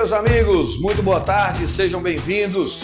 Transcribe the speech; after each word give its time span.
meus 0.00 0.12
amigos, 0.12 0.80
muito 0.80 1.02
boa 1.02 1.20
tarde, 1.20 1.68
sejam 1.68 2.00
bem-vindos. 2.00 2.80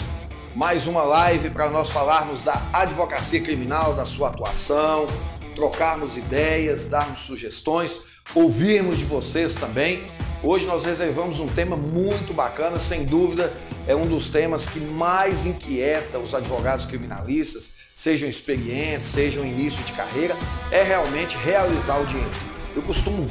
Mais 0.55 0.85
uma 0.85 1.01
live 1.01 1.49
para 1.49 1.67
nós 1.67 1.89
falarmos 1.89 2.43
da 2.43 2.61
advocacia 2.71 3.41
criminal, 3.41 3.95
da 3.95 4.05
sua 4.05 4.29
atuação, 4.29 5.07
trocarmos 5.55 6.15
ideias, 6.15 6.89
darmos 6.89 7.21
sugestões, 7.21 8.01
ouvirmos 8.35 8.99
de 8.99 9.05
vocês 9.05 9.55
também. 9.55 10.03
Hoje 10.43 10.67
nós 10.67 10.85
reservamos 10.85 11.39
um 11.39 11.47
tema 11.47 11.75
muito 11.75 12.35
bacana, 12.35 12.79
sem 12.79 13.05
dúvida, 13.05 13.51
é 13.87 13.95
um 13.95 14.05
dos 14.05 14.29
temas 14.29 14.67
que 14.67 14.79
mais 14.79 15.47
inquieta 15.47 16.19
os 16.19 16.35
advogados 16.35 16.85
criminalistas, 16.85 17.73
sejam 17.95 18.29
experientes, 18.29 19.07
sejam 19.07 19.43
início 19.43 19.83
de 19.83 19.93
carreira, 19.93 20.37
é 20.69 20.83
realmente 20.83 21.35
realizar 21.35 21.95
audiência. 21.95 22.47
Eu 22.75 22.83
costumo 22.83 23.27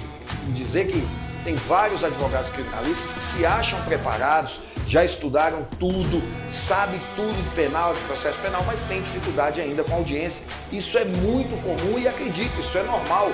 dizer 0.53 0.89
que 0.89 1.01
tem 1.47 1.55
vários 1.55 2.03
advogados 2.03 2.51
criminalistas 2.51 3.15
que 3.15 3.23
se 3.23 3.47
acham 3.47 3.81
preparados, 3.85 4.59
já 4.85 5.05
estudaram 5.05 5.63
tudo, 5.79 6.21
sabe 6.49 7.01
tudo 7.15 7.41
de 7.41 7.51
penal, 7.51 7.95
de 7.95 8.01
processo 8.01 8.37
penal, 8.41 8.65
mas 8.67 8.83
tem 8.83 9.01
dificuldade 9.01 9.61
ainda 9.61 9.85
com 9.85 9.95
audiência. 9.95 10.49
Isso 10.73 10.99
é 10.99 11.05
muito 11.05 11.57
comum 11.63 12.01
e 12.01 12.09
acredito, 12.09 12.59
isso 12.59 12.77
é 12.77 12.83
normal. 12.83 13.31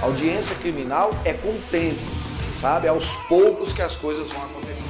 Audiência 0.00 0.56
criminal 0.56 1.10
é 1.22 1.34
com 1.34 1.50
o 1.50 1.60
tempo, 1.70 2.00
sabe? 2.54 2.86
É 2.86 2.90
aos 2.90 3.14
poucos 3.28 3.74
que 3.74 3.82
as 3.82 3.94
coisas 3.94 4.28
vão 4.28 4.42
acontecer. 4.42 4.88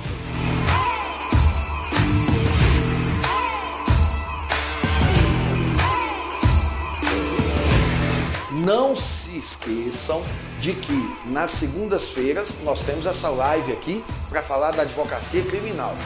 Não 8.65 8.95
se 8.95 9.39
esqueçam 9.39 10.23
de 10.61 10.75
que 10.75 11.17
nas 11.27 11.51
segundas-feiras 11.51 12.59
nós 12.63 12.83
temos 12.83 13.07
essa 13.07 13.31
live 13.31 13.73
aqui 13.73 14.05
para 14.29 14.43
falar 14.43 14.73
da 14.73 14.83
advocacia 14.83 15.43
criminal. 15.43 15.97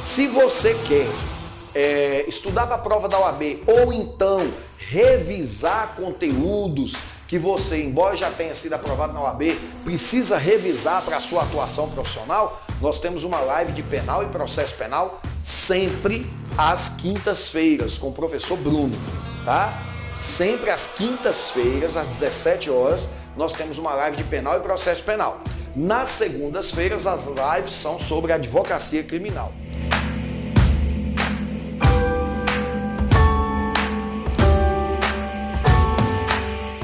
Se 0.00 0.28
você 0.28 0.74
quer 0.86 1.08
é, 1.74 2.24
estudar 2.28 2.66
para 2.66 2.76
a 2.76 2.80
prova 2.80 3.08
da 3.08 3.18
OAB 3.18 3.62
ou 3.66 3.92
então 3.92 4.52
revisar 4.76 5.94
conteúdos 5.96 6.94
que 7.26 7.38
você, 7.38 7.82
embora 7.82 8.16
já 8.16 8.30
tenha 8.30 8.54
sido 8.54 8.74
aprovado 8.74 9.12
na 9.12 9.22
OAB, 9.22 9.58
precisa 9.84 10.38
revisar 10.38 11.02
para 11.02 11.16
a 11.16 11.20
sua 11.20 11.42
atuação 11.42 11.88
profissional, 11.90 12.62
nós 12.80 12.98
temos 13.00 13.24
uma 13.24 13.40
live 13.40 13.72
de 13.72 13.82
penal 13.82 14.22
e 14.22 14.26
processo 14.26 14.74
penal 14.76 15.20
sempre 15.42 16.30
às 16.56 16.96
quintas-feiras 17.00 17.98
com 17.98 18.08
o 18.08 18.12
professor 18.12 18.56
Bruno, 18.56 18.96
tá? 19.44 19.84
Sempre 20.14 20.70
às 20.70 20.94
quintas-feiras, 20.96 21.96
às 21.96 22.08
17 22.08 22.70
horas, 22.70 23.08
nós 23.38 23.52
temos 23.52 23.78
uma 23.78 23.94
live 23.94 24.16
de 24.16 24.24
penal 24.24 24.58
e 24.58 24.62
processo 24.62 25.04
penal. 25.04 25.40
Nas 25.76 26.08
segundas-feiras, 26.08 27.06
as 27.06 27.26
lives 27.26 27.72
são 27.72 27.96
sobre 27.96 28.32
advocacia 28.32 29.04
criminal. 29.04 29.52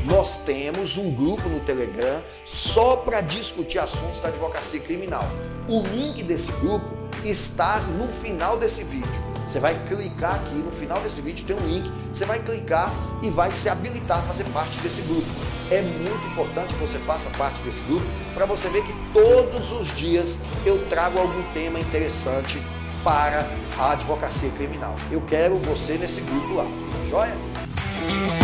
Nós 0.06 0.36
temos 0.44 0.96
um 0.96 1.10
grupo 1.12 1.48
no 1.48 1.58
Telegram 1.58 2.22
só 2.44 2.98
para 2.98 3.20
discutir 3.20 3.80
assuntos 3.80 4.20
da 4.20 4.28
advocacia 4.28 4.78
criminal. 4.78 5.24
O 5.68 5.82
link 5.82 6.22
desse 6.22 6.52
grupo 6.52 6.94
está 7.24 7.80
no 7.80 8.06
final 8.12 8.56
desse 8.56 8.84
vídeo. 8.84 9.33
Você 9.46 9.60
vai 9.60 9.74
clicar 9.86 10.36
aqui 10.36 10.54
no 10.54 10.72
final 10.72 11.00
desse 11.00 11.20
vídeo, 11.20 11.44
tem 11.46 11.56
um 11.56 11.66
link, 11.66 11.90
você 12.12 12.24
vai 12.24 12.38
clicar 12.38 12.92
e 13.22 13.30
vai 13.30 13.50
se 13.50 13.68
habilitar 13.68 14.18
a 14.18 14.22
fazer 14.22 14.44
parte 14.44 14.78
desse 14.80 15.02
grupo. 15.02 15.26
É 15.70 15.82
muito 15.82 16.26
importante 16.28 16.74
que 16.74 16.80
você 16.80 16.98
faça 16.98 17.30
parte 17.30 17.62
desse 17.62 17.82
grupo 17.82 18.04
para 18.34 18.46
você 18.46 18.68
ver 18.68 18.82
que 18.82 18.92
todos 19.12 19.72
os 19.72 19.94
dias 19.94 20.42
eu 20.64 20.86
trago 20.88 21.18
algum 21.18 21.42
tema 21.52 21.78
interessante 21.78 22.62
para 23.02 23.46
a 23.78 23.92
advocacia 23.92 24.50
criminal. 24.50 24.96
Eu 25.10 25.20
quero 25.20 25.58
você 25.58 25.98
nesse 25.98 26.22
grupo 26.22 26.54
lá, 26.54 26.66
joia? 27.08 28.43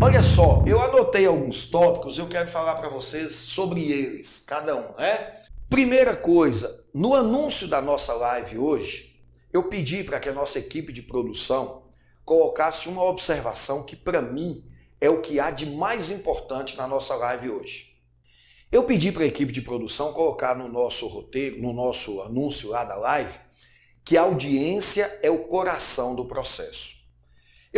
Olha 0.00 0.22
só, 0.22 0.62
eu 0.64 0.80
anotei 0.80 1.26
alguns 1.26 1.66
tópicos, 1.66 2.18
eu 2.18 2.28
quero 2.28 2.48
falar 2.48 2.76
para 2.76 2.88
vocês 2.88 3.34
sobre 3.34 3.90
eles, 3.90 4.44
cada 4.46 4.76
um, 4.76 4.94
né? 4.94 5.34
Primeira 5.68 6.14
coisa, 6.14 6.86
no 6.94 7.16
anúncio 7.16 7.66
da 7.66 7.82
nossa 7.82 8.14
live 8.14 8.58
hoje, 8.58 9.20
eu 9.52 9.64
pedi 9.64 10.04
para 10.04 10.20
que 10.20 10.28
a 10.28 10.32
nossa 10.32 10.60
equipe 10.60 10.92
de 10.92 11.02
produção 11.02 11.82
colocasse 12.24 12.88
uma 12.88 13.02
observação 13.02 13.82
que 13.82 13.96
para 13.96 14.22
mim 14.22 14.64
é 15.00 15.10
o 15.10 15.20
que 15.20 15.40
há 15.40 15.50
de 15.50 15.66
mais 15.66 16.10
importante 16.10 16.76
na 16.76 16.86
nossa 16.86 17.16
live 17.16 17.50
hoje. 17.50 18.00
Eu 18.70 18.84
pedi 18.84 19.10
para 19.10 19.24
a 19.24 19.26
equipe 19.26 19.50
de 19.50 19.62
produção 19.62 20.12
colocar 20.12 20.54
no 20.54 20.68
nosso 20.68 21.08
roteiro, 21.08 21.60
no 21.60 21.72
nosso 21.72 22.22
anúncio 22.22 22.70
lá 22.70 22.84
da 22.84 22.94
live, 22.94 23.34
que 24.04 24.16
a 24.16 24.22
audiência 24.22 25.18
é 25.24 25.30
o 25.30 25.48
coração 25.48 26.14
do 26.14 26.24
processo. 26.24 26.97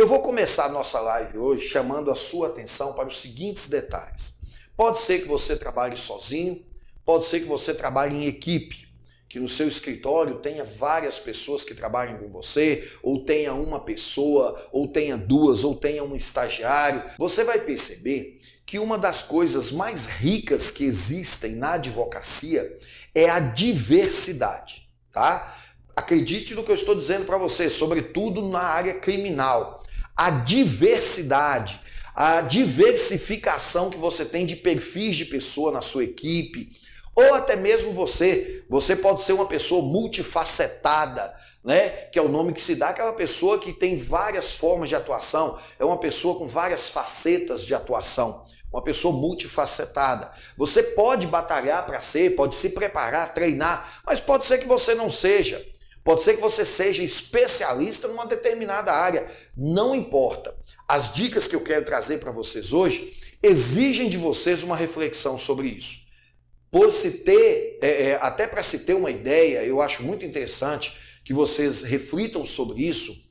Eu 0.01 0.07
vou 0.07 0.19
começar 0.19 0.65
a 0.65 0.69
nossa 0.69 0.99
live 0.99 1.37
hoje 1.37 1.69
chamando 1.69 2.09
a 2.09 2.15
sua 2.15 2.47
atenção 2.47 2.93
para 2.93 3.07
os 3.07 3.21
seguintes 3.21 3.69
detalhes. 3.69 4.33
Pode 4.75 4.97
ser 4.97 5.21
que 5.21 5.27
você 5.27 5.55
trabalhe 5.55 5.95
sozinho, 5.95 6.65
pode 7.05 7.25
ser 7.25 7.41
que 7.41 7.45
você 7.45 7.71
trabalhe 7.71 8.15
em 8.15 8.25
equipe, 8.25 8.87
que 9.29 9.39
no 9.39 9.47
seu 9.47 9.67
escritório 9.67 10.39
tenha 10.39 10.63
várias 10.63 11.19
pessoas 11.19 11.63
que 11.63 11.75
trabalhem 11.75 12.17
com 12.17 12.31
você, 12.31 12.91
ou 13.03 13.23
tenha 13.23 13.53
uma 13.53 13.81
pessoa, 13.81 14.59
ou 14.71 14.87
tenha 14.87 15.15
duas, 15.15 15.63
ou 15.63 15.75
tenha 15.75 16.03
um 16.03 16.15
estagiário. 16.15 17.03
Você 17.19 17.43
vai 17.43 17.59
perceber 17.59 18.41
que 18.65 18.79
uma 18.79 18.97
das 18.97 19.21
coisas 19.21 19.71
mais 19.71 20.07
ricas 20.07 20.71
que 20.71 20.83
existem 20.83 21.57
na 21.57 21.73
advocacia 21.73 22.67
é 23.13 23.29
a 23.29 23.39
diversidade, 23.39 24.89
tá? 25.13 25.55
Acredite 25.95 26.55
no 26.55 26.63
que 26.63 26.71
eu 26.71 26.75
estou 26.75 26.95
dizendo 26.95 27.25
para 27.25 27.37
você, 27.37 27.69
sobretudo 27.69 28.41
na 28.41 28.63
área 28.63 28.95
criminal 28.95 29.80
a 30.21 30.29
diversidade, 30.29 31.81
a 32.13 32.41
diversificação 32.41 33.89
que 33.89 33.97
você 33.97 34.23
tem 34.23 34.45
de 34.45 34.55
perfis 34.55 35.15
de 35.15 35.25
pessoa 35.25 35.71
na 35.71 35.81
sua 35.81 36.03
equipe, 36.03 36.69
ou 37.15 37.33
até 37.33 37.55
mesmo 37.55 37.91
você, 37.91 38.63
você 38.69 38.95
pode 38.95 39.23
ser 39.23 39.33
uma 39.33 39.47
pessoa 39.47 39.81
multifacetada, 39.81 41.35
né? 41.63 41.89
Que 42.11 42.19
é 42.19 42.21
o 42.21 42.29
nome 42.29 42.53
que 42.53 42.61
se 42.61 42.75
dá 42.75 42.89
aquela 42.89 43.13
pessoa 43.13 43.57
que 43.57 43.73
tem 43.73 43.97
várias 43.97 44.51
formas 44.57 44.89
de 44.89 44.95
atuação, 44.95 45.57
é 45.79 45.83
uma 45.83 45.97
pessoa 45.97 46.37
com 46.37 46.47
várias 46.47 46.89
facetas 46.89 47.65
de 47.65 47.73
atuação, 47.73 48.45
uma 48.71 48.83
pessoa 48.83 49.11
multifacetada. 49.11 50.31
Você 50.55 50.83
pode 50.83 51.25
batalhar 51.25 51.83
para 51.83 51.99
ser, 51.99 52.35
pode 52.35 52.53
se 52.53 52.69
preparar, 52.69 53.33
treinar, 53.33 54.03
mas 54.05 54.19
pode 54.19 54.45
ser 54.45 54.59
que 54.59 54.67
você 54.67 54.93
não 54.93 55.09
seja. 55.09 55.65
Pode 56.03 56.21
ser 56.23 56.35
que 56.35 56.41
você 56.41 56.65
seja 56.65 57.03
especialista 57.03 58.07
numa 58.07 58.25
determinada 58.25 58.91
área, 58.91 59.29
não 59.55 59.93
importa. 59.93 60.55
As 60.87 61.13
dicas 61.13 61.47
que 61.47 61.55
eu 61.55 61.63
quero 61.63 61.85
trazer 61.85 62.19
para 62.19 62.31
vocês 62.31 62.73
hoje 62.73 63.17
exigem 63.41 64.09
de 64.09 64.17
vocês 64.17 64.63
uma 64.63 64.75
reflexão 64.75 65.37
sobre 65.37 65.67
isso. 65.67 66.01
Por 66.71 66.91
se 66.91 67.19
ter, 67.19 67.77
é, 67.81 68.03
é, 68.03 68.19
até 68.21 68.47
para 68.47 68.63
se 68.63 68.79
ter 68.79 68.93
uma 68.93 69.11
ideia, 69.11 69.63
eu 69.63 69.81
acho 69.81 70.03
muito 70.03 70.25
interessante 70.25 70.97
que 71.23 71.33
vocês 71.33 71.83
reflitam 71.83 72.45
sobre 72.45 72.81
isso. 72.81 73.29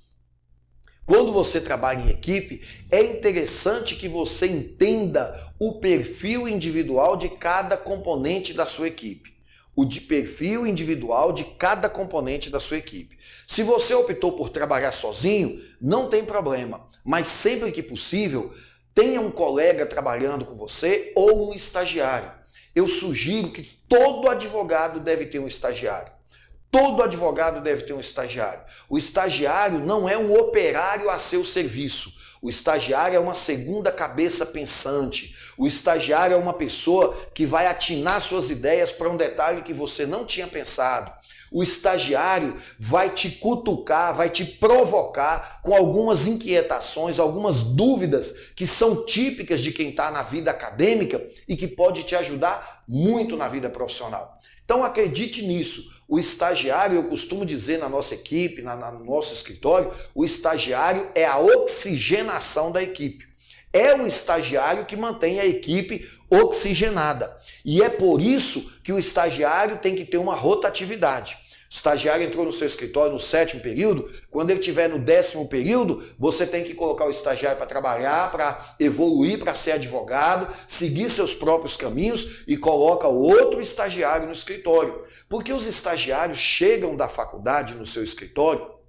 Quando 1.04 1.32
você 1.32 1.60
trabalha 1.60 2.02
em 2.02 2.10
equipe, 2.10 2.62
é 2.88 3.02
interessante 3.02 3.96
que 3.96 4.06
você 4.06 4.46
entenda 4.46 5.52
o 5.58 5.80
perfil 5.80 6.46
individual 6.46 7.16
de 7.16 7.30
cada 7.30 7.76
componente 7.76 8.52
da 8.52 8.64
sua 8.64 8.86
equipe 8.86 9.39
o 9.80 9.84
de 9.86 10.02
perfil 10.02 10.66
individual 10.66 11.32
de 11.32 11.42
cada 11.42 11.88
componente 11.88 12.50
da 12.50 12.60
sua 12.60 12.76
equipe. 12.76 13.16
Se 13.46 13.62
você 13.62 13.94
optou 13.94 14.32
por 14.32 14.50
trabalhar 14.50 14.92
sozinho, 14.92 15.58
não 15.80 16.10
tem 16.10 16.22
problema, 16.22 16.86
mas 17.02 17.26
sempre 17.28 17.72
que 17.72 17.82
possível, 17.82 18.52
tenha 18.94 19.22
um 19.22 19.30
colega 19.30 19.86
trabalhando 19.86 20.44
com 20.44 20.54
você 20.54 21.10
ou 21.16 21.48
um 21.48 21.54
estagiário. 21.54 22.30
Eu 22.74 22.86
sugiro 22.86 23.52
que 23.52 23.62
todo 23.88 24.28
advogado 24.28 25.00
deve 25.00 25.24
ter 25.24 25.38
um 25.38 25.48
estagiário. 25.48 26.12
Todo 26.70 27.02
advogado 27.02 27.62
deve 27.62 27.84
ter 27.84 27.94
um 27.94 28.00
estagiário. 28.00 28.62
O 28.86 28.98
estagiário 28.98 29.78
não 29.78 30.06
é 30.06 30.18
um 30.18 30.38
operário 30.38 31.08
a 31.08 31.16
seu 31.16 31.42
serviço. 31.42 32.12
O 32.42 32.50
estagiário 32.50 33.16
é 33.16 33.20
uma 33.20 33.34
segunda 33.34 33.90
cabeça 33.90 34.44
pensante. 34.44 35.34
O 35.56 35.66
estagiário 35.66 36.34
é 36.34 36.38
uma 36.38 36.52
pessoa 36.52 37.16
que 37.34 37.46
vai 37.46 37.66
atinar 37.66 38.20
suas 38.20 38.50
ideias 38.50 38.92
para 38.92 39.08
um 39.08 39.16
detalhe 39.16 39.62
que 39.62 39.72
você 39.72 40.06
não 40.06 40.24
tinha 40.24 40.46
pensado. 40.46 41.12
O 41.52 41.64
estagiário 41.64 42.56
vai 42.78 43.10
te 43.10 43.28
cutucar, 43.32 44.14
vai 44.14 44.30
te 44.30 44.44
provocar 44.44 45.60
com 45.62 45.74
algumas 45.74 46.26
inquietações, 46.28 47.18
algumas 47.18 47.62
dúvidas 47.62 48.52
que 48.54 48.66
são 48.66 49.04
típicas 49.04 49.60
de 49.60 49.72
quem 49.72 49.90
está 49.90 50.12
na 50.12 50.22
vida 50.22 50.52
acadêmica 50.52 51.20
e 51.48 51.56
que 51.56 51.66
pode 51.66 52.04
te 52.04 52.14
ajudar 52.14 52.84
muito 52.86 53.36
na 53.36 53.48
vida 53.48 53.68
profissional. 53.68 54.38
Então 54.64 54.84
acredite 54.84 55.44
nisso. 55.44 56.00
O 56.06 56.18
estagiário, 56.18 56.96
eu 56.96 57.04
costumo 57.04 57.44
dizer 57.44 57.78
na 57.78 57.88
nossa 57.88 58.14
equipe, 58.14 58.62
na, 58.62 58.76
no 58.92 59.04
nosso 59.04 59.34
escritório, 59.34 59.90
o 60.14 60.24
estagiário 60.24 61.08
é 61.16 61.24
a 61.24 61.38
oxigenação 61.38 62.70
da 62.70 62.80
equipe. 62.80 63.29
É 63.72 63.94
o 63.94 64.06
estagiário 64.06 64.84
que 64.84 64.96
mantém 64.96 65.38
a 65.38 65.46
equipe 65.46 66.08
oxigenada. 66.28 67.36
E 67.64 67.82
é 67.82 67.88
por 67.88 68.20
isso 68.20 68.80
que 68.82 68.92
o 68.92 68.98
estagiário 68.98 69.78
tem 69.78 69.94
que 69.94 70.04
ter 70.04 70.18
uma 70.18 70.34
rotatividade. 70.34 71.38
O 71.70 71.72
estagiário 71.72 72.26
entrou 72.26 72.44
no 72.44 72.52
seu 72.52 72.66
escritório 72.66 73.12
no 73.12 73.20
sétimo 73.20 73.62
período, 73.62 74.10
quando 74.28 74.50
ele 74.50 74.58
estiver 74.58 74.88
no 74.88 74.98
décimo 74.98 75.48
período, 75.48 76.04
você 76.18 76.44
tem 76.44 76.64
que 76.64 76.74
colocar 76.74 77.06
o 77.06 77.12
estagiário 77.12 77.58
para 77.58 77.66
trabalhar, 77.66 78.32
para 78.32 78.74
evoluir, 78.80 79.38
para 79.38 79.54
ser 79.54 79.72
advogado, 79.72 80.52
seguir 80.66 81.08
seus 81.08 81.32
próprios 81.32 81.76
caminhos 81.76 82.42
e 82.48 82.56
coloca 82.56 83.06
outro 83.06 83.60
estagiário 83.60 84.26
no 84.26 84.32
escritório. 84.32 85.04
Porque 85.28 85.52
os 85.52 85.64
estagiários 85.64 86.38
chegam 86.38 86.96
da 86.96 87.06
faculdade 87.06 87.74
no 87.74 87.86
seu 87.86 88.02
escritório 88.02 88.80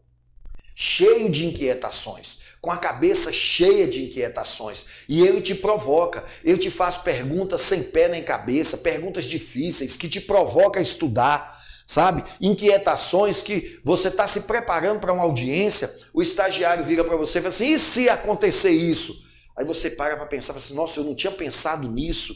cheio 0.74 1.30
de 1.30 1.46
inquietações, 1.46 2.40
com 2.62 2.72
a 2.72 2.78
cabeça 2.78 3.34
cheia 3.34 3.88
de 3.88 4.04
inquietações, 4.06 4.86
e 5.10 5.22
ele 5.22 5.42
te 5.42 5.56
provoca, 5.56 6.24
ele 6.44 6.60
te 6.60 6.70
faz 6.70 6.96
perguntas 6.96 7.62
sem 7.62 7.82
pé 7.84 8.08
nem 8.08 8.22
cabeça, 8.22 8.78
perguntas 8.78 9.26
difíceis 9.26 9.98
que 9.98 10.08
te 10.08 10.22
provoca 10.22 10.80
a 10.80 10.84
estudar 10.84 11.60
sabe? 11.92 12.24
Inquietações 12.40 13.42
que 13.42 13.78
você 13.84 14.08
está 14.08 14.26
se 14.26 14.44
preparando 14.44 15.02
para 15.02 15.12
uma 15.12 15.24
audiência, 15.24 15.94
o 16.14 16.22
estagiário 16.22 16.86
vira 16.86 17.04
para 17.04 17.18
você 17.18 17.40
e 17.40 17.42
fala 17.42 17.54
assim: 17.54 17.74
e 17.74 17.78
se 17.78 18.08
acontecer 18.08 18.70
isso? 18.70 19.26
Aí 19.58 19.66
você 19.66 19.90
para 19.90 20.16
para 20.16 20.26
pensar, 20.26 20.54
fala 20.54 20.64
assim: 20.64 20.74
nossa, 20.74 21.02
eu 21.02 21.04
não 21.04 21.14
tinha 21.14 21.34
pensado 21.34 21.90
nisso. 21.90 22.34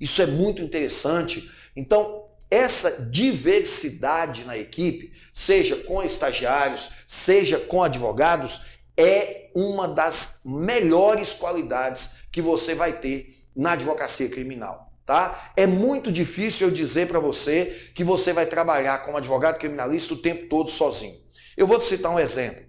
Isso 0.00 0.22
é 0.22 0.26
muito 0.26 0.62
interessante. 0.62 1.50
Então, 1.74 2.26
essa 2.48 3.10
diversidade 3.10 4.44
na 4.44 4.56
equipe, 4.56 5.12
seja 5.34 5.76
com 5.76 6.02
estagiários, 6.02 6.90
seja 7.08 7.58
com 7.58 7.82
advogados, 7.82 8.60
é 8.96 9.41
uma 9.54 9.88
das 9.88 10.40
melhores 10.44 11.34
qualidades 11.34 12.24
que 12.32 12.42
você 12.42 12.74
vai 12.74 12.92
ter 12.94 13.44
na 13.54 13.72
advocacia 13.72 14.28
criminal 14.28 14.92
tá? 15.04 15.52
É 15.56 15.66
muito 15.66 16.10
difícil 16.10 16.68
eu 16.68 16.72
dizer 16.72 17.08
para 17.08 17.20
você 17.20 17.66
que 17.94 18.04
você 18.04 18.32
vai 18.32 18.46
trabalhar 18.46 19.02
como 19.02 19.16
advogado 19.16 19.58
criminalista 19.58 20.14
o 20.14 20.18
tempo 20.18 20.48
todo 20.48 20.70
sozinho. 20.70 21.20
Eu 21.56 21.66
vou 21.66 21.78
te 21.78 21.84
citar 21.84 22.12
um 22.12 22.18
exemplo. 22.18 22.64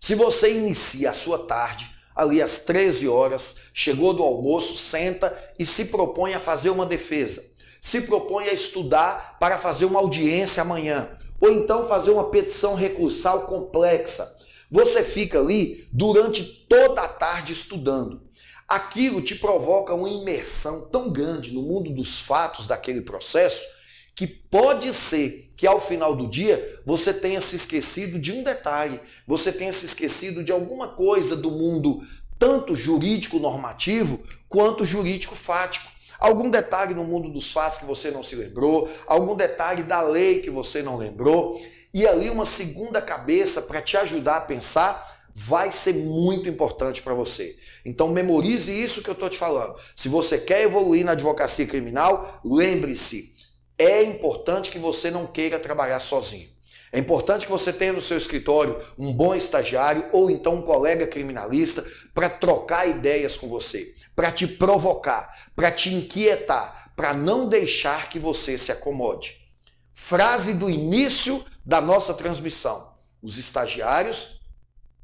Se 0.00 0.14
você 0.14 0.52
inicia 0.52 1.10
a 1.10 1.14
sua 1.14 1.46
tarde, 1.46 1.90
ali 2.14 2.42
às 2.42 2.58
13 2.60 3.08
horas, 3.08 3.56
chegou 3.72 4.12
do 4.12 4.22
almoço, 4.22 4.76
senta 4.76 5.36
e 5.58 5.64
se 5.64 5.86
propõe 5.86 6.34
a 6.34 6.40
fazer 6.40 6.70
uma 6.70 6.86
defesa. 6.86 7.44
Se 7.80 8.02
propõe 8.02 8.48
a 8.48 8.52
estudar 8.52 9.38
para 9.40 9.56
fazer 9.56 9.84
uma 9.84 10.00
audiência 10.00 10.62
amanhã. 10.62 11.16
Ou 11.40 11.50
então 11.50 11.84
fazer 11.84 12.10
uma 12.10 12.30
petição 12.30 12.74
recursal 12.74 13.46
complexa. 13.46 14.37
Você 14.70 15.02
fica 15.02 15.38
ali 15.38 15.88
durante 15.92 16.44
toda 16.68 17.02
a 17.02 17.08
tarde 17.08 17.52
estudando. 17.52 18.22
Aquilo 18.68 19.22
te 19.22 19.34
provoca 19.36 19.94
uma 19.94 20.10
imersão 20.10 20.88
tão 20.90 21.10
grande 21.10 21.52
no 21.52 21.62
mundo 21.62 21.90
dos 21.90 22.20
fatos 22.20 22.66
daquele 22.66 23.00
processo 23.00 23.64
que 24.14 24.26
pode 24.26 24.92
ser 24.92 25.50
que 25.56 25.66
ao 25.66 25.80
final 25.80 26.14
do 26.14 26.28
dia 26.28 26.80
você 26.84 27.14
tenha 27.14 27.40
se 27.40 27.56
esquecido 27.56 28.18
de 28.18 28.32
um 28.32 28.42
detalhe, 28.42 29.00
você 29.26 29.52
tenha 29.52 29.72
se 29.72 29.86
esquecido 29.86 30.42
de 30.44 30.52
alguma 30.52 30.88
coisa 30.88 31.34
do 31.34 31.50
mundo 31.50 32.00
tanto 32.38 32.76
jurídico 32.76 33.38
normativo 33.38 34.20
quanto 34.48 34.84
jurídico 34.84 35.34
fático. 35.34 35.88
Algum 36.18 36.50
detalhe 36.50 36.94
no 36.94 37.04
mundo 37.04 37.30
dos 37.30 37.52
fatos 37.52 37.78
que 37.78 37.84
você 37.84 38.10
não 38.10 38.24
se 38.24 38.34
lembrou, 38.34 38.90
algum 39.06 39.36
detalhe 39.36 39.84
da 39.84 40.00
lei 40.00 40.40
que 40.40 40.50
você 40.50 40.82
não 40.82 40.96
lembrou, 40.96 41.60
e 41.92 42.06
ali 42.06 42.28
uma 42.30 42.46
segunda 42.46 43.00
cabeça 43.00 43.62
para 43.62 43.82
te 43.82 43.96
ajudar 43.96 44.36
a 44.36 44.42
pensar 44.42 45.18
vai 45.34 45.70
ser 45.70 45.94
muito 45.94 46.48
importante 46.48 47.00
para 47.00 47.14
você. 47.14 47.56
Então 47.84 48.08
memorize 48.08 48.72
isso 48.72 49.02
que 49.02 49.08
eu 49.08 49.14
estou 49.14 49.30
te 49.30 49.38
falando. 49.38 49.76
Se 49.94 50.08
você 50.08 50.38
quer 50.38 50.62
evoluir 50.62 51.04
na 51.04 51.12
advocacia 51.12 51.66
criminal, 51.66 52.40
lembre-se, 52.44 53.32
é 53.78 54.02
importante 54.02 54.70
que 54.70 54.78
você 54.78 55.10
não 55.10 55.26
queira 55.26 55.58
trabalhar 55.58 56.00
sozinho. 56.00 56.48
É 56.90 56.98
importante 56.98 57.44
que 57.44 57.52
você 57.52 57.72
tenha 57.72 57.92
no 57.92 58.00
seu 58.00 58.16
escritório 58.16 58.76
um 58.98 59.12
bom 59.12 59.34
estagiário 59.34 60.06
ou 60.10 60.30
então 60.30 60.56
um 60.56 60.62
colega 60.62 61.06
criminalista 61.06 61.86
para 62.14 62.30
trocar 62.30 62.88
ideias 62.88 63.36
com 63.36 63.46
você, 63.46 63.94
para 64.16 64.32
te 64.32 64.46
provocar, 64.46 65.30
para 65.54 65.70
te 65.70 65.94
inquietar, 65.94 66.92
para 66.96 67.12
não 67.12 67.48
deixar 67.48 68.08
que 68.08 68.18
você 68.18 68.56
se 68.56 68.72
acomode. 68.72 69.36
Frase 69.92 70.54
do 70.54 70.70
início 70.70 71.44
da 71.68 71.82
nossa 71.82 72.14
transmissão: 72.14 72.94
os 73.22 73.36
estagiários 73.36 74.40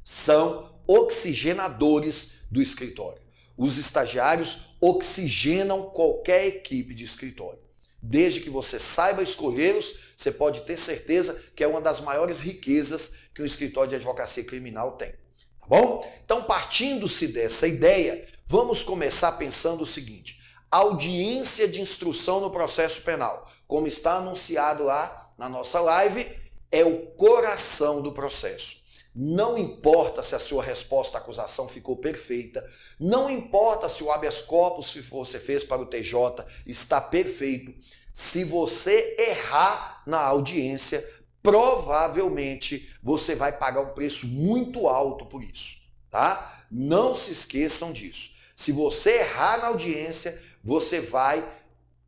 são 0.03 0.81
oxigenadores 0.87 2.31
do 2.49 2.59
escritório. 2.59 3.21
Os 3.55 3.77
estagiários 3.77 4.75
oxigenam 4.81 5.91
qualquer 5.91 6.47
equipe 6.47 6.95
de 6.95 7.03
escritório. 7.03 7.59
Desde 8.01 8.41
que 8.41 8.49
você 8.49 8.79
saiba 8.79 9.21
escolhê-los, 9.21 10.15
você 10.17 10.31
pode 10.31 10.61
ter 10.61 10.77
certeza 10.77 11.39
que 11.55 11.63
é 11.63 11.67
uma 11.67 11.79
das 11.79 12.01
maiores 12.01 12.39
riquezas 12.39 13.13
que 13.33 13.41
um 13.41 13.45
escritório 13.45 13.89
de 13.89 13.95
advocacia 13.95 14.43
criminal 14.43 14.93
tem. 14.93 15.11
Tá 15.11 15.67
bom? 15.67 16.11
Então, 16.23 16.43
partindo-se 16.43 17.27
dessa 17.27 17.67
ideia, 17.67 18.27
vamos 18.45 18.83
começar 18.83 19.33
pensando 19.33 19.83
o 19.83 19.87
seguinte: 19.87 20.41
audiência 20.71 21.67
de 21.67 21.79
instrução 21.79 22.39
no 22.39 22.49
processo 22.49 23.01
penal, 23.03 23.47
como 23.67 23.87
está 23.87 24.15
anunciado 24.15 24.83
lá 24.83 25.31
na 25.37 25.47
nossa 25.47 25.79
live, 25.79 26.44
é 26.71 26.83
o 26.83 27.07
coração 27.11 28.01
do 28.01 28.11
processo. 28.11 28.83
Não 29.13 29.57
importa 29.57 30.21
se 30.21 30.35
a 30.35 30.39
sua 30.39 30.61
resposta 30.61 31.17
à 31.17 31.21
acusação 31.21 31.69
ficou 31.69 31.95
perfeita, 31.95 32.67
não 32.99 33.29
importa 33.29 33.87
se 33.87 34.03
o 34.03 34.11
habeas 34.11 34.41
corpus 34.41 34.91
que 34.91 34.99
você 34.99 35.39
fez 35.39 35.63
para 35.63 35.81
o 35.81 35.85
TJ 35.85 36.45
está 36.65 36.99
perfeito, 36.99 37.73
se 38.11 38.43
você 38.43 39.15
errar 39.17 40.03
na 40.05 40.19
audiência, 40.19 41.01
provavelmente 41.41 42.93
você 43.01 43.35
vai 43.35 43.57
pagar 43.57 43.81
um 43.81 43.93
preço 43.93 44.27
muito 44.27 44.87
alto 44.87 45.25
por 45.25 45.41
isso, 45.41 45.77
tá? 46.09 46.65
Não 46.69 47.15
se 47.15 47.31
esqueçam 47.31 47.93
disso. 47.93 48.31
Se 48.55 48.71
você 48.71 49.19
errar 49.19 49.59
na 49.59 49.67
audiência, 49.67 50.41
você 50.61 50.99
vai 50.99 51.47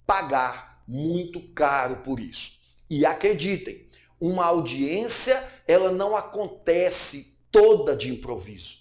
pagar 0.06 0.84
muito 0.88 1.42
caro 1.54 1.98
por 1.98 2.20
isso. 2.20 2.54
E 2.90 3.06
acreditem, 3.06 3.87
uma 4.20 4.46
audiência, 4.46 5.42
ela 5.68 5.92
não 5.92 6.16
acontece 6.16 7.40
toda 7.52 7.96
de 7.96 8.12
improviso. 8.12 8.78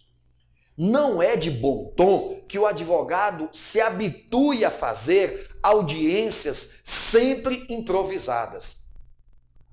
Não 0.77 1.23
é 1.23 1.37
de 1.37 1.51
bom 1.51 1.93
tom 1.97 2.43
que 2.47 2.59
o 2.59 2.67
advogado 2.67 3.49
se 3.53 3.81
habitue 3.81 4.65
a 4.65 4.71
fazer 4.71 5.51
audiências 5.63 6.81
sempre 6.85 7.67
improvisadas. 7.71 8.85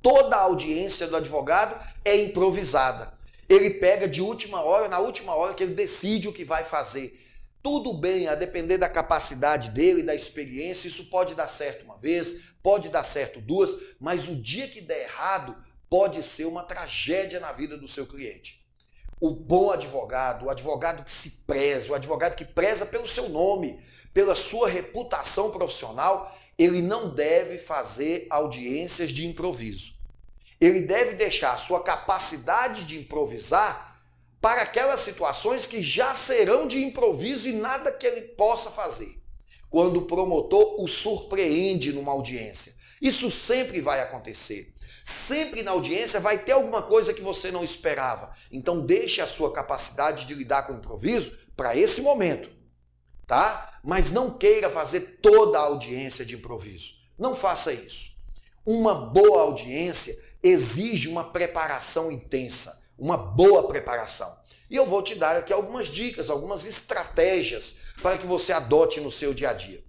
Toda 0.01 0.37
audiência 0.37 1.07
do 1.07 1.17
advogado 1.17 1.77
é 2.05 2.15
improvisada. 2.15 3.13
Ele 3.49 3.69
pega 3.71 4.07
de 4.07 4.21
última 4.21 4.61
hora, 4.61 4.87
na 4.87 4.99
última 4.99 5.35
hora 5.35 5.53
que 5.53 5.63
ele 5.63 5.73
decide 5.73 6.27
o 6.27 6.33
que 6.33 6.45
vai 6.45 6.63
fazer. 6.63 7.19
Tudo 7.61 7.93
bem, 7.93 8.27
a 8.27 8.35
depender 8.35 8.77
da 8.77 8.89
capacidade 8.89 9.69
dele, 9.69 10.03
da 10.03 10.15
experiência, 10.15 10.87
isso 10.87 11.09
pode 11.09 11.35
dar 11.35 11.47
certo 11.47 11.85
uma 11.85 11.97
vez, 11.97 12.52
pode 12.63 12.87
dar 12.89 13.03
certo 13.03 13.41
duas, 13.41 13.69
mas 13.99 14.27
o 14.29 14.37
dia 14.37 14.69
que 14.69 14.81
der 14.81 15.01
errado 15.01 15.55
pode 15.89 16.23
ser 16.23 16.45
uma 16.45 16.63
tragédia 16.63 17.39
na 17.39 17.51
vida 17.51 17.77
do 17.77 17.87
seu 17.87 18.07
cliente. 18.07 18.65
O 19.19 19.29
bom 19.29 19.71
advogado, 19.71 20.45
o 20.45 20.49
advogado 20.49 21.03
que 21.03 21.11
se 21.11 21.43
preza, 21.45 21.91
o 21.91 21.95
advogado 21.95 22.35
que 22.35 22.45
preza 22.45 22.85
pelo 22.87 23.05
seu 23.05 23.29
nome, 23.29 23.79
pela 24.13 24.33
sua 24.33 24.69
reputação 24.69 25.51
profissional, 25.51 26.35
ele 26.57 26.81
não 26.81 27.13
deve 27.13 27.57
fazer 27.57 28.27
audiências 28.29 29.11
de 29.11 29.27
improviso. 29.27 29.93
Ele 30.59 30.81
deve 30.81 31.15
deixar 31.15 31.53
a 31.53 31.57
sua 31.57 31.83
capacidade 31.83 32.85
de 32.85 32.99
improvisar 32.99 34.01
para 34.39 34.61
aquelas 34.61 34.99
situações 34.99 35.67
que 35.67 35.81
já 35.81 36.13
serão 36.13 36.67
de 36.67 36.83
improviso 36.83 37.47
e 37.47 37.53
nada 37.53 37.91
que 37.91 38.05
ele 38.05 38.21
possa 38.33 38.69
fazer. 38.69 39.22
Quando 39.73 39.97
o 39.97 40.05
promotor 40.05 40.79
o 40.79 40.87
surpreende 40.87 41.91
numa 41.91 42.11
audiência. 42.11 42.75
Isso 43.01 43.31
sempre 43.31 43.81
vai 43.81 44.01
acontecer. 44.01 44.71
Sempre 45.03 45.63
na 45.63 45.71
audiência 45.71 46.19
vai 46.19 46.37
ter 46.37 46.51
alguma 46.51 46.83
coisa 46.83 47.11
que 47.11 47.23
você 47.23 47.51
não 47.51 47.63
esperava. 47.63 48.31
Então 48.51 48.85
deixe 48.85 49.19
a 49.19 49.25
sua 49.25 49.51
capacidade 49.51 50.27
de 50.27 50.35
lidar 50.35 50.67
com 50.67 50.73
o 50.73 50.75
improviso 50.75 51.35
para 51.57 51.75
esse 51.75 52.01
momento, 52.01 52.51
tá? 53.25 53.79
Mas 53.83 54.11
não 54.11 54.37
queira 54.37 54.69
fazer 54.69 55.17
toda 55.23 55.57
a 55.57 55.63
audiência 55.63 56.23
de 56.23 56.35
improviso. 56.35 56.93
Não 57.17 57.35
faça 57.35 57.73
isso. 57.73 58.11
Uma 58.63 58.93
boa 58.93 59.41
audiência 59.41 60.15
exige 60.43 61.07
uma 61.07 61.23
preparação 61.23 62.11
intensa 62.11 62.83
uma 62.97 63.17
boa 63.17 63.67
preparação. 63.67 64.33
E 64.69 64.75
eu 64.75 64.85
vou 64.85 65.01
te 65.03 65.15
dar 65.15 65.37
aqui 65.37 65.53
algumas 65.53 65.87
dicas, 65.87 66.29
algumas 66.29 66.65
estratégias 66.65 67.75
para 68.01 68.17
que 68.17 68.25
você 68.25 68.51
adote 68.51 68.99
no 68.99 69.11
seu 69.11 69.33
dia 69.33 69.49
a 69.49 69.53
dia. 69.53 69.83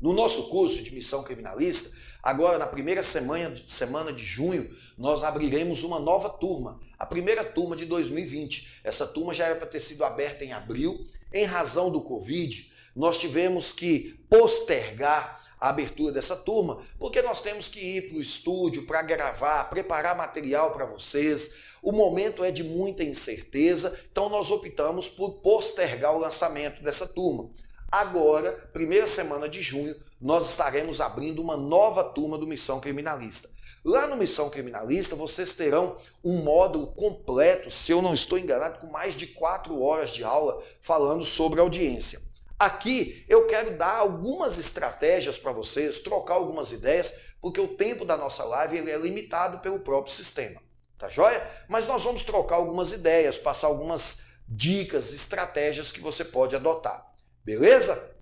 No 0.00 0.12
nosso 0.12 0.48
curso 0.48 0.82
de 0.82 0.94
missão 0.94 1.22
criminalista, 1.22 1.96
agora 2.22 2.58
na 2.58 2.66
primeira 2.66 3.02
semana 3.02 3.50
de, 3.50 3.70
semana 3.72 4.12
de 4.12 4.24
junho, 4.24 4.70
nós 4.96 5.22
abriremos 5.22 5.84
uma 5.84 5.98
nova 5.98 6.28
turma, 6.28 6.80
a 6.98 7.06
primeira 7.06 7.44
turma 7.44 7.74
de 7.76 7.86
2020. 7.86 8.80
Essa 8.84 9.06
turma 9.06 9.32
já 9.32 9.46
era 9.46 9.56
para 9.56 9.66
ter 9.66 9.80
sido 9.80 10.04
aberta 10.04 10.44
em 10.44 10.52
abril, 10.52 11.06
em 11.32 11.44
razão 11.44 11.90
do 11.90 12.02
Covid, 12.02 12.72
nós 12.96 13.18
tivemos 13.18 13.72
que 13.72 14.18
postergar 14.28 15.44
a 15.60 15.68
abertura 15.68 16.12
dessa 16.12 16.34
turma, 16.34 16.82
porque 16.98 17.20
nós 17.20 17.42
temos 17.42 17.68
que 17.68 17.80
ir 17.80 18.08
para 18.08 18.18
o 18.18 18.20
estúdio 18.20 18.86
para 18.86 19.02
gravar, 19.02 19.64
preparar 19.64 20.16
material 20.16 20.72
para 20.72 20.86
vocês. 20.86 21.65
O 21.86 21.92
momento 21.92 22.42
é 22.42 22.50
de 22.50 22.64
muita 22.64 23.04
incerteza, 23.04 23.96
então 24.10 24.28
nós 24.28 24.50
optamos 24.50 25.08
por 25.08 25.34
postergar 25.34 26.16
o 26.16 26.18
lançamento 26.18 26.82
dessa 26.82 27.06
turma. 27.06 27.48
Agora, 27.88 28.50
primeira 28.72 29.06
semana 29.06 29.48
de 29.48 29.62
junho, 29.62 29.94
nós 30.20 30.50
estaremos 30.50 31.00
abrindo 31.00 31.40
uma 31.40 31.56
nova 31.56 32.02
turma 32.02 32.36
do 32.36 32.44
Missão 32.44 32.80
Criminalista. 32.80 33.48
Lá 33.84 34.08
no 34.08 34.16
Missão 34.16 34.50
Criminalista, 34.50 35.14
vocês 35.14 35.52
terão 35.52 35.96
um 36.24 36.42
módulo 36.42 36.88
completo, 36.88 37.70
se 37.70 37.92
eu 37.92 38.02
não 38.02 38.14
estou 38.14 38.36
enganado, 38.36 38.80
com 38.80 38.88
mais 38.88 39.14
de 39.14 39.28
quatro 39.28 39.80
horas 39.80 40.10
de 40.10 40.24
aula 40.24 40.60
falando 40.80 41.24
sobre 41.24 41.60
audiência. 41.60 42.20
Aqui 42.58 43.24
eu 43.28 43.46
quero 43.46 43.78
dar 43.78 43.98
algumas 43.98 44.58
estratégias 44.58 45.38
para 45.38 45.52
vocês, 45.52 46.00
trocar 46.00 46.34
algumas 46.34 46.72
ideias, 46.72 47.36
porque 47.40 47.60
o 47.60 47.76
tempo 47.76 48.04
da 48.04 48.16
nossa 48.16 48.42
live 48.42 48.76
ele 48.76 48.90
é 48.90 48.98
limitado 48.98 49.60
pelo 49.60 49.78
próprio 49.78 50.12
sistema. 50.12 50.65
Tá 50.98 51.08
joia? 51.08 51.46
Mas 51.68 51.86
nós 51.86 52.02
vamos 52.02 52.22
trocar 52.22 52.56
algumas 52.56 52.92
ideias, 52.92 53.38
passar 53.38 53.66
algumas 53.66 54.38
dicas, 54.48 55.12
estratégias 55.12 55.92
que 55.92 56.00
você 56.00 56.24
pode 56.24 56.56
adotar. 56.56 57.04
Beleza? 57.44 58.14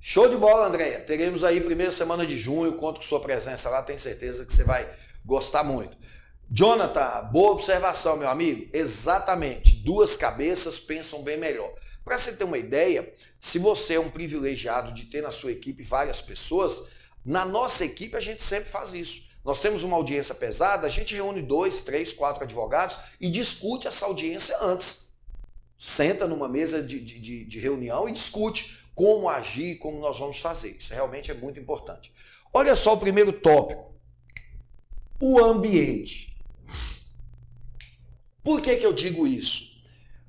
Show 0.00 0.28
de 0.28 0.36
bola, 0.36 0.66
Andréia. 0.66 1.00
Teremos 1.00 1.44
aí 1.44 1.60
primeira 1.60 1.92
semana 1.92 2.24
de 2.24 2.38
junho, 2.38 2.72
conto 2.74 3.00
com 3.00 3.06
sua 3.06 3.20
presença 3.20 3.68
lá, 3.68 3.82
tenho 3.82 3.98
certeza 3.98 4.46
que 4.46 4.52
você 4.52 4.64
vai 4.64 4.88
gostar 5.24 5.64
muito. 5.64 5.96
Jonathan, 6.50 7.28
boa 7.30 7.52
observação, 7.52 8.16
meu 8.16 8.28
amigo. 8.28 8.70
Exatamente. 8.72 9.76
Duas 9.84 10.16
cabeças 10.16 10.78
pensam 10.78 11.22
bem 11.22 11.36
melhor. 11.36 11.70
Para 12.04 12.16
você 12.16 12.36
ter 12.36 12.44
uma 12.44 12.56
ideia, 12.56 13.12
se 13.38 13.58
você 13.58 13.94
é 13.94 14.00
um 14.00 14.08
privilegiado 14.08 14.94
de 14.94 15.06
ter 15.06 15.22
na 15.22 15.30
sua 15.30 15.52
equipe 15.52 15.82
várias 15.82 16.22
pessoas, 16.22 16.86
na 17.24 17.44
nossa 17.44 17.84
equipe 17.84 18.16
a 18.16 18.20
gente 18.20 18.42
sempre 18.42 18.70
faz 18.70 18.94
isso. 18.94 19.27
Nós 19.48 19.60
temos 19.60 19.82
uma 19.82 19.96
audiência 19.96 20.34
pesada, 20.34 20.86
a 20.86 20.90
gente 20.90 21.14
reúne 21.14 21.40
dois, 21.40 21.80
três, 21.80 22.12
quatro 22.12 22.44
advogados 22.44 22.98
e 23.18 23.30
discute 23.30 23.88
essa 23.88 24.04
audiência 24.04 24.54
antes. 24.60 25.14
Senta 25.78 26.28
numa 26.28 26.46
mesa 26.50 26.82
de, 26.82 27.00
de, 27.00 27.46
de 27.46 27.58
reunião 27.58 28.06
e 28.06 28.12
discute 28.12 28.86
como 28.94 29.26
agir, 29.26 29.78
como 29.78 30.00
nós 30.00 30.18
vamos 30.18 30.38
fazer. 30.38 30.76
Isso 30.78 30.92
realmente 30.92 31.30
é 31.30 31.34
muito 31.34 31.58
importante. 31.58 32.12
Olha 32.52 32.76
só 32.76 32.92
o 32.92 32.98
primeiro 32.98 33.32
tópico: 33.32 33.90
o 35.18 35.42
ambiente. 35.42 36.36
Por 38.44 38.60
que, 38.60 38.76
que 38.76 38.84
eu 38.84 38.92
digo 38.92 39.26
isso? 39.26 39.80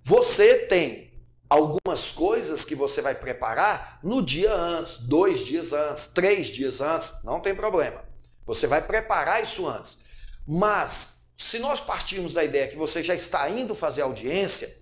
Você 0.02 0.60
tem 0.68 1.12
algumas 1.50 2.12
coisas 2.12 2.64
que 2.64 2.74
você 2.74 3.02
vai 3.02 3.16
preparar 3.16 4.00
no 4.02 4.22
dia 4.22 4.54
antes, 4.54 5.00
dois 5.00 5.46
dias 5.46 5.74
antes, 5.74 6.08
três 6.08 6.48
dias 6.48 6.80
antes, 6.80 7.22
não 7.26 7.42
tem 7.42 7.54
problema. 7.54 8.08
Você 8.50 8.66
vai 8.66 8.82
preparar 8.82 9.44
isso 9.44 9.68
antes. 9.68 10.00
Mas, 10.48 11.34
se 11.38 11.60
nós 11.60 11.80
partirmos 11.80 12.34
da 12.34 12.44
ideia 12.44 12.68
que 12.68 12.76
você 12.76 13.04
já 13.04 13.14
está 13.14 13.48
indo 13.48 13.76
fazer 13.76 14.02
audiência, 14.02 14.76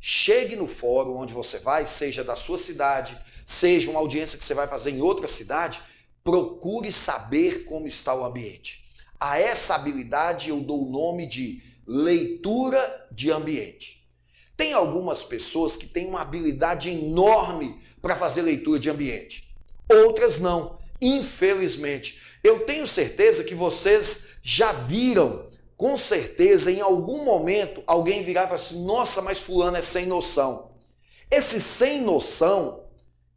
chegue 0.00 0.56
no 0.56 0.66
fórum 0.66 1.18
onde 1.18 1.34
você 1.34 1.58
vai, 1.58 1.84
seja 1.84 2.24
da 2.24 2.34
sua 2.34 2.56
cidade, 2.56 3.14
seja 3.44 3.90
uma 3.90 4.00
audiência 4.00 4.38
que 4.38 4.44
você 4.44 4.54
vai 4.54 4.66
fazer 4.66 4.92
em 4.92 5.02
outra 5.02 5.28
cidade, 5.28 5.82
procure 6.24 6.90
saber 6.90 7.64
como 7.64 7.86
está 7.86 8.14
o 8.14 8.24
ambiente. 8.24 8.86
A 9.20 9.38
essa 9.38 9.74
habilidade 9.74 10.48
eu 10.48 10.58
dou 10.60 10.88
o 10.88 10.90
nome 10.90 11.28
de 11.28 11.62
leitura 11.86 13.06
de 13.12 13.30
ambiente. 13.30 14.08
Tem 14.56 14.72
algumas 14.72 15.22
pessoas 15.22 15.76
que 15.76 15.86
têm 15.86 16.06
uma 16.06 16.22
habilidade 16.22 16.88
enorme 16.88 17.82
para 18.00 18.16
fazer 18.16 18.40
leitura 18.40 18.78
de 18.78 18.88
ambiente, 18.88 19.54
outras 19.90 20.40
não. 20.40 20.80
Infelizmente, 21.02 22.29
eu 22.42 22.66
tenho 22.66 22.86
certeza 22.86 23.44
que 23.44 23.54
vocês 23.54 24.36
já 24.42 24.72
viram, 24.72 25.48
com 25.76 25.96
certeza, 25.96 26.70
em 26.70 26.80
algum 26.80 27.24
momento, 27.24 27.82
alguém 27.86 28.22
virar 28.22 28.42
e 28.42 28.46
falar 28.46 28.56
assim: 28.56 28.84
nossa, 28.84 29.22
mas 29.22 29.40
Fulano 29.40 29.76
é 29.76 29.82
sem 29.82 30.06
noção. 30.06 30.70
Esse 31.30 31.60
sem 31.60 32.00
noção, 32.00 32.84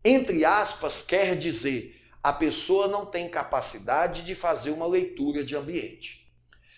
entre 0.04 0.44
aspas, 0.44 1.02
quer 1.02 1.38
dizer 1.38 1.94
a 2.24 2.32
pessoa 2.32 2.88
não 2.88 3.06
tem 3.06 3.28
capacidade 3.28 4.24
de 4.24 4.34
fazer 4.34 4.72
uma 4.72 4.88
leitura 4.88 5.44
de 5.44 5.58
ambiente. 5.58 6.32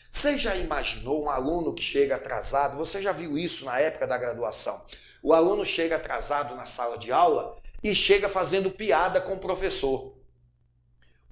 Você 0.10 0.40
já 0.40 0.56
imaginou 0.56 1.24
um 1.24 1.30
aluno 1.30 1.74
que 1.74 1.84
chega 1.84 2.16
atrasado? 2.16 2.78
Você 2.78 3.00
já 3.00 3.12
viu 3.12 3.38
isso 3.38 3.66
na 3.66 3.80
época 3.80 4.08
da 4.08 4.18
graduação? 4.18 4.84
O 5.22 5.34
aluno 5.34 5.64
chega 5.64 5.98
atrasado 5.98 6.56
na 6.56 6.66
sala 6.66 6.98
de 6.98 7.12
aula 7.12 7.58
e 7.84 7.94
chega 7.94 8.28
fazendo 8.28 8.72
piada 8.72 9.22
com 9.22 9.34
o 9.34 9.40
professor. 9.40 10.15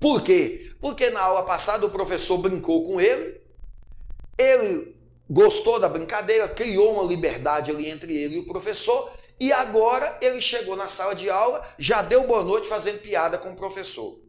Por 0.04 0.22
quê? 0.22 0.76
Porque 0.82 1.10
na 1.12 1.22
aula 1.22 1.44
passada 1.44 1.86
o 1.86 1.90
professor 1.90 2.38
brincou 2.38 2.84
com 2.84 3.00
ele, 3.00 3.42
ele 4.38 4.98
gostou 5.30 5.80
da 5.80 5.88
brincadeira, 5.88 6.46
criou 6.50 6.96
uma 6.96 7.04
liberdade 7.04 7.72
ali 7.72 7.90
entre 7.90 8.14
ele 8.14 8.36
e 8.36 8.40
o 8.40 8.46
professor, 8.46 9.10
e 9.40 9.54
agora 9.54 10.18
ele 10.22 10.42
chegou 10.42 10.76
na 10.76 10.90
sala 10.90 11.16
de 11.16 11.30
aula, 11.30 11.66
já 11.78 12.02
deu 12.02 12.28
boa 12.28 12.44
noite 12.44 12.68
fazendo 12.68 13.00
piada 13.00 13.38
com 13.38 13.54
o 13.54 13.56
professor. 13.56 14.20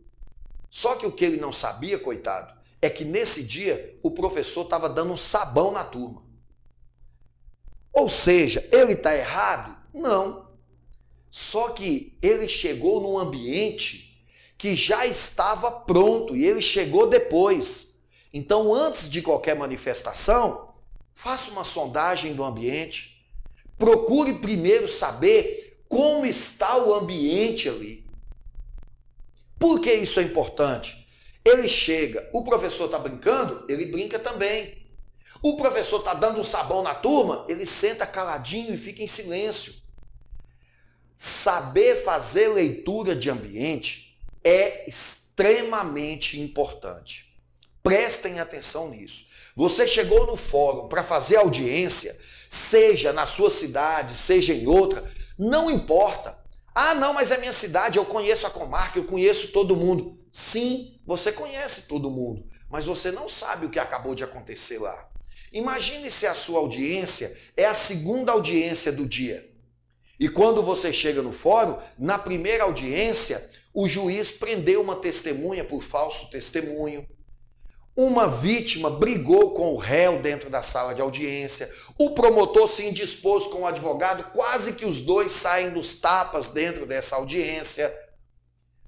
Só 0.71 0.95
que 0.95 1.07
o 1.07 1.11
que 1.11 1.25
ele 1.25 1.39
não 1.39 1.51
sabia, 1.51 1.99
coitado, 1.99 2.55
é 2.81 2.89
que 2.89 3.05
nesse 3.05 3.43
dia 3.43 3.99
o 4.01 4.13
professor 4.13 4.63
estava 4.63 4.89
dando 4.89 5.13
um 5.13 5.17
sabão 5.17 5.73
na 5.73 5.83
turma. 5.83 6.23
Ou 7.93 8.09
seja, 8.09 8.65
ele 8.73 8.93
está 8.93 9.13
errado? 9.13 9.77
Não. 9.93 10.51
Só 11.33 11.71
que 11.71 12.17
ele 12.23 12.47
chegou 12.47 13.01
num 13.01 13.19
ambiente 13.19 14.04
que 14.57 14.75
já 14.75 15.07
estava 15.07 15.71
pronto 15.71 16.37
e 16.37 16.45
ele 16.45 16.63
chegou 16.63 17.07
depois. 17.07 18.01
Então, 18.33 18.75
antes 18.75 19.09
de 19.09 19.23
qualquer 19.23 19.57
manifestação, 19.57 20.75
faça 21.15 21.51
uma 21.51 21.65
sondagem 21.65 22.35
do 22.35 22.43
ambiente. 22.43 23.25
Procure 23.79 24.35
primeiro 24.35 24.89
saber 24.89 25.85
como 25.89 26.27
está 26.27 26.77
o 26.77 26.95
ambiente 26.95 27.69
ali. 27.69 28.05
Por 29.59 29.81
que 29.81 29.93
isso 29.93 30.19
é 30.19 30.25
importante? 30.25 31.07
Ele 31.45 31.69
chega, 31.69 32.29
o 32.33 32.43
professor 32.43 32.87
está 32.87 32.99
brincando, 32.99 33.65
ele 33.69 33.87
brinca 33.87 34.19
também. 34.19 34.83
O 35.43 35.57
professor 35.57 35.99
está 35.99 36.15
dando 36.15 36.41
um 36.41 36.45
sabão 36.45 36.83
na 36.83 36.95
turma, 36.95 37.45
ele 37.49 37.67
senta 37.67 38.07
caladinho 38.07 38.73
e 38.73 38.79
fica 38.79 39.03
em 39.03 39.07
silêncio. 39.07 39.75
Saber 41.17 42.03
fazer 42.03 42.49
leitura 42.49 43.15
de 43.15 43.31
ambiente 43.31 44.04
é 44.45 44.89
extremamente 44.89 46.39
importante. 46.39 47.35
Prestem 47.83 48.39
atenção 48.39 48.91
nisso. 48.91 49.27
Você 49.57 49.89
chegou 49.89 50.27
no 50.27 50.37
fórum 50.37 50.89
para 50.89 51.03
fazer 51.03 51.37
audiência, 51.37 52.17
seja 52.49 53.13
na 53.13 53.25
sua 53.25 53.51
cidade, 53.51 54.17
seja 54.17 54.53
em 54.53 54.67
outra, 54.67 55.05
não 55.39 55.71
importa. 55.71 56.39
Ah, 56.75 56.95
não, 56.95 57.15
mas 57.15 57.31
é 57.31 57.39
minha 57.39 57.53
cidade, 57.53 57.99
eu 57.99 58.05
conheço 58.05 58.47
a 58.47 58.51
comarca, 58.51 58.99
eu 58.99 59.05
conheço 59.05 59.49
todo 59.49 59.77
mundo. 59.77 60.19
Sim, 60.33 61.01
você 61.07 61.31
conhece 61.31 61.87
todo 61.87 62.11
mundo, 62.11 62.49
mas 62.69 62.85
você 62.85 63.13
não 63.13 63.29
sabe 63.29 63.67
o 63.67 63.71
que 63.71 63.79
acabou 63.79 64.15
de 64.15 64.25
acontecer 64.25 64.79
lá. 64.79 65.09
Imagine 65.53 66.11
se 66.11 66.27
a 66.27 66.35
sua 66.35 66.59
audiência 66.59 67.37
é 67.57 67.65
a 67.65 67.75
segunda 67.75 68.33
audiência 68.33 68.91
do 68.91 69.07
dia. 69.07 69.49
E 70.19 70.29
quando 70.29 70.63
você 70.63 70.93
chega 70.93 71.23
no 71.23 71.33
fórum, 71.33 71.79
na 71.97 72.19
primeira 72.19 72.65
audiência, 72.65 73.54
o 73.75 73.89
juiz 73.89 74.31
prendeu 74.31 74.81
uma 74.81 74.95
testemunha 74.95 75.65
por 75.65 75.83
falso 75.83 76.31
testemunho. 76.31 77.05
Uma 77.97 78.29
vítima 78.29 78.89
brigou 78.89 79.53
com 79.53 79.75
o 79.75 79.77
réu 79.77 80.23
dentro 80.23 80.49
da 80.49 80.63
sala 80.63 80.95
de 80.95 81.01
audiência. 81.01 81.69
O 81.99 82.11
promotor 82.11 82.69
se 82.69 82.85
indispôs 82.85 83.47
com 83.47 83.63
o 83.63 83.67
advogado, 83.67 84.33
quase 84.33 84.75
que 84.75 84.87
os 84.87 85.01
dois 85.01 85.33
saem 85.33 85.71
dos 85.71 85.97
tapas 85.97 86.51
dentro 86.51 86.87
dessa 86.87 87.17
audiência. 87.17 87.93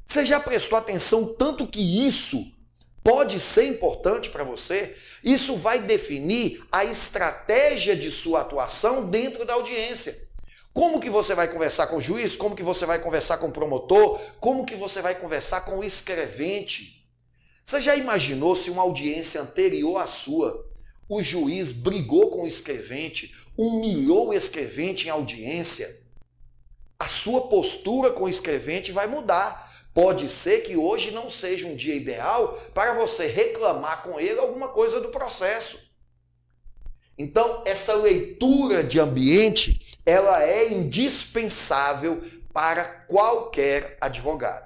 Você 0.05 0.25
já 0.25 0.39
prestou 0.39 0.79
atenção 0.79 1.35
tanto 1.35 1.67
que 1.67 2.07
isso 2.07 2.53
pode 3.03 3.41
ser 3.41 3.67
importante 3.67 4.31
para 4.31 4.45
você? 4.45 4.97
Isso 5.23 5.57
vai 5.57 5.81
definir 5.81 6.65
a 6.71 6.85
estratégia 6.85 7.97
de 7.97 8.11
sua 8.11 8.43
atuação 8.43 9.09
dentro 9.09 9.45
da 9.45 9.55
audiência. 9.55 10.26
Como 10.77 11.01
que 11.01 11.09
você 11.09 11.35
vai 11.35 11.51
conversar 11.51 11.87
com 11.87 11.97
o 11.97 12.01
juiz? 12.03 12.37
Como 12.37 12.55
que 12.55 12.63
você 12.63 12.85
vai 12.85 12.99
conversar 12.99 13.39
com 13.39 13.47
o 13.47 13.51
promotor? 13.51 14.21
Como 14.39 14.67
que 14.67 14.75
você 14.75 15.01
vai 15.01 15.15
conversar 15.15 15.63
com 15.63 15.79
o 15.79 15.83
escrevente? 15.83 17.03
Você 17.65 17.81
já 17.81 17.97
imaginou 17.97 18.55
se 18.55 18.69
uma 18.69 18.83
audiência 18.83 19.41
anterior 19.41 19.97
à 19.97 20.07
sua, 20.07 20.69
o 21.09 21.23
juiz 21.23 21.73
brigou 21.73 22.29
com 22.29 22.43
o 22.43 22.47
escrevente, 22.47 23.35
humilhou 23.57 24.29
o 24.29 24.35
escrevente 24.35 25.07
em 25.07 25.11
audiência? 25.11 26.05
A 26.99 27.07
sua 27.07 27.49
postura 27.49 28.13
com 28.13 28.25
o 28.25 28.29
escrevente 28.29 28.93
vai 28.93 29.07
mudar. 29.07 29.89
Pode 29.95 30.29
ser 30.29 30.61
que 30.61 30.77
hoje 30.77 31.11
não 31.11 31.31
seja 31.31 31.67
um 31.67 31.75
dia 31.75 31.95
ideal 31.95 32.53
para 32.75 32.93
você 32.93 33.27
reclamar 33.27 34.03
com 34.03 34.21
ele 34.21 34.39
alguma 34.39 34.69
coisa 34.69 35.01
do 35.01 35.09
processo. 35.09 35.91
Então, 37.17 37.63
essa 37.65 37.95
leitura 37.95 38.85
de 38.85 39.01
ambiente 39.01 39.86
ela 40.07 40.41
é 40.43 40.73
indispensável 40.73 42.23
para 42.53 42.85
qualquer 42.85 43.99
advogado. 44.01 44.65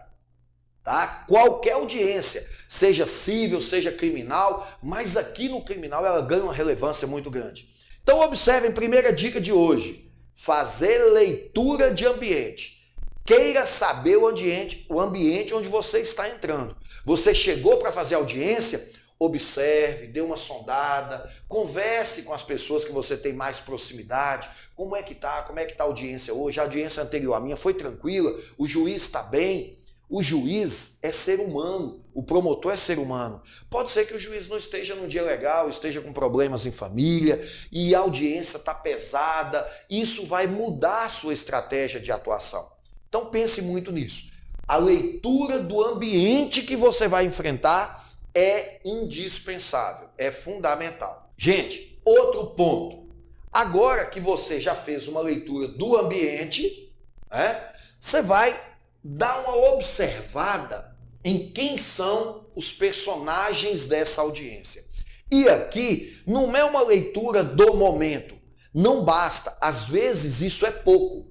Tá? 0.85 1.25
Qualquer 1.27 1.73
audiência, 1.73 2.47
seja 2.69 3.07
civil, 3.07 3.61
seja 3.61 3.91
criminal, 3.91 4.69
mas 4.83 5.17
aqui 5.17 5.49
no 5.49 5.65
criminal 5.65 6.05
ela 6.05 6.21
ganha 6.21 6.45
uma 6.45 6.55
relevância 6.55 7.09
muito 7.09 7.31
grande. 7.31 7.69
Então 8.03 8.21
observem, 8.21 8.73
primeira 8.73 9.13
dica 9.13 9.41
de 9.41 9.53
hoje, 9.53 10.11
fazer 10.35 10.99
leitura 11.13 11.93
de 11.93 12.07
ambiente. 12.07 12.81
Queira 13.25 13.65
saber 13.65 14.17
o 14.17 14.27
ambiente, 14.27 14.87
o 14.89 15.01
ambiente 15.01 15.55
onde 15.55 15.69
você 15.69 16.01
está 16.01 16.29
entrando. 16.29 16.77
Você 17.05 17.35
chegou 17.35 17.79
para 17.79 17.93
fazer 17.93 18.17
audiência, 18.17 18.91
observe, 19.21 20.07
dê 20.07 20.23
uma 20.23 20.39
sondada, 20.39 21.31
converse 21.47 22.23
com 22.23 22.33
as 22.33 22.43
pessoas 22.43 22.87
que 22.87 22.91
você 22.91 23.19
tem 23.19 23.35
mais 23.35 23.61
proximidade. 23.61 24.49
Como 24.75 24.97
é 24.97 25.03
que 25.03 25.15
tá? 25.15 25.43
Como 25.43 25.59
é 25.59 25.67
que 25.67 25.77
tá 25.77 25.85
a 25.85 25.87
audiência 25.87 26.33
hoje? 26.33 26.59
A 26.59 26.63
audiência 26.63 27.03
anterior 27.03 27.35
à 27.35 27.41
minha 27.41 27.57
foi 27.57 27.75
tranquila? 27.75 28.35
O 28.57 28.67
juiz 28.67 29.03
está 29.03 29.23
bem? 29.23 29.79
O 30.09 30.23
juiz 30.23 30.99
é 31.03 31.13
ser 31.13 31.39
humano, 31.39 32.03
o 32.13 32.23
promotor 32.23 32.73
é 32.73 32.77
ser 32.77 32.99
humano. 32.99 33.41
Pode 33.69 33.91
ser 33.91 34.07
que 34.07 34.15
o 34.15 34.19
juiz 34.19 34.49
não 34.49 34.57
esteja 34.57 34.97
num 34.97 35.07
dia 35.07 35.23
legal, 35.23 35.69
esteja 35.69 36.01
com 36.01 36.13
problemas 36.13 36.67
em 36.67 36.73
família 36.73 37.41
e 37.71 37.95
a 37.95 38.01
audiência 38.01 38.57
está 38.57 38.75
pesada. 38.75 39.71
Isso 39.89 40.27
vai 40.27 40.49
mudar 40.49 41.05
a 41.05 41.09
sua 41.09 41.33
estratégia 41.33 42.01
de 42.01 42.11
atuação. 42.11 42.67
Então 43.09 43.27
pense 43.27 43.63
muito 43.63 43.93
nisso. 43.93 44.31
A 44.67 44.79
leitura 44.79 45.61
do 45.61 45.81
ambiente 45.81 46.63
que 46.63 46.75
você 46.75 47.07
vai 47.07 47.27
enfrentar 47.27 48.10
é 48.35 48.81
indispensável, 48.85 50.09
é 50.17 50.31
fundamental. 50.31 51.33
Gente, 51.37 52.01
outro 52.05 52.49
ponto. 52.49 53.09
Agora 53.53 54.07
que 54.07 54.21
você 54.21 54.61
já 54.61 54.75
fez 54.75 55.09
uma 55.09 55.21
leitura 55.21 55.69
do 55.69 55.97
ambiente, 55.97 56.95
né, 57.31 57.73
você 57.99 58.23
vai 58.23 58.59
dar 59.03 59.41
uma 59.41 59.57
observada 59.73 60.97
em 61.25 61.51
quem 61.51 61.77
são 61.77 62.47
os 62.55 62.73
personagens 62.73 63.87
dessa 63.87 64.21
audiência. 64.23 64.85
E 65.31 65.49
aqui 65.49 66.23
não 66.27 66.55
é 66.57 66.65
uma 66.65 66.83
leitura 66.83 67.43
do 67.45 67.75
momento. 67.75 68.39
Não 68.75 69.05
basta. 69.05 69.57
Às 69.61 69.85
vezes 69.85 70.41
isso 70.41 70.67
é 70.67 70.71
pouco. 70.71 71.31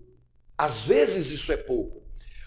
Às 0.57 0.83
vezes 0.83 1.31
isso 1.31 1.51
é 1.51 1.57
pouco. 1.57 2.03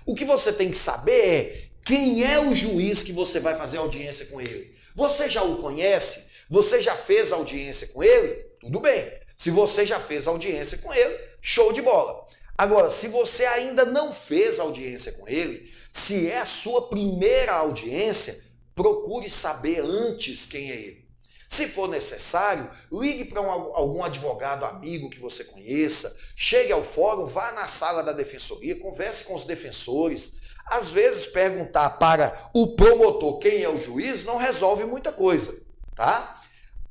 O 0.07 0.15
que 0.15 0.25
você 0.25 0.53
tem 0.53 0.71
que 0.71 0.77
saber 0.77 1.13
é 1.13 1.62
quem 1.85 2.25
é 2.25 2.41
o 2.41 2.55
juiz 2.55 3.03
que 3.03 3.13
você 3.13 3.41
vai 3.41 3.57
fazer 3.57 3.79
audiência 3.79 4.27
com 4.27 4.41
ele. 4.41 4.75
Você 4.95 5.29
já 5.29 5.43
o 5.43 5.57
conhece? 5.57 6.31
Você 6.49 6.81
já 6.83 6.95
fez 6.95 7.33
audiência 7.33 7.89
com 7.89 8.03
ele? 8.03 8.47
Tudo 8.61 8.81
bem. 8.81 9.11
Se 9.37 9.51
você 9.51 9.87
já 9.87 9.99
fez 9.99 10.27
audiência 10.27 10.79
com 10.79 10.93
ele, 10.93 11.19
show 11.41 11.73
de 11.73 11.83
bola. 11.83 12.27
Agora, 12.57 12.91
se 12.91 13.09
você 13.09 13.45
ainda 13.47 13.85
não 13.85 14.13
fez 14.13 14.61
audiência 14.61 15.13
com 15.13 15.27
ele, 15.27 15.73
se 15.91 16.31
é 16.31 16.39
a 16.39 16.45
sua 16.45 16.89
primeira 16.89 17.53
audiência, 17.53 18.53
procure 18.75 19.29
saber 19.29 19.81
antes 19.81 20.47
quem 20.47 20.71
é 20.71 20.77
ele. 20.77 21.03
Se 21.49 21.69
for 21.69 21.89
necessário, 21.89 22.71
ligue 22.91 23.27
para 23.27 23.43
um, 23.43 23.51
algum 23.51 24.03
advogado 24.03 24.65
amigo 24.65 25.11
que 25.11 25.19
você 25.19 25.45
conheça, 25.45 26.17
chegue 26.35 26.73
ao 26.73 26.83
fórum, 26.83 27.27
vá 27.27 27.53
na 27.53 27.67
sala 27.67 28.03
da 28.03 28.13
defensoria, 28.13 28.79
converse 28.79 29.25
com 29.25 29.35
os 29.35 29.45
defensores. 29.45 30.33
Às 30.67 30.91
vezes, 30.91 31.27
perguntar 31.27 31.91
para 31.91 32.51
o 32.55 32.69
promotor 32.69 33.39
quem 33.39 33.63
é 33.63 33.69
o 33.69 33.81
juiz 33.81 34.25
não 34.25 34.37
resolve 34.37 34.85
muita 34.85 35.13
coisa, 35.13 35.61
tá? 35.95 36.41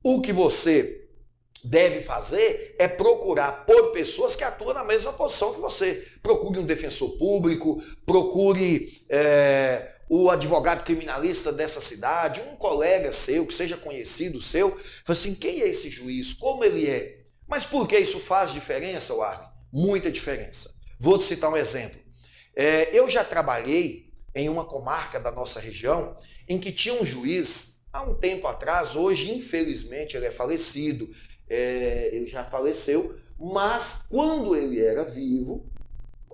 O 0.04 0.22
que 0.22 0.34
você 0.34 1.02
deve 1.64 2.02
fazer 2.02 2.76
é 2.80 2.88
procurar 2.88 3.66
por 3.66 3.92
pessoas 3.92 4.36
que 4.36 4.44
atuam 4.44 4.74
na 4.74 4.84
mesma 4.84 5.14
posição 5.14 5.54
que 5.54 5.62
você. 5.62 6.08
Procure 6.22 6.60
um 6.60 6.66
defensor 6.66 7.18
público, 7.18 7.82
procure 8.06 9.04
é, 9.10 9.92
o 10.10 10.30
advogado 10.30 10.84
criminalista 10.84 11.54
dessa 11.54 11.80
cidade, 11.80 12.42
um 12.52 12.56
colega 12.56 13.12
seu, 13.12 13.46
que 13.46 13.54
seja 13.54 13.78
conhecido 13.78 14.42
seu. 14.42 14.72
Fala 14.72 15.18
assim, 15.18 15.36
quem 15.36 15.62
é 15.62 15.70
esse 15.70 15.90
juiz? 15.90 16.34
Como 16.34 16.64
ele 16.64 16.90
é? 16.90 17.20
Mas 17.48 17.66
por 17.66 17.88
que 17.88 17.98
isso 17.98 18.20
faz 18.20 18.52
diferença, 18.52 19.16
Warren? 19.16 19.48
Muita 19.72 20.12
diferença. 20.12 20.74
Vou 21.00 21.18
te 21.18 21.24
citar 21.24 21.50
um 21.50 21.58
exemplo. 21.58 22.00
É, 22.56 22.90
eu 22.98 23.10
já 23.10 23.24
trabalhei 23.24 24.12
em 24.36 24.50
uma 24.50 24.66
comarca 24.66 25.20
da 25.20 25.32
nossa 25.32 25.60
região 25.60 26.18
em 26.48 26.60
que 26.60 26.72
tinha 26.72 26.94
um 26.94 27.06
juiz 27.06 27.82
há 27.92 28.04
um 28.04 28.16
tempo 28.16 28.48
atrás, 28.48 28.96
hoje 28.96 29.34
infelizmente 29.34 30.16
ele 30.16 30.26
é 30.26 30.32
falecido, 30.32 31.10
é, 31.50 32.10
ele 32.12 32.28
já 32.28 32.44
faleceu, 32.44 33.16
mas 33.40 34.06
quando 34.10 34.56
ele 34.56 34.82
era 34.82 35.04
vivo, 35.04 35.66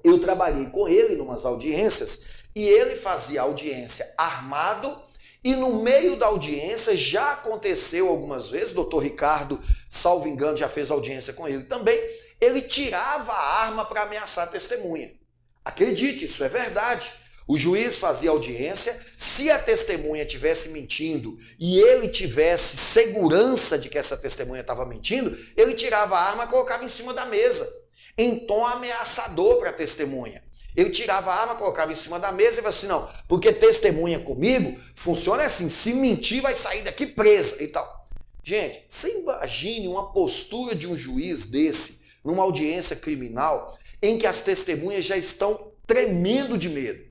eu 0.04 0.20
trabalhei 0.20 0.68
com 0.68 0.88
ele 0.88 1.16
em 1.16 1.22
umas 1.22 1.46
audiências 1.46 2.44
e 2.56 2.68
ele 2.68 2.96
fazia 2.96 3.42
audiência 3.42 4.06
armado 4.18 5.02
e 5.44 5.56
no 5.56 5.82
meio 5.82 6.18
da 6.18 6.28
audiência 6.28 6.96
já 6.96 7.34
aconteceu 7.34 8.08
algumas 8.10 8.50
vezes, 8.50 8.74
doutor 8.74 9.00
Ricardo, 9.00 9.60
salvo 9.90 10.28
engano, 10.28 10.58
já 10.58 10.68
fez 10.68 10.92
audiência 10.92 11.34
com 11.34 11.48
ele 11.48 11.64
também, 11.64 11.98
ele 12.40 12.62
tirava 12.62 13.32
a 13.32 13.64
arma 13.64 13.86
para 13.86 14.04
ameaçar 14.04 14.48
a 14.48 14.52
testemunha. 14.52 15.12
Acredite, 15.68 16.24
isso 16.24 16.46
é 16.46 16.48
verdade. 16.48 17.06
O 17.46 17.58
juiz 17.58 17.98
fazia 17.98 18.30
audiência, 18.30 18.98
se 19.18 19.52
a 19.52 19.60
testemunha 19.60 20.26
tivesse 20.26 20.70
mentindo 20.70 21.38
e 21.60 21.78
ele 21.78 22.08
tivesse 22.08 22.78
segurança 22.78 23.78
de 23.78 23.90
que 23.90 23.98
essa 23.98 24.16
testemunha 24.16 24.62
estava 24.62 24.86
mentindo, 24.86 25.38
ele 25.58 25.74
tirava 25.74 26.18
a 26.18 26.22
arma 26.22 26.46
e 26.46 26.48
colocava 26.48 26.86
em 26.86 26.88
cima 26.88 27.14
da 27.14 27.26
mesa, 27.26 27.70
em 28.18 28.48
tom 28.48 28.66
ameaçador 28.66 29.60
para 29.60 29.72
a 29.72 29.74
testemunha. 29.74 30.42
Ele 30.74 30.90
tirava 30.90 31.34
a 31.34 31.36
arma, 31.36 31.56
colocava 31.56 31.92
em 31.92 31.96
cima 31.96 32.18
da 32.18 32.32
mesa 32.32 32.52
e 32.52 32.64
falava 32.64 32.70
assim: 32.70 32.88
não, 32.88 33.10
porque 33.28 33.52
testemunha 33.52 34.20
comigo 34.20 34.80
funciona 34.96 35.44
assim: 35.44 35.68
se 35.68 35.94
mentir, 35.94 36.42
vai 36.42 36.56
sair 36.56 36.84
daqui 36.84 37.06
presa 37.06 37.62
e 37.62 37.68
tal. 37.68 38.08
Gente, 38.42 38.86
você 38.88 39.20
imagine 39.20 39.90
uma 39.90 40.14
postura 40.14 40.74
de 40.74 40.88
um 40.88 40.96
juiz 40.96 41.48
desse, 41.48 42.06
numa 42.24 42.44
audiência 42.44 42.96
criminal, 42.96 43.78
em 44.02 44.18
que 44.18 44.28
as 44.28 44.42
testemunhas 44.42 45.06
já 45.06 45.18
estão 45.18 45.72
tremendo 45.86 46.58
de 46.58 46.70
medo. 46.70 47.06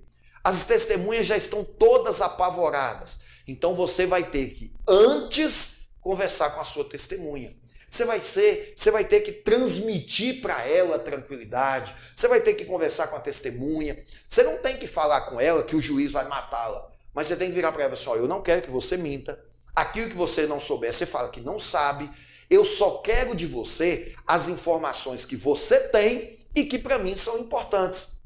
As 0.44 0.64
testemunhas 0.64 1.26
já 1.26 1.36
estão 1.36 1.64
todas 1.64 2.20
apavoradas. 2.20 3.18
Então 3.48 3.74
você 3.74 4.06
vai 4.06 4.24
ter 4.24 4.50
que 4.50 4.72
antes 4.88 5.88
conversar 6.00 6.50
com 6.50 6.60
a 6.60 6.64
sua 6.64 6.84
testemunha. 6.84 7.54
Você 7.88 8.04
vai 8.04 8.20
ser, 8.20 8.74
você 8.76 8.90
vai 8.90 9.04
ter 9.04 9.20
que 9.20 9.32
transmitir 9.32 10.40
para 10.42 10.64
ela 10.66 10.98
tranquilidade. 10.98 11.94
Você 12.14 12.28
vai 12.28 12.40
ter 12.40 12.54
que 12.54 12.64
conversar 12.64 13.06
com 13.08 13.16
a 13.16 13.20
testemunha. 13.20 14.04
Você 14.28 14.42
não 14.42 14.58
tem 14.58 14.76
que 14.76 14.86
falar 14.86 15.22
com 15.22 15.40
ela 15.40 15.62
que 15.62 15.76
o 15.76 15.80
juiz 15.80 16.12
vai 16.12 16.26
matá-la, 16.28 16.90
mas 17.14 17.28
você 17.28 17.36
tem 17.36 17.48
que 17.48 17.54
virar 17.54 17.72
para 17.72 17.84
ela 17.84 17.94
assim, 17.94 18.10
eu 18.10 18.28
não 18.28 18.42
quero 18.42 18.62
que 18.62 18.70
você 18.70 18.96
minta. 18.96 19.42
Aquilo 19.74 20.08
que 20.08 20.16
você 20.16 20.46
não 20.46 20.58
souber, 20.58 20.92
você 20.92 21.06
fala 21.06 21.28
que 21.28 21.40
não 21.40 21.58
sabe. 21.58 22.10
Eu 22.48 22.64
só 22.64 22.98
quero 22.98 23.34
de 23.34 23.46
você 23.46 24.14
as 24.26 24.48
informações 24.48 25.24
que 25.24 25.36
você 25.36 25.80
tem 25.88 26.35
e 26.56 26.64
que 26.64 26.78
para 26.78 26.98
mim 26.98 27.14
são 27.14 27.38
importantes. 27.38 28.16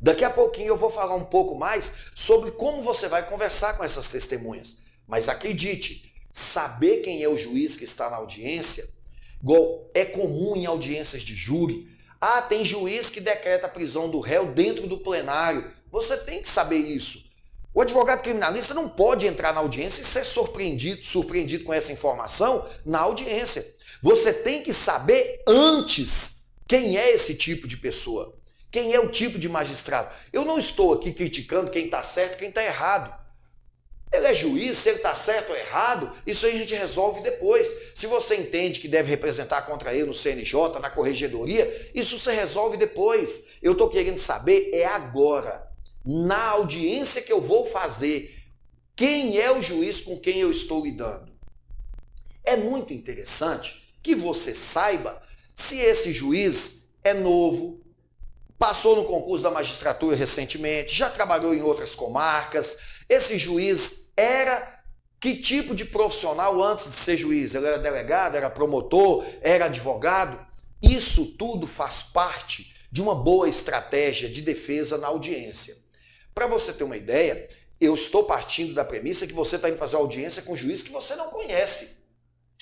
Daqui 0.00 0.24
a 0.24 0.30
pouquinho 0.30 0.68
eu 0.68 0.76
vou 0.76 0.90
falar 0.90 1.14
um 1.14 1.26
pouco 1.26 1.54
mais 1.54 2.06
sobre 2.14 2.50
como 2.52 2.82
você 2.82 3.06
vai 3.06 3.28
conversar 3.28 3.74
com 3.74 3.84
essas 3.84 4.08
testemunhas. 4.08 4.76
Mas 5.06 5.28
acredite, 5.28 6.12
saber 6.32 7.02
quem 7.02 7.22
é 7.22 7.28
o 7.28 7.36
juiz 7.36 7.76
que 7.76 7.84
está 7.84 8.08
na 8.08 8.16
audiência, 8.16 8.88
é 9.94 10.04
comum 10.06 10.56
em 10.56 10.64
audiências 10.64 11.22
de 11.22 11.34
júri. 11.34 11.86
Ah, 12.20 12.40
tem 12.40 12.64
juiz 12.64 13.10
que 13.10 13.20
decreta 13.20 13.66
a 13.66 13.70
prisão 13.70 14.08
do 14.08 14.18
réu 14.18 14.52
dentro 14.52 14.88
do 14.88 14.98
plenário. 14.98 15.70
Você 15.90 16.16
tem 16.16 16.40
que 16.40 16.48
saber 16.48 16.78
isso. 16.78 17.22
O 17.74 17.80
advogado 17.80 18.22
criminalista 18.22 18.74
não 18.74 18.88
pode 18.88 19.26
entrar 19.26 19.52
na 19.52 19.60
audiência 19.60 20.02
e 20.02 20.04
ser 20.04 20.24
surpreendido, 20.24 21.04
surpreendido 21.04 21.64
com 21.64 21.72
essa 21.72 21.92
informação 21.92 22.66
na 22.84 23.00
audiência. 23.00 23.64
Você 24.02 24.32
tem 24.32 24.62
que 24.62 24.72
saber 24.72 25.42
antes 25.46 26.41
quem 26.66 26.96
é 26.96 27.12
esse 27.12 27.34
tipo 27.34 27.66
de 27.66 27.76
pessoa. 27.76 28.34
Quem 28.70 28.94
é 28.94 29.00
o 29.00 29.10
tipo 29.10 29.38
de 29.38 29.48
magistrado? 29.48 30.08
Eu 30.32 30.44
não 30.44 30.58
estou 30.58 30.94
aqui 30.94 31.12
criticando 31.12 31.70
quem 31.70 31.84
está 31.84 32.02
certo 32.02 32.38
quem 32.38 32.48
está 32.48 32.64
errado. 32.64 33.22
Ele 34.12 34.26
é 34.26 34.34
juiz, 34.34 34.76
se 34.76 34.90
ele 34.90 34.98
está 34.98 35.14
certo 35.14 35.50
ou 35.50 35.56
errado, 35.56 36.12
isso 36.26 36.44
aí 36.44 36.54
a 36.54 36.58
gente 36.58 36.74
resolve 36.74 37.22
depois. 37.22 37.66
Se 37.94 38.06
você 38.06 38.36
entende 38.36 38.78
que 38.78 38.88
deve 38.88 39.08
representar 39.08 39.62
contra 39.62 39.94
ele 39.94 40.04
no 40.04 40.14
CNJ, 40.14 40.78
na 40.80 40.90
corregedoria, 40.90 41.90
isso 41.94 42.18
você 42.18 42.32
resolve 42.32 42.76
depois. 42.76 43.52
Eu 43.62 43.72
estou 43.72 43.88
querendo 43.88 44.18
saber 44.18 44.70
é 44.72 44.84
agora, 44.84 45.66
na 46.04 46.50
audiência 46.50 47.22
que 47.22 47.32
eu 47.32 47.40
vou 47.40 47.64
fazer, 47.64 48.34
quem 48.94 49.38
é 49.38 49.50
o 49.50 49.62
juiz 49.62 50.00
com 50.00 50.18
quem 50.18 50.40
eu 50.40 50.50
estou 50.50 50.84
lidando. 50.84 51.32
É 52.44 52.54
muito 52.54 52.92
interessante 52.92 53.94
que 54.02 54.14
você 54.14 54.54
saiba 54.54 55.21
se 55.54 55.78
esse 55.80 56.12
juiz 56.12 56.90
é 57.04 57.14
novo, 57.14 57.80
passou 58.58 58.96
no 58.96 59.04
concurso 59.04 59.42
da 59.42 59.50
magistratura 59.50 60.16
recentemente, 60.16 60.94
já 60.94 61.10
trabalhou 61.10 61.54
em 61.54 61.62
outras 61.62 61.94
comarcas. 61.94 62.78
Esse 63.08 63.36
juiz 63.38 64.12
era 64.16 64.80
que 65.20 65.36
tipo 65.36 65.74
de 65.74 65.84
profissional 65.84 66.62
antes 66.62 66.90
de 66.90 66.96
ser 66.96 67.16
juiz? 67.16 67.54
Ele 67.54 67.66
era 67.66 67.78
delegado, 67.78 68.36
era 68.36 68.50
promotor, 68.50 69.24
era 69.40 69.66
advogado? 69.66 70.38
Isso 70.82 71.26
tudo 71.38 71.66
faz 71.66 72.02
parte 72.02 72.74
de 72.90 73.00
uma 73.00 73.14
boa 73.14 73.48
estratégia 73.48 74.28
de 74.28 74.42
defesa 74.42 74.98
na 74.98 75.08
audiência. 75.08 75.76
Para 76.34 76.46
você 76.46 76.72
ter 76.72 76.84
uma 76.84 76.96
ideia, 76.96 77.48
eu 77.80 77.94
estou 77.94 78.24
partindo 78.24 78.74
da 78.74 78.84
premissa 78.84 79.26
que 79.26 79.32
você 79.32 79.56
está 79.56 79.68
indo 79.68 79.78
fazer 79.78 79.96
audiência 79.96 80.42
com 80.42 80.52
um 80.52 80.56
juiz 80.56 80.82
que 80.82 80.90
você 80.90 81.14
não 81.16 81.28
conhece. 81.30 82.01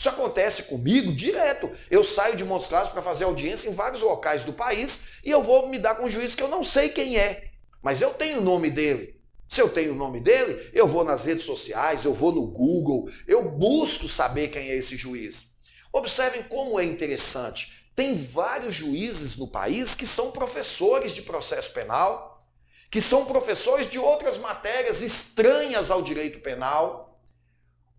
Isso 0.01 0.09
acontece 0.09 0.63
comigo 0.63 1.13
direto. 1.13 1.71
Eu 1.91 2.03
saio 2.03 2.35
de 2.35 2.43
Montes 2.43 2.69
Claros 2.69 2.91
para 2.91 3.03
fazer 3.03 3.25
audiência 3.25 3.69
em 3.69 3.75
vários 3.75 4.01
locais 4.01 4.45
do 4.45 4.53
país 4.55 5.19
e 5.23 5.31
eu 5.31 5.43
vou 5.43 5.69
me 5.69 5.79
dar 5.79 5.95
com 5.95 6.07
um 6.07 6.09
juiz 6.09 6.35
que 6.35 6.43
eu 6.43 6.49
não 6.49 6.65
sei 6.65 6.89
quem 6.89 7.19
é, 7.19 7.51
mas 7.83 8.01
eu 8.01 8.15
tenho 8.15 8.39
o 8.39 8.43
nome 8.43 8.71
dele. 8.71 9.21
Se 9.47 9.61
eu 9.61 9.69
tenho 9.69 9.93
o 9.93 9.97
nome 9.97 10.19
dele, 10.19 10.71
eu 10.73 10.89
vou 10.89 11.05
nas 11.05 11.27
redes 11.27 11.45
sociais, 11.45 12.07
eu 12.07 12.15
vou 12.15 12.33
no 12.33 12.47
Google, 12.47 13.11
eu 13.29 13.43
busco 13.43 14.09
saber 14.09 14.49
quem 14.49 14.71
é 14.71 14.75
esse 14.75 14.97
juiz. 14.97 15.59
Observem 15.93 16.45
como 16.45 16.81
é 16.81 16.85
interessante. 16.87 17.87
Tem 17.95 18.15
vários 18.15 18.75
juízes 18.75 19.37
no 19.37 19.49
país 19.49 19.95
que 19.95 20.07
são 20.07 20.31
professores 20.31 21.15
de 21.15 21.21
processo 21.21 21.75
penal, 21.75 22.43
que 22.91 23.03
são 23.03 23.27
professores 23.27 23.91
de 23.91 23.99
outras 23.99 24.39
matérias 24.39 25.03
estranhas 25.03 25.91
ao 25.91 26.01
direito 26.01 26.41
penal. 26.41 27.21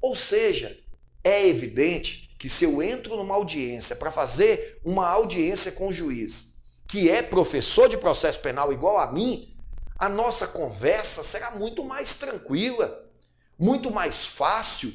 Ou 0.02 0.16
seja, 0.16 0.81
é 1.24 1.48
evidente 1.48 2.30
que 2.38 2.50
se 2.50 2.66
eu 2.66 2.82
entro 2.82 3.16
numa 3.16 3.36
audiência 3.36 3.96
para 3.96 4.12
fazer 4.12 4.82
uma 4.84 5.08
audiência 5.08 5.74
com 5.74 5.90
o 5.90 5.94
juiz, 5.94 6.56
que 6.88 7.10
é 7.10 7.22
professor 7.22 7.88
de 7.88 7.98
processo 7.98 8.40
penal 8.40 8.74
igual 8.74 8.98
a 8.98 9.12
mim, 9.12 9.56
a 9.98 10.10
nossa 10.10 10.48
conversa 10.48 11.24
será 11.24 11.52
muito 11.52 11.84
mais 11.84 12.18
tranquila, 12.18 13.08
muito 13.60 13.92
mais 13.92 14.26
fácil. 14.26 14.92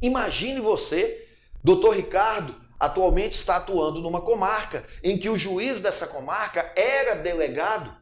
Imagine 0.00 0.60
você, 0.60 1.26
doutor 1.64 1.96
Ricardo, 1.96 2.54
atualmente 2.78 3.32
está 3.32 3.56
atuando 3.56 4.00
numa 4.00 4.20
comarca 4.20 4.86
em 5.02 5.18
que 5.18 5.28
o 5.28 5.36
juiz 5.36 5.80
dessa 5.80 6.06
comarca 6.06 6.72
era 6.76 7.16
delegado. 7.16 7.92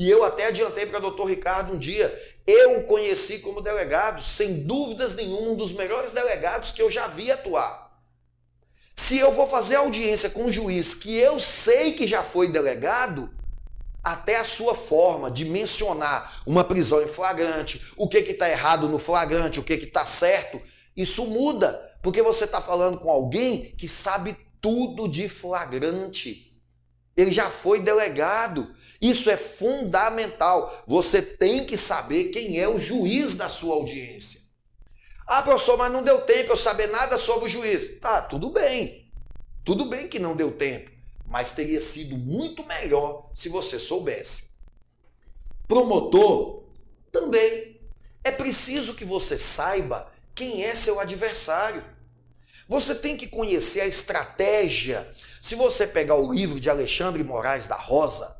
E 0.00 0.08
eu 0.08 0.24
até 0.24 0.46
adiantei 0.46 0.86
para 0.86 0.96
o 0.96 1.02
doutor 1.02 1.26
Ricardo 1.26 1.74
um 1.74 1.78
dia, 1.78 2.10
eu 2.46 2.78
o 2.78 2.84
conheci 2.84 3.40
como 3.40 3.60
delegado, 3.60 4.22
sem 4.22 4.62
dúvidas 4.62 5.14
nenhuma, 5.14 5.50
um 5.50 5.54
dos 5.54 5.74
melhores 5.74 6.12
delegados 6.12 6.72
que 6.72 6.80
eu 6.80 6.88
já 6.88 7.06
vi 7.06 7.30
atuar. 7.30 8.00
Se 8.96 9.18
eu 9.18 9.30
vou 9.30 9.46
fazer 9.46 9.74
audiência 9.74 10.30
com 10.30 10.44
um 10.44 10.50
juiz 10.50 10.94
que 10.94 11.18
eu 11.18 11.38
sei 11.38 11.92
que 11.92 12.06
já 12.06 12.22
foi 12.22 12.48
delegado, 12.48 13.30
até 14.02 14.36
a 14.36 14.44
sua 14.44 14.74
forma 14.74 15.30
de 15.30 15.44
mencionar 15.44 16.40
uma 16.46 16.64
prisão 16.64 17.02
em 17.02 17.06
flagrante, 17.06 17.92
o 17.94 18.08
que 18.08 18.20
está 18.20 18.48
errado 18.48 18.88
no 18.88 18.98
flagrante, 18.98 19.60
o 19.60 19.62
que 19.62 19.74
está 19.74 20.06
certo, 20.06 20.58
isso 20.96 21.26
muda, 21.26 21.78
porque 22.02 22.22
você 22.22 22.44
está 22.44 22.62
falando 22.62 22.96
com 22.96 23.10
alguém 23.10 23.74
que 23.76 23.86
sabe 23.86 24.34
tudo 24.62 25.06
de 25.06 25.28
flagrante. 25.28 26.50
Ele 27.14 27.30
já 27.30 27.50
foi 27.50 27.80
delegado. 27.80 28.74
Isso 29.00 29.30
é 29.30 29.36
fundamental. 29.36 30.84
Você 30.86 31.22
tem 31.22 31.64
que 31.64 31.76
saber 31.76 32.24
quem 32.24 32.58
é 32.58 32.68
o 32.68 32.78
juiz 32.78 33.36
da 33.36 33.48
sua 33.48 33.74
audiência. 33.74 34.40
Ah, 35.26 35.42
professor, 35.42 35.78
mas 35.78 35.92
não 35.92 36.02
deu 36.02 36.20
tempo 36.22 36.52
eu 36.52 36.56
saber 36.56 36.88
nada 36.88 37.16
sobre 37.16 37.46
o 37.46 37.48
juiz. 37.48 37.98
Tá, 38.00 38.22
tudo 38.22 38.50
bem. 38.50 39.10
Tudo 39.64 39.86
bem 39.86 40.08
que 40.08 40.18
não 40.18 40.36
deu 40.36 40.52
tempo 40.52 40.90
mas 41.30 41.54
teria 41.54 41.80
sido 41.80 42.18
muito 42.18 42.66
melhor 42.66 43.30
se 43.32 43.48
você 43.48 43.78
soubesse. 43.78 44.50
Promotor 45.68 46.64
também. 47.12 47.80
É 48.24 48.32
preciso 48.32 48.94
que 48.94 49.04
você 49.04 49.38
saiba 49.38 50.10
quem 50.34 50.64
é 50.64 50.74
seu 50.74 50.98
adversário. 50.98 51.82
Você 52.68 52.96
tem 52.96 53.16
que 53.16 53.28
conhecer 53.28 53.80
a 53.80 53.86
estratégia. 53.86 55.08
Se 55.40 55.54
você 55.54 55.86
pegar 55.86 56.16
o 56.16 56.32
livro 56.32 56.58
de 56.58 56.68
Alexandre 56.68 57.22
Moraes 57.22 57.68
da 57.68 57.76
Rosa, 57.76 58.36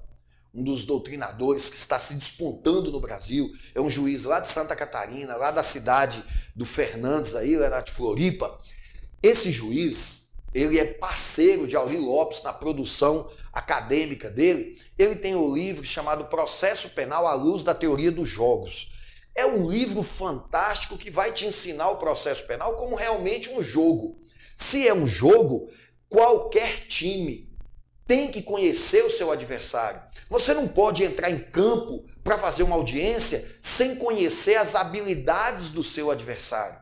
um 0.55 0.65
dos 0.65 0.85
doutrinadores 0.85 1.71
que 1.71 1.77
está 1.77 1.99
se 1.99 2.15
despontando 2.15 2.91
no 2.91 3.01
Brasil, 3.01 3.51
é 3.75 3.81
um 3.81 3.89
juiz 3.89 4.25
lá 4.25 4.41
de 4.41 4.49
Santa 4.49 4.75
Catarina, 4.75 5.37
lá 5.37 5.51
da 5.51 5.63
cidade 5.63 6.25
do 6.55 6.67
Fernandes 6.67 7.37
aí, 7.37 7.57
lá 7.57 7.81
de 7.81 7.93
Floripa. 7.93 8.59
Esse 9.23 9.53
juiz, 9.53 10.31
ele 10.53 10.79
é 10.79 10.85
parceiro 10.85 11.67
de 11.67 11.77
Auri 11.77 11.97
Lopes 11.97 12.43
na 12.43 12.53
produção 12.53 13.31
acadêmica 13.53 14.29
dele. 14.29 14.77
Ele 14.99 15.15
tem 15.15 15.35
o 15.35 15.49
um 15.49 15.55
livro 15.55 15.85
chamado 15.85 16.25
Processo 16.25 16.91
Penal 16.91 17.27
à 17.27 17.35
Luz 17.35 17.63
da 17.63 17.75
Teoria 17.75 18.11
dos 18.11 18.29
Jogos. 18.29 18.91
É 19.35 19.47
um 19.47 19.69
livro 19.69 20.03
fantástico 20.03 20.99
que 20.99 21.11
vai 21.11 21.33
te 21.33 21.47
ensinar 21.47 21.91
o 21.91 21.99
processo 21.99 22.47
penal 22.47 22.75
como 22.75 22.97
realmente 22.97 23.51
um 23.51 23.63
jogo. 23.63 24.19
Se 24.57 24.87
é 24.87 24.93
um 24.93 25.07
jogo, 25.07 25.71
qualquer 26.09 26.81
time 26.87 27.49
tem 28.07 28.29
que 28.29 28.43
conhecer 28.43 29.05
o 29.05 29.11
seu 29.11 29.31
adversário. 29.31 30.03
Você 30.31 30.55
não 30.55 30.69
pode 30.69 31.03
entrar 31.03 31.29
em 31.29 31.41
campo 31.41 32.05
para 32.23 32.39
fazer 32.39 32.63
uma 32.63 32.77
audiência 32.77 33.57
sem 33.61 33.97
conhecer 33.97 34.55
as 34.55 34.77
habilidades 34.77 35.71
do 35.71 35.83
seu 35.83 36.09
adversário. 36.09 36.79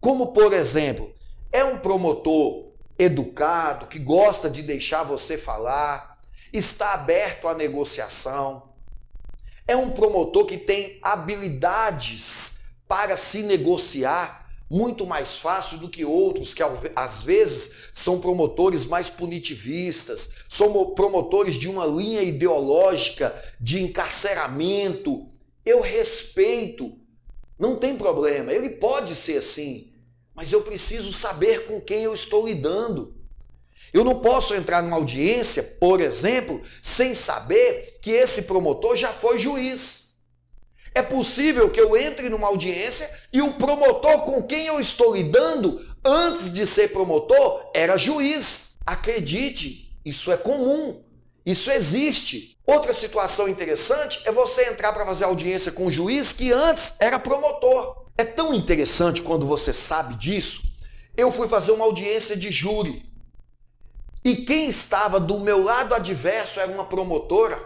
Como, 0.00 0.32
por 0.32 0.50
exemplo, 0.54 1.14
é 1.52 1.62
um 1.62 1.78
promotor 1.78 2.72
educado, 2.98 3.86
que 3.86 3.98
gosta 3.98 4.48
de 4.48 4.62
deixar 4.62 5.02
você 5.02 5.36
falar, 5.36 6.18
está 6.52 6.94
aberto 6.94 7.48
à 7.48 7.54
negociação. 7.54 8.70
É 9.68 9.76
um 9.76 9.90
promotor 9.90 10.46
que 10.46 10.56
tem 10.56 10.98
habilidades 11.02 12.60
para 12.88 13.14
se 13.14 13.42
negociar 13.42 14.43
muito 14.70 15.06
mais 15.06 15.36
fácil 15.36 15.78
do 15.78 15.88
que 15.88 16.04
outros 16.04 16.54
que 16.54 16.62
às 16.96 17.22
vezes 17.22 17.90
são 17.92 18.20
promotores 18.20 18.86
mais 18.86 19.08
punitivistas, 19.10 20.30
são 20.48 20.94
promotores 20.94 21.54
de 21.54 21.68
uma 21.68 21.86
linha 21.86 22.22
ideológica 22.22 23.34
de 23.60 23.82
encarceramento. 23.82 25.28
Eu 25.64 25.80
respeito, 25.80 26.96
não 27.58 27.76
tem 27.76 27.96
problema, 27.96 28.52
ele 28.52 28.70
pode 28.70 29.14
ser 29.14 29.38
assim 29.38 29.94
mas 30.34 30.52
eu 30.52 30.62
preciso 30.62 31.12
saber 31.12 31.66
com 31.66 31.80
quem 31.80 32.02
eu 32.02 32.12
estou 32.12 32.44
lidando. 32.44 33.14
Eu 33.92 34.02
não 34.02 34.20
posso 34.20 34.54
entrar 34.54 34.82
numa 34.82 34.96
audiência, 34.96 35.62
por 35.80 36.00
exemplo, 36.00 36.60
sem 36.82 37.14
saber 37.14 37.98
que 38.02 38.10
esse 38.10 38.42
promotor 38.42 38.96
já 38.96 39.12
foi 39.12 39.38
juiz. 39.38 40.03
É 40.94 41.02
possível 41.02 41.70
que 41.70 41.80
eu 41.80 41.96
entre 41.96 42.28
numa 42.28 42.46
audiência 42.46 43.10
e 43.32 43.42
o 43.42 43.54
promotor 43.54 44.22
com 44.22 44.42
quem 44.42 44.66
eu 44.66 44.78
estou 44.78 45.16
lidando, 45.16 45.84
antes 46.04 46.52
de 46.52 46.64
ser 46.66 46.92
promotor, 46.92 47.70
era 47.74 47.96
juiz. 47.96 48.76
Acredite, 48.86 49.98
isso 50.04 50.30
é 50.30 50.36
comum, 50.36 51.02
isso 51.44 51.70
existe. 51.70 52.56
Outra 52.64 52.92
situação 52.92 53.48
interessante 53.48 54.22
é 54.24 54.30
você 54.30 54.68
entrar 54.68 54.92
para 54.92 55.04
fazer 55.04 55.24
audiência 55.24 55.72
com 55.72 55.86
um 55.86 55.90
juiz 55.90 56.32
que 56.32 56.52
antes 56.52 56.94
era 57.00 57.18
promotor. 57.18 58.04
É 58.16 58.24
tão 58.24 58.54
interessante 58.54 59.20
quando 59.20 59.46
você 59.46 59.72
sabe 59.72 60.14
disso. 60.14 60.62
Eu 61.16 61.32
fui 61.32 61.48
fazer 61.48 61.72
uma 61.72 61.84
audiência 61.84 62.36
de 62.36 62.52
júri. 62.52 63.04
E 64.24 64.36
quem 64.36 64.68
estava 64.68 65.18
do 65.18 65.40
meu 65.40 65.62
lado 65.62 65.94
adverso 65.94 66.60
era 66.60 66.70
uma 66.70 66.84
promotora, 66.84 67.60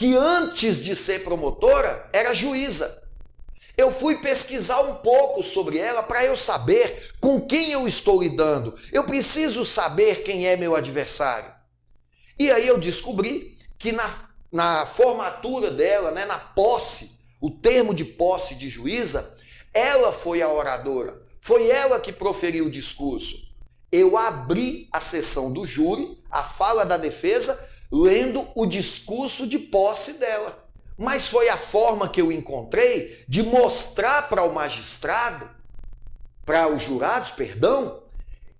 que 0.00 0.16
antes 0.16 0.82
de 0.82 0.96
ser 0.96 1.22
promotora 1.22 2.08
era 2.10 2.32
juíza. 2.32 3.02
Eu 3.76 3.92
fui 3.92 4.16
pesquisar 4.16 4.80
um 4.80 4.94
pouco 4.94 5.42
sobre 5.42 5.76
ela 5.76 6.02
para 6.02 6.24
eu 6.24 6.34
saber 6.34 7.12
com 7.20 7.38
quem 7.42 7.72
eu 7.72 7.86
estou 7.86 8.22
lidando. 8.22 8.74
Eu 8.94 9.04
preciso 9.04 9.62
saber 9.62 10.22
quem 10.22 10.46
é 10.46 10.56
meu 10.56 10.74
adversário. 10.74 11.52
E 12.38 12.50
aí 12.50 12.66
eu 12.66 12.78
descobri 12.78 13.58
que 13.78 13.92
na, 13.92 14.10
na 14.50 14.86
formatura 14.86 15.70
dela, 15.70 16.12
né, 16.12 16.24
na 16.24 16.38
posse, 16.38 17.20
o 17.38 17.50
termo 17.50 17.92
de 17.92 18.06
posse 18.06 18.54
de 18.54 18.70
juíza, 18.70 19.36
ela 19.74 20.14
foi 20.14 20.40
a 20.40 20.48
oradora, 20.48 21.20
foi 21.42 21.68
ela 21.68 22.00
que 22.00 22.10
proferiu 22.10 22.68
o 22.68 22.70
discurso. 22.70 23.36
Eu 23.92 24.16
abri 24.16 24.88
a 24.92 24.98
sessão 24.98 25.52
do 25.52 25.66
júri, 25.66 26.18
a 26.30 26.42
fala 26.42 26.86
da 26.86 26.96
defesa, 26.96 27.68
lendo 27.90 28.46
o 28.54 28.66
discurso 28.66 29.46
de 29.46 29.58
posse 29.58 30.14
dela. 30.14 30.68
Mas 30.98 31.28
foi 31.28 31.48
a 31.48 31.56
forma 31.56 32.08
que 32.08 32.20
eu 32.20 32.30
encontrei 32.30 33.24
de 33.26 33.42
mostrar 33.42 34.28
para 34.28 34.44
o 34.44 34.52
magistrado, 34.52 35.48
para 36.44 36.68
os 36.68 36.82
jurados, 36.82 37.30
perdão, 37.30 38.02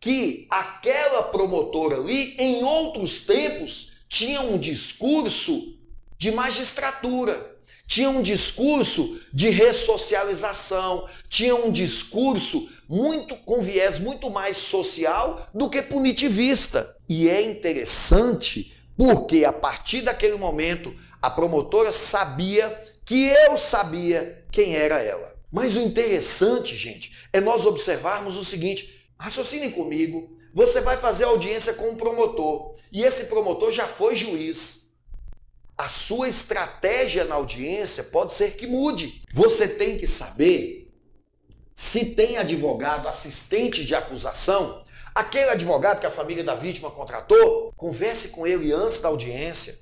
que 0.01 0.47
aquela 0.51 1.25
promotora 1.25 1.97
ali, 1.97 2.35
em 2.39 2.65
outros 2.65 3.27
tempos, 3.27 3.93
tinha 4.09 4.41
um 4.41 4.59
discurso 4.59 5.77
de 6.19 6.31
magistratura 6.33 7.51
tinha 7.91 8.09
um 8.09 8.23
discurso 8.23 9.19
de 9.33 9.51
ressocialização, 9.51 11.09
tinha 11.29 11.57
um 11.57 11.73
discurso 11.73 12.69
muito 12.89 13.35
com 13.39 13.61
viés 13.61 13.99
muito 13.99 14.31
mais 14.31 14.57
social 14.59 15.49
do 15.53 15.69
que 15.69 15.83
punitivista. 15.83 16.97
E 17.09 17.29
é 17.29 17.43
interessante 17.43 18.73
porque 19.01 19.47
a 19.47 19.53
partir 19.53 20.03
daquele 20.03 20.37
momento 20.37 20.95
a 21.23 21.31
promotora 21.31 21.91
sabia 21.91 22.69
que 23.03 23.31
eu 23.47 23.57
sabia 23.57 24.45
quem 24.53 24.77
era 24.77 25.03
ela. 25.03 25.35
Mas 25.51 25.79
o 25.79 25.81
interessante, 25.81 26.77
gente, 26.77 27.27
é 27.33 27.41
nós 27.41 27.65
observarmos 27.65 28.37
o 28.37 28.45
seguinte: 28.45 29.11
raciocinem 29.19 29.71
comigo, 29.71 30.37
você 30.53 30.83
vai 30.83 30.99
fazer 30.99 31.25
audiência 31.25 31.73
com 31.73 31.89
um 31.89 31.97
promotor 31.97 32.77
e 32.93 33.03
esse 33.03 33.29
promotor 33.29 33.73
já 33.73 33.87
foi 33.87 34.15
juiz. 34.15 34.91
A 35.79 35.89
sua 35.89 36.29
estratégia 36.29 37.25
na 37.25 37.37
audiência 37.37 38.05
pode 38.05 38.35
ser 38.35 38.55
que 38.55 38.67
mude. 38.67 39.23
Você 39.33 39.67
tem 39.67 39.97
que 39.97 40.07
saber 40.07 40.93
se 41.75 42.15
tem 42.15 42.37
advogado 42.37 43.09
assistente 43.09 43.83
de 43.87 43.95
acusação, 43.95 44.85
aquele 45.21 45.51
advogado 45.51 46.01
que 46.01 46.07
a 46.07 46.11
família 46.11 46.43
da 46.43 46.55
vítima 46.55 46.91
contratou, 46.91 47.73
converse 47.77 48.29
com 48.29 48.47
ele 48.47 48.73
antes 48.73 49.01
da 49.01 49.09
audiência. 49.09 49.79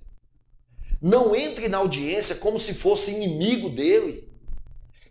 Não 1.00 1.34
entre 1.34 1.68
na 1.68 1.78
audiência 1.78 2.36
como 2.36 2.58
se 2.58 2.74
fosse 2.74 3.12
inimigo 3.12 3.70
dele. 3.70 4.28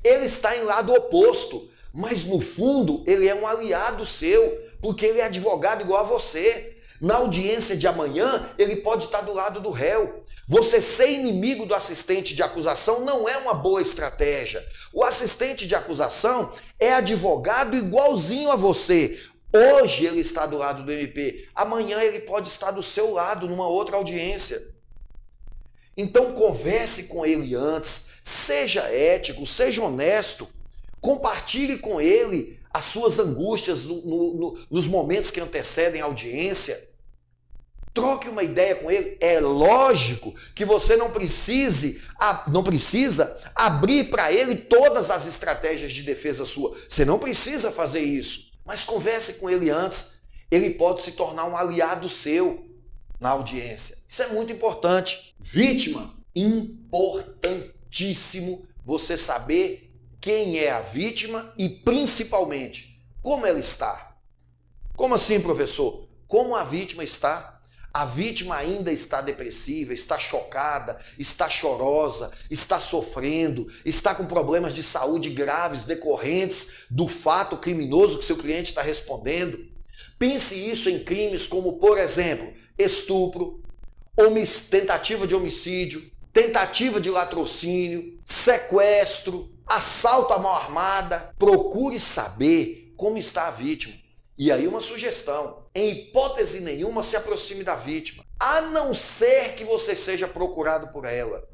Ele 0.03 0.25
está 0.25 0.55
em 0.55 0.63
lado 0.63 0.93
oposto, 0.93 1.69
mas 1.93 2.25
no 2.25 2.39
fundo 2.39 3.03
ele 3.07 3.27
é 3.27 3.33
um 3.33 3.47
aliado 3.47 4.05
seu, 4.05 4.57
porque 4.81 5.05
ele 5.05 5.19
é 5.19 5.25
advogado 5.25 5.81
igual 5.81 6.01
a 6.01 6.07
você. 6.07 6.75
Na 6.99 7.15
audiência 7.15 7.77
de 7.77 7.87
amanhã, 7.87 8.49
ele 8.57 8.77
pode 8.77 9.05
estar 9.05 9.21
do 9.21 9.33
lado 9.33 9.59
do 9.59 9.69
réu. 9.69 10.23
Você 10.47 10.81
ser 10.81 11.11
inimigo 11.11 11.65
do 11.65 11.75
assistente 11.75 12.33
de 12.33 12.41
acusação 12.41 13.05
não 13.05 13.27
é 13.27 13.37
uma 13.37 13.53
boa 13.53 13.81
estratégia. 13.81 14.65
O 14.93 15.03
assistente 15.03 15.67
de 15.67 15.75
acusação 15.75 16.51
é 16.79 16.93
advogado 16.93 17.75
igualzinho 17.75 18.51
a 18.51 18.55
você. 18.55 19.19
Hoje 19.57 20.05
ele 20.05 20.21
está 20.21 20.45
do 20.45 20.57
lado 20.57 20.83
do 20.83 20.91
MP, 20.91 21.47
amanhã 21.55 21.99
ele 22.01 22.19
pode 22.19 22.47
estar 22.47 22.71
do 22.71 22.83
seu 22.83 23.13
lado 23.13 23.47
numa 23.47 23.67
outra 23.67 23.97
audiência. 23.97 24.61
Então 25.95 26.33
converse 26.33 27.05
com 27.05 27.25
ele 27.25 27.55
antes, 27.55 28.09
seja 28.23 28.81
ético, 28.83 29.45
seja 29.45 29.83
honesto, 29.83 30.47
compartilhe 31.01 31.79
com 31.79 31.99
ele 31.99 32.59
as 32.71 32.83
suas 32.83 33.17
angústias 33.17 33.85
no, 33.85 34.01
no, 34.01 34.33
no, 34.35 34.59
nos 34.69 34.85
momentos 34.85 35.31
que 35.31 35.39
antecedem 35.39 36.01
a 36.01 36.05
audiência. 36.05 36.77
Troque 37.91 38.29
uma 38.29 38.43
ideia 38.43 38.75
com 38.75 38.91
ele. 38.91 39.17
É 39.19 39.39
lógico 39.39 40.31
que 40.53 40.63
você 40.63 40.95
não 40.95 41.09
precise, 41.09 41.99
não 42.47 42.63
precisa 42.63 43.35
abrir 43.55 44.11
para 44.11 44.31
ele 44.31 44.55
todas 44.55 45.09
as 45.09 45.25
estratégias 45.25 45.91
de 45.91 46.03
defesa 46.03 46.45
sua. 46.45 46.77
Você 46.87 47.03
não 47.03 47.17
precisa 47.17 47.71
fazer 47.71 48.01
isso. 48.01 48.46
Mas 48.67 48.83
converse 48.83 49.35
com 49.35 49.49
ele 49.49 49.69
antes. 49.69 50.23
Ele 50.51 50.71
pode 50.71 51.01
se 51.01 51.13
tornar 51.13 51.45
um 51.45 51.55
aliado 51.57 52.09
seu 52.09 52.67
na 53.19 53.29
audiência. 53.29 53.97
Isso 54.07 54.21
é 54.21 54.27
muito 54.27 54.51
importante. 54.51 55.35
Vítima, 55.39 56.13
importantíssimo 56.35 58.67
você 58.85 59.17
saber 59.17 59.91
quem 60.21 60.59
é 60.59 60.69
a 60.71 60.81
vítima 60.81 61.51
e 61.57 61.67
principalmente 61.69 63.01
como 63.21 63.45
ela 63.45 63.59
está. 63.59 64.17
Como 64.95 65.15
assim, 65.15 65.39
professor? 65.39 66.07
Como 66.27 66.55
a 66.55 66.63
vítima 66.63 67.03
está? 67.03 67.56
A 67.97 68.05
vítima 68.05 68.55
ainda 68.55 68.91
está 68.91 69.21
depressiva, 69.21 69.91
está 69.91 70.19
chocada, 70.19 70.99
está 71.17 71.49
chorosa, 71.49 72.29
está 72.47 72.79
sofrendo, 72.79 73.65
está 73.83 74.13
com 74.13 74.27
problemas 74.27 74.75
de 74.75 74.83
saúde 74.83 75.31
graves 75.31 75.85
decorrentes 75.85 76.83
do 76.91 77.07
fato 77.07 77.57
criminoso 77.57 78.19
que 78.19 78.25
seu 78.25 78.37
cliente 78.37 78.69
está 78.69 78.83
respondendo. 78.83 79.57
Pense 80.19 80.53
isso 80.69 80.91
em 80.91 81.03
crimes 81.03 81.47
como, 81.47 81.79
por 81.79 81.97
exemplo, 81.97 82.53
estupro, 82.77 83.63
tentativa 84.69 85.25
de 85.25 85.33
homicídio, 85.33 86.07
tentativa 86.31 87.01
de 87.01 87.09
latrocínio, 87.09 88.19
sequestro, 88.23 89.49
assalto 89.65 90.33
à 90.33 90.37
mão 90.37 90.55
armada. 90.55 91.33
Procure 91.39 91.99
saber 91.99 92.93
como 92.95 93.17
está 93.17 93.47
a 93.47 93.51
vítima. 93.51 93.95
E 94.37 94.51
aí 94.51 94.67
uma 94.67 94.79
sugestão, 94.79 95.65
em 95.77 95.91
hipótese 95.91 96.61
nenhuma 96.61 97.03
se 97.03 97.15
aproxime 97.15 97.63
da 97.63 97.75
vítima, 97.75 98.25
a 98.39 98.61
não 98.61 98.95
ser 98.95 99.53
que 99.53 99.63
você 99.63 99.95
seja 99.95 100.27
procurado 100.27 100.87
por 100.87 101.05
ela, 101.05 101.47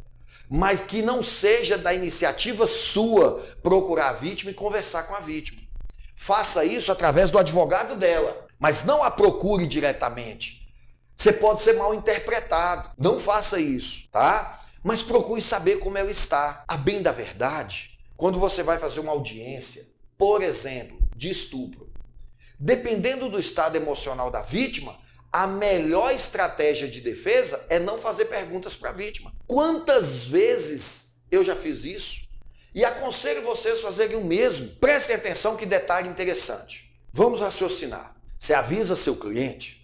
mas 0.49 0.79
que 0.79 1.01
não 1.01 1.21
seja 1.21 1.77
da 1.77 1.93
iniciativa 1.93 2.65
sua 2.65 3.43
procurar 3.61 4.11
a 4.11 4.13
vítima 4.13 4.51
e 4.51 4.53
conversar 4.53 5.03
com 5.03 5.13
a 5.13 5.19
vítima. 5.19 5.61
Faça 6.15 6.63
isso 6.63 6.89
através 6.89 7.31
do 7.31 7.37
advogado 7.37 7.97
dela, 7.97 8.47
mas 8.57 8.85
não 8.85 9.03
a 9.03 9.11
procure 9.11 9.67
diretamente. 9.67 10.65
Você 11.17 11.33
pode 11.33 11.61
ser 11.61 11.73
mal 11.73 11.93
interpretado. 11.93 12.91
Não 12.97 13.19
faça 13.19 13.59
isso, 13.59 14.07
tá? 14.09 14.61
Mas 14.81 15.03
procure 15.03 15.41
saber 15.41 15.79
como 15.79 15.97
ela 15.97 16.09
está. 16.09 16.63
A 16.65 16.77
bem 16.77 17.01
da 17.01 17.11
verdade, 17.11 17.99
quando 18.15 18.39
você 18.39 18.63
vai 18.63 18.77
fazer 18.77 19.01
uma 19.01 19.11
audiência, 19.11 19.85
por 20.17 20.41
exemplo, 20.41 20.97
de 21.13 21.29
estupro, 21.29 21.82
Dependendo 22.63 23.29
do 23.29 23.39
estado 23.39 23.75
emocional 23.75 24.31
da 24.31 24.41
vítima, 24.41 24.97
a 25.31 25.45
melhor 25.45 26.13
estratégia 26.13 26.87
de 26.87 27.01
defesa 27.01 27.65
é 27.69 27.77
não 27.77 27.97
fazer 27.97 28.25
perguntas 28.25 28.75
para 28.75 28.91
a 28.91 28.93
vítima. 28.93 29.33
Quantas 29.45 30.25
vezes 30.25 31.17
eu 31.29 31.43
já 31.43 31.55
fiz 31.55 31.83
isso? 31.83 32.23
E 32.73 32.85
aconselho 32.85 33.43
vocês 33.43 33.79
a 33.79 33.81
fazerem 33.83 34.15
o 34.15 34.23
mesmo. 34.23 34.67
Prestem 34.77 35.15
atenção 35.15 35.57
que 35.57 35.65
detalhe 35.65 36.07
interessante. 36.07 36.91
Vamos 37.11 37.41
raciocinar. 37.41 38.15
Você 38.39 38.53
avisa 38.53 38.95
seu 38.95 39.15
cliente 39.15 39.83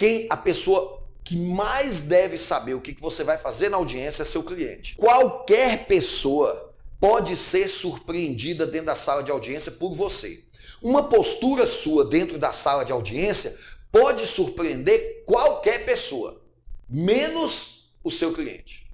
quem 0.00 0.26
a 0.30 0.36
pessoa 0.38 1.06
que 1.22 1.36
mais 1.36 2.00
deve 2.00 2.38
saber 2.38 2.72
o 2.72 2.80
que 2.80 2.98
você 2.98 3.22
vai 3.22 3.36
fazer 3.36 3.68
na 3.68 3.76
audiência 3.76 4.22
é 4.22 4.24
seu 4.24 4.42
cliente. 4.42 4.96
Qualquer 4.96 5.84
pessoa 5.84 6.72
pode 6.98 7.36
ser 7.36 7.68
surpreendida 7.68 8.66
dentro 8.66 8.86
da 8.86 8.94
sala 8.94 9.22
de 9.22 9.30
audiência 9.30 9.72
por 9.72 9.92
você. 9.92 10.42
Uma 10.82 11.04
postura 11.04 11.66
sua 11.66 12.06
dentro 12.06 12.38
da 12.38 12.52
sala 12.52 12.84
de 12.84 12.92
audiência 12.92 13.58
pode 13.92 14.26
surpreender 14.26 15.24
qualquer 15.26 15.84
pessoa, 15.84 16.40
menos 16.88 17.92
o 18.02 18.10
seu 18.10 18.32
cliente. 18.32 18.88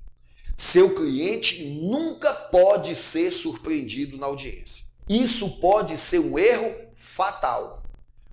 Seu 0.57 0.94
cliente 0.94 1.64
nunca 1.83 2.33
pode 2.33 2.94
ser 2.96 3.31
surpreendido 3.33 4.16
na 4.16 4.27
audiência. 4.27 4.85
Isso 5.09 5.61
pode 5.61 5.96
ser 5.96 6.18
um 6.18 6.38
erro 6.38 6.75
fatal. 6.96 7.83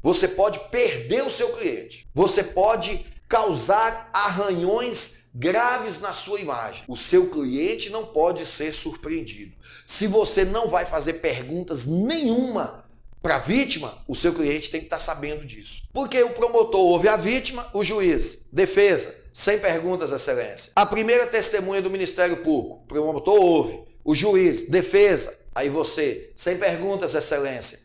Você 0.02 0.28
pode 0.28 0.60
perder 0.70 1.24
o 1.24 1.30
seu 1.30 1.54
cliente. 1.54 2.08
Você 2.13 2.44
pode 2.44 3.06
causar 3.28 4.10
arranhões 4.12 5.26
graves 5.36 6.02
na 6.02 6.13
sua 6.13 6.39
imagem. 6.39 6.84
O 6.88 6.96
seu 6.96 7.30
cliente 7.30 7.89
não 7.89 8.06
pode 8.08 8.46
ser 8.46 8.74
surpreendido. 8.74 9.54
Se 9.86 10.08
você 10.08 10.44
não 10.44 10.68
vai 10.68 10.86
fazer 10.86 11.13
perguntas 11.13 11.86
nenhuma 11.86 12.83
para 13.24 13.38
a 13.38 13.40
vítima, 13.40 13.98
o 14.06 14.14
seu 14.14 14.34
cliente 14.34 14.70
tem 14.70 14.82
que 14.82 14.88
estar 14.88 14.98
tá 14.98 15.02
sabendo 15.02 15.46
disso. 15.46 15.84
Porque 15.94 16.22
o 16.22 16.32
promotor 16.32 16.82
ouve 16.82 17.08
a 17.08 17.16
vítima, 17.16 17.66
o 17.74 17.82
juiz, 17.82 18.42
defesa, 18.52 19.16
sem 19.32 19.58
perguntas, 19.58 20.12
excelência. 20.12 20.74
A 20.76 20.86
primeira 20.86 21.26
testemunha 21.26 21.82
do 21.82 21.90
Ministério 21.90 22.44
Público, 22.44 22.82
o 22.84 22.88
promotor 22.88 23.42
ouve, 23.42 23.82
o 24.04 24.14
juiz, 24.14 24.68
defesa, 24.68 25.40
aí 25.56 25.70
você, 25.70 26.34
sem 26.36 26.58
perguntas, 26.58 27.16
excelência. 27.16 27.80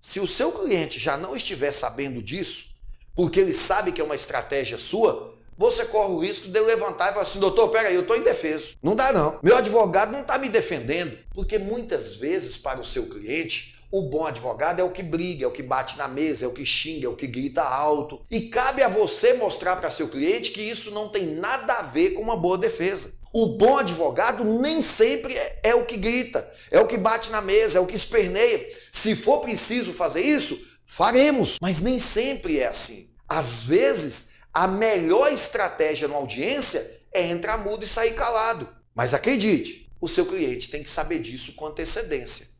Se 0.00 0.18
o 0.18 0.26
seu 0.26 0.50
cliente 0.50 0.98
já 0.98 1.16
não 1.16 1.36
estiver 1.36 1.70
sabendo 1.70 2.20
disso, 2.20 2.70
porque 3.14 3.38
ele 3.38 3.52
sabe 3.52 3.92
que 3.92 4.00
é 4.00 4.04
uma 4.04 4.16
estratégia 4.16 4.76
sua, 4.76 5.38
você 5.56 5.84
corre 5.84 6.12
o 6.14 6.18
risco 6.18 6.48
de 6.48 6.58
levantar 6.58 7.10
e 7.10 7.12
falar 7.12 7.22
assim, 7.22 7.38
doutor, 7.38 7.68
peraí, 7.68 7.94
eu 7.94 8.00
estou 8.00 8.16
indefeso. 8.16 8.76
Não 8.82 8.96
dá 8.96 9.12
não. 9.12 9.38
Meu 9.40 9.56
advogado 9.56 10.10
não 10.10 10.22
está 10.22 10.36
me 10.36 10.48
defendendo. 10.48 11.16
Porque 11.32 11.58
muitas 11.58 12.16
vezes, 12.16 12.56
para 12.56 12.80
o 12.80 12.84
seu 12.84 13.06
cliente, 13.06 13.78
o 13.90 14.02
bom 14.02 14.24
advogado 14.24 14.80
é 14.80 14.84
o 14.84 14.92
que 14.92 15.02
briga, 15.02 15.44
é 15.44 15.48
o 15.48 15.52
que 15.52 15.62
bate 15.62 15.98
na 15.98 16.06
mesa, 16.06 16.44
é 16.44 16.48
o 16.48 16.52
que 16.52 16.64
xinga, 16.64 17.06
é 17.06 17.08
o 17.08 17.16
que 17.16 17.26
grita 17.26 17.62
alto. 17.62 18.24
E 18.30 18.42
cabe 18.42 18.82
a 18.82 18.88
você 18.88 19.34
mostrar 19.34 19.76
para 19.76 19.90
seu 19.90 20.08
cliente 20.08 20.52
que 20.52 20.62
isso 20.62 20.92
não 20.92 21.08
tem 21.08 21.26
nada 21.26 21.74
a 21.74 21.82
ver 21.82 22.10
com 22.10 22.22
uma 22.22 22.36
boa 22.36 22.56
defesa. 22.56 23.12
O 23.32 23.56
bom 23.56 23.78
advogado 23.78 24.44
nem 24.44 24.80
sempre 24.80 25.36
é, 25.36 25.60
é 25.64 25.74
o 25.74 25.86
que 25.86 25.96
grita, 25.96 26.48
é 26.70 26.80
o 26.80 26.86
que 26.86 26.96
bate 26.96 27.30
na 27.30 27.40
mesa, 27.40 27.78
é 27.78 27.80
o 27.80 27.86
que 27.86 27.96
esperneia. 27.96 28.64
Se 28.92 29.16
for 29.16 29.40
preciso 29.40 29.92
fazer 29.92 30.22
isso, 30.22 30.60
faremos, 30.86 31.56
mas 31.60 31.80
nem 31.80 31.98
sempre 31.98 32.60
é 32.60 32.68
assim. 32.68 33.10
Às 33.28 33.64
vezes, 33.64 34.30
a 34.52 34.66
melhor 34.66 35.32
estratégia 35.32 36.08
na 36.08 36.16
audiência 36.16 37.00
é 37.12 37.28
entrar 37.28 37.58
mudo 37.58 37.84
e 37.84 37.88
sair 37.88 38.14
calado. 38.14 38.68
Mas 38.94 39.14
acredite, 39.14 39.90
o 40.00 40.08
seu 40.08 40.26
cliente 40.26 40.70
tem 40.70 40.82
que 40.82 40.88
saber 40.88 41.20
disso 41.20 41.54
com 41.54 41.66
antecedência. 41.66 42.59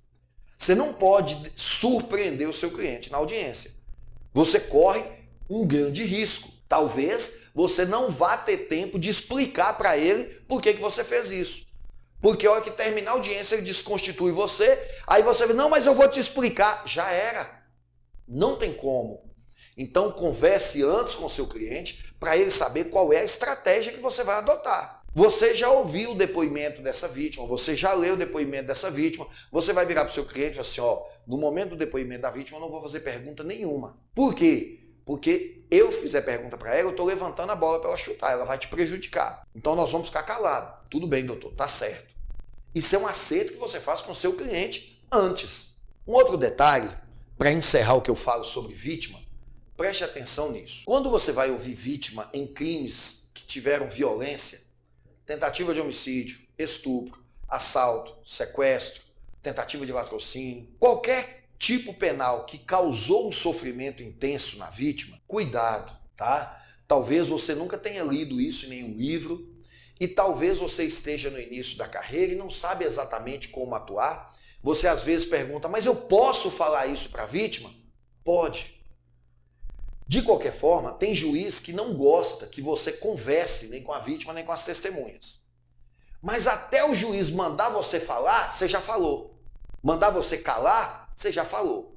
Você 0.61 0.75
não 0.75 0.93
pode 0.93 1.51
surpreender 1.57 2.47
o 2.47 2.53
seu 2.53 2.71
cliente 2.71 3.11
na 3.11 3.17
audiência. 3.17 3.71
Você 4.35 4.61
corre 4.61 5.03
um 5.49 5.67
grande 5.67 6.05
risco. 6.05 6.53
Talvez 6.69 7.45
você 7.55 7.87
não 7.87 8.11
vá 8.11 8.37
ter 8.37 8.69
tempo 8.69 8.99
de 8.99 9.09
explicar 9.09 9.79
para 9.79 9.97
ele 9.97 10.25
por 10.47 10.61
que, 10.61 10.75
que 10.75 10.81
você 10.81 11.03
fez 11.03 11.31
isso. 11.31 11.67
Porque 12.21 12.47
a 12.47 12.53
hora 12.53 12.61
que 12.61 12.71
terminar 12.73 13.13
a 13.13 13.15
audiência 13.15 13.55
ele 13.55 13.63
desconstitui 13.63 14.33
você, 14.33 14.79
aí 15.07 15.23
você 15.23 15.47
vê, 15.47 15.55
não, 15.55 15.71
mas 15.71 15.87
eu 15.87 15.95
vou 15.95 16.07
te 16.07 16.21
explicar. 16.21 16.83
Já 16.87 17.11
era. 17.11 17.65
Não 18.29 18.55
tem 18.55 18.75
como. 18.75 19.33
Então 19.79 20.13
converse 20.13 20.83
antes 20.83 21.15
com 21.15 21.25
o 21.25 21.31
seu 21.31 21.47
cliente 21.47 22.15
para 22.21 22.37
ele 22.37 22.51
saber 22.51 22.91
qual 22.91 23.15
é 23.15 23.21
a 23.21 23.25
estratégia 23.25 23.95
que 23.95 24.01
você 24.01 24.23
vai 24.23 24.37
adotar. 24.37 25.00
Você 25.13 25.57
já 25.57 25.69
ouviu 25.69 26.13
o 26.13 26.15
depoimento 26.15 26.81
dessa 26.83 27.09
vítima, 27.09 27.45
você 27.45 27.75
já 27.75 27.93
leu 27.95 28.15
o 28.15 28.17
depoimento 28.17 28.69
dessa 28.69 28.91
vítima, 28.91 29.27
você 29.51 29.73
vai 29.73 29.85
virar 29.85 30.03
para 30.05 30.11
o 30.11 30.15
seu 30.15 30.25
cliente 30.25 30.53
e 30.53 30.55
falar 30.55 30.69
assim, 30.69 30.81
ó, 30.81 31.03
no 31.27 31.37
momento 31.37 31.71
do 31.71 31.77
depoimento 31.77 32.23
da 32.23 32.31
vítima 32.31 32.59
eu 32.59 32.63
não 32.63 32.71
vou 32.71 32.81
fazer 32.81 33.01
pergunta 33.01 33.43
nenhuma. 33.43 33.99
Por 34.15 34.35
quê? 34.35 34.79
Porque 35.05 35.65
eu 35.69 35.91
fizer 35.91 36.21
pergunta 36.21 36.57
para 36.57 36.75
ela, 36.77 36.89
eu 36.89 36.91
estou 36.91 37.05
levantando 37.05 37.51
a 37.51 37.57
bola 37.57 37.81
para 37.81 37.89
ela 37.89 37.99
chutar, 37.99 38.31
ela 38.31 38.45
vai 38.45 38.57
te 38.57 38.69
prejudicar. 38.69 39.43
Então 39.53 39.75
nós 39.75 39.91
vamos 39.91 40.07
ficar 40.07 40.23
calados. 40.23 40.87
Tudo 40.89 41.09
bem, 41.09 41.27
doutor, 41.27 41.53
tá 41.55 41.67
certo. 41.67 42.09
Isso 42.73 42.95
é 42.95 42.99
um 43.01 43.07
acerto 43.09 43.53
que 43.53 43.59
você 43.59 43.81
faz 43.81 44.01
com 44.01 44.13
o 44.13 44.15
seu 44.15 44.35
cliente 44.35 45.05
antes. 45.11 45.77
Um 46.07 46.13
outro 46.13 46.37
detalhe, 46.37 46.89
para 47.37 47.51
encerrar 47.51 47.95
o 47.95 48.01
que 48.01 48.11
eu 48.11 48.15
falo 48.15 48.45
sobre 48.45 48.75
vítima, 48.75 49.19
preste 49.77 50.05
atenção 50.05 50.53
nisso. 50.53 50.83
Quando 50.85 51.11
você 51.11 51.33
vai 51.33 51.51
ouvir 51.51 51.75
vítima 51.75 52.31
em 52.33 52.47
crimes 52.47 53.31
que 53.35 53.45
tiveram 53.45 53.89
violência, 53.89 54.70
tentativa 55.31 55.73
de 55.73 55.81
homicídio, 55.81 56.41
estupro, 56.59 57.25
assalto, 57.49 58.17
sequestro, 58.29 59.03
tentativa 59.41 59.87
de 59.87 59.93
latrocínio, 59.93 60.69
qualquer 60.77 61.45
tipo 61.57 61.95
penal 61.95 62.47
que 62.47 62.59
causou 62.59 63.29
um 63.29 63.31
sofrimento 63.31 64.03
intenso 64.03 64.59
na 64.59 64.69
vítima, 64.71 65.23
cuidado, 65.29 65.97
tá? 66.17 66.61
Talvez 66.89 67.29
você 67.29 67.55
nunca 67.55 67.79
tenha 67.79 68.03
lido 68.03 68.41
isso 68.41 68.67
em 68.67 68.71
nenhum 68.71 68.97
livro 68.97 69.49
e 70.01 70.09
talvez 70.09 70.59
você 70.59 70.83
esteja 70.83 71.31
no 71.31 71.39
início 71.39 71.79
da 71.79 71.87
carreira 71.87 72.33
e 72.33 72.37
não 72.37 72.51
sabe 72.51 72.85
exatamente 72.85 73.51
como 73.51 73.77
atuar. 73.77 74.37
Você 74.61 74.89
às 74.89 75.05
vezes 75.05 75.29
pergunta, 75.29 75.69
mas 75.69 75.87
eu 75.87 75.95
posso 75.95 76.51
falar 76.51 76.89
isso 76.89 77.09
para 77.09 77.23
a 77.23 77.27
vítima? 77.27 77.73
Pode. 78.25 78.80
De 80.11 80.23
qualquer 80.23 80.53
forma, 80.53 80.95
tem 80.95 81.15
juiz 81.15 81.61
que 81.61 81.73
não 81.73 81.95
gosta 81.95 82.49
que 82.49 82.61
você 82.61 82.91
converse 82.91 83.69
nem 83.69 83.81
com 83.81 83.93
a 83.93 84.01
vítima 84.01 84.33
nem 84.33 84.45
com 84.45 84.51
as 84.51 84.65
testemunhas. 84.65 85.39
Mas 86.21 86.49
até 86.49 86.85
o 86.85 86.97
juiz 86.97 87.31
mandar 87.31 87.69
você 87.69 88.01
falar, 88.01 88.53
você 88.53 88.69
já 88.69 88.81
falou. 88.81 89.39
Mandar 89.81 90.11
você 90.11 90.37
calar, 90.37 91.13
você 91.15 91.31
já 91.31 91.45
falou. 91.45 91.97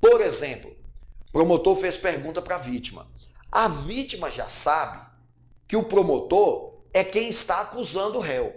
Por 0.00 0.20
exemplo, 0.20 0.72
promotor 1.32 1.74
fez 1.74 1.96
pergunta 1.96 2.40
para 2.40 2.54
a 2.54 2.60
vítima. 2.60 3.10
A 3.50 3.66
vítima 3.66 4.30
já 4.30 4.48
sabe 4.48 5.04
que 5.66 5.76
o 5.76 5.82
promotor 5.82 6.84
é 6.94 7.02
quem 7.02 7.28
está 7.28 7.62
acusando 7.62 8.18
o 8.18 8.22
réu. 8.22 8.54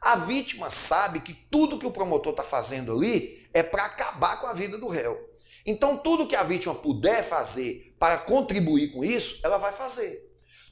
A 0.00 0.14
vítima 0.14 0.70
sabe 0.70 1.18
que 1.18 1.34
tudo 1.34 1.76
que 1.76 1.86
o 1.86 1.90
promotor 1.90 2.30
está 2.30 2.44
fazendo 2.44 2.92
ali 2.92 3.48
é 3.52 3.64
para 3.64 3.86
acabar 3.86 4.40
com 4.40 4.46
a 4.46 4.52
vida 4.52 4.78
do 4.78 4.86
réu. 4.86 5.27
Então, 5.68 5.98
tudo 5.98 6.26
que 6.26 6.34
a 6.34 6.42
vítima 6.42 6.74
puder 6.74 7.22
fazer 7.22 7.94
para 7.98 8.16
contribuir 8.16 8.90
com 8.90 9.04
isso, 9.04 9.38
ela 9.44 9.58
vai 9.58 9.70
fazer. 9.70 10.26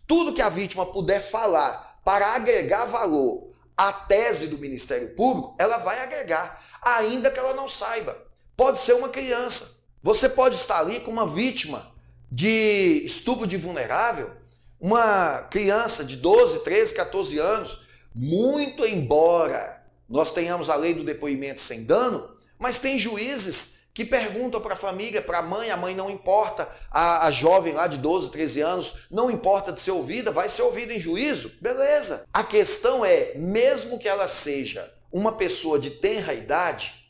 Tudo 0.07 0.33
que 0.33 0.41
a 0.41 0.49
vítima 0.49 0.87
puder 0.87 1.21
falar 1.21 2.01
para 2.03 2.29
agregar 2.35 2.87
valor 2.87 3.47
à 3.77 3.93
tese 3.93 4.47
do 4.47 4.57
Ministério 4.57 5.15
Público, 5.15 5.55
ela 5.59 5.77
vai 5.77 6.01
agregar 6.01 6.65
ainda 6.81 7.31
que 7.31 7.39
ela 7.39 7.53
não 7.53 7.69
saiba. 7.69 8.17
Pode 8.57 8.81
ser 8.81 8.95
uma 8.95 9.11
criança. 9.11 9.83
Você 10.03 10.31
pode 10.31 10.55
estar 10.55 10.79
ali 10.79 11.01
com 11.01 11.11
uma 11.11 11.29
vítima 11.29 11.93
de 12.33 13.03
estupro 13.05 13.47
de 13.47 13.59
vulnerável, 13.59 14.33
uma 14.81 15.43
criança 15.51 16.07
de 16.07 16.17
12, 16.17 16.61
13, 16.61 16.95
14 16.95 17.39
anos, 17.39 17.81
muito 18.15 18.87
embora 18.87 19.85
nós 20.09 20.33
tenhamos 20.33 20.71
a 20.71 20.75
lei 20.75 20.95
do 20.95 21.05
depoimento 21.05 21.61
sem 21.61 21.85
dano, 21.85 22.35
mas 22.59 22.81
tem 22.81 22.99
juízes 22.99 23.76
que 23.97 24.05
perguntam 24.05 24.61
para 24.61 24.75
a 24.75 24.77
família, 24.77 25.23
para 25.23 25.39
a 25.39 25.43
mãe, 25.43 25.71
a 25.71 25.77
mãe 25.77 25.95
não 25.95 26.11
importa, 26.11 26.69
a, 26.91 27.29
a, 27.29 27.31
jovem 27.31 27.73
lá 27.73 27.87
de 27.87 27.97
12, 27.97 28.31
13 28.31 28.61
anos, 28.61 29.07
não 29.11 29.31
importa 29.31 29.73
de 29.73 29.81
ser 29.81 29.93
ouvida, 29.93 30.31
vai 30.31 30.51
ser 30.51 30.61
ouvida 30.61 30.93
em 30.93 31.01
juízo, 31.01 31.55
beleza. 31.63 32.27
A 32.31 32.45
questão 32.45 33.07
é, 33.07 33.33
mesmo 33.37 33.99
que 33.99 34.07
ela 34.07 34.29
seja 34.29 34.95
uma 35.11 35.33
pessoa 35.33 35.79
de 35.79 35.93
tenra 35.93 36.35
idade, 36.35 37.09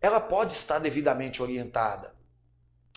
ela 0.00 0.18
pode 0.18 0.54
estar 0.54 0.78
devidamente 0.78 1.42
orientada. 1.42 2.14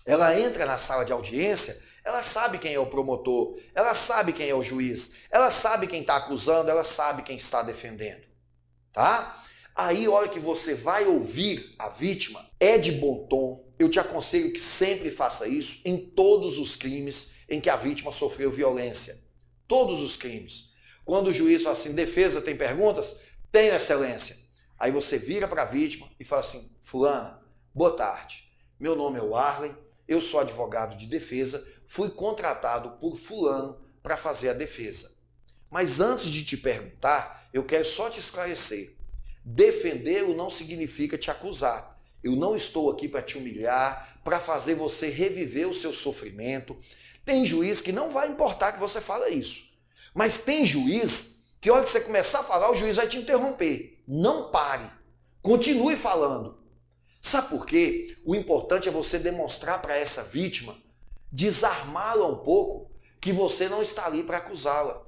Ela 0.06 0.40
entra 0.40 0.66
na 0.66 0.78
sala 0.78 1.04
de 1.04 1.12
audiência, 1.12 1.78
ela 2.06 2.22
sabe 2.22 2.58
quem 2.58 2.74
é 2.74 2.80
o 2.80 2.88
promotor, 2.88 3.60
ela 3.76 3.94
sabe 3.94 4.32
quem 4.32 4.48
é 4.48 4.56
o 4.56 4.64
juiz, 4.64 5.16
ela 5.30 5.52
sabe 5.52 5.88
quem 5.88 6.00
está 6.00 6.16
acusando, 6.16 6.72
ela 6.72 6.86
sabe 6.86 7.24
quem 7.24 7.36
está 7.36 7.64
defendendo. 7.64 8.24
Tá? 8.94 9.44
Aí, 9.82 10.08
a 10.08 10.12
hora 10.12 10.28
que 10.28 10.42
você 10.42 10.76
vai 10.76 11.06
ouvir 11.06 11.74
a 11.80 11.88
vítima, 11.88 12.46
é 12.60 12.78
de 12.78 12.92
bom 12.92 13.26
tom. 13.30 13.66
Eu 13.80 13.88
te 13.88 13.98
aconselho 13.98 14.52
que 14.52 14.60
sempre 14.60 15.10
faça 15.10 15.48
isso 15.48 15.80
em 15.86 15.96
todos 15.96 16.60
os 16.60 16.76
crimes 16.76 17.36
em 17.48 17.62
que 17.62 17.70
a 17.70 17.78
vítima 17.78 18.12
sofreu 18.12 18.52
violência. 18.52 19.18
Todos 19.70 20.02
os 20.02 20.18
crimes. 20.18 20.74
Quando 21.06 21.28
o 21.28 21.34
juiz 21.34 21.64
fala 21.64 21.78
assim, 21.78 21.94
defesa, 21.94 22.42
tem 22.42 22.58
perguntas? 22.58 23.22
Tenho, 23.54 23.74
excelência. 23.74 24.36
Aí 24.78 24.92
você 24.92 25.18
vira 25.18 25.48
para 25.48 25.62
a 25.62 25.66
vítima 25.66 26.10
e 26.20 26.26
fala 26.26 26.42
assim: 26.42 26.76
Fulana, 26.82 27.42
boa 27.74 27.96
tarde. 27.96 28.52
Meu 28.78 28.98
nome 28.98 29.18
é 29.18 29.22
Warlen, 29.22 29.74
eu 30.06 30.20
sou 30.20 30.42
advogado 30.42 30.98
de 30.98 31.06
defesa, 31.06 31.66
fui 31.88 32.10
contratado 32.10 32.98
por 33.00 33.18
Fulano 33.18 33.80
para 34.04 34.18
fazer 34.18 34.50
a 34.50 34.54
defesa. 34.54 35.10
Mas 35.72 36.02
antes 36.02 36.30
de 36.30 36.44
te 36.44 36.58
perguntar, 36.58 37.48
eu 37.54 37.64
quero 37.64 37.86
só 37.86 38.10
te 38.10 38.20
esclarecer. 38.20 38.99
Defendê-lo 39.44 40.36
não 40.36 40.50
significa 40.50 41.18
te 41.18 41.32
acusar. 41.32 42.00
Eu 42.24 42.36
não 42.36 42.56
estou 42.56 42.92
aqui 42.92 43.08
para 43.08 43.22
te 43.22 43.38
humilhar, 43.38 44.20
para 44.24 44.40
fazer 44.40 44.76
você 44.76 45.10
reviver 45.10 45.68
o 45.68 45.74
seu 45.74 45.94
sofrimento. 45.94 46.78
Tem 47.24 47.46
juiz 47.46 47.82
que 47.82 47.92
não 47.92 48.10
vai 48.10 48.28
importar 48.28 48.74
que 48.74 48.80
você 48.80 49.00
fale 49.00 49.30
isso. 49.30 49.70
Mas 50.14 50.40
tem 50.40 50.66
juiz 50.66 51.40
que 51.62 51.70
hora 51.70 51.84
que 51.84 51.90
você 51.90 52.02
começar 52.02 52.40
a 52.40 52.44
falar, 52.44 52.72
o 52.72 52.76
juiz 52.76 52.96
vai 52.96 53.08
te 53.08 53.18
interromper. 53.18 54.02
Não 54.08 54.50
pare. 54.50 54.90
Continue 55.42 55.96
falando. 55.96 56.58
Sabe 57.22 57.50
por 57.50 57.66
quê? 57.66 58.18
O 58.26 58.34
importante 58.34 58.88
é 58.88 58.92
você 58.92 59.20
demonstrar 59.20 59.82
para 59.82 59.98
essa 59.98 60.24
vítima, 60.24 60.78
desarmá-la 61.32 62.26
um 62.28 62.38
pouco, 62.38 62.90
que 63.20 63.34
você 63.34 63.68
não 63.68 63.82
está 63.82 64.06
ali 64.06 64.24
para 64.24 64.38
acusá-la. 64.38 65.06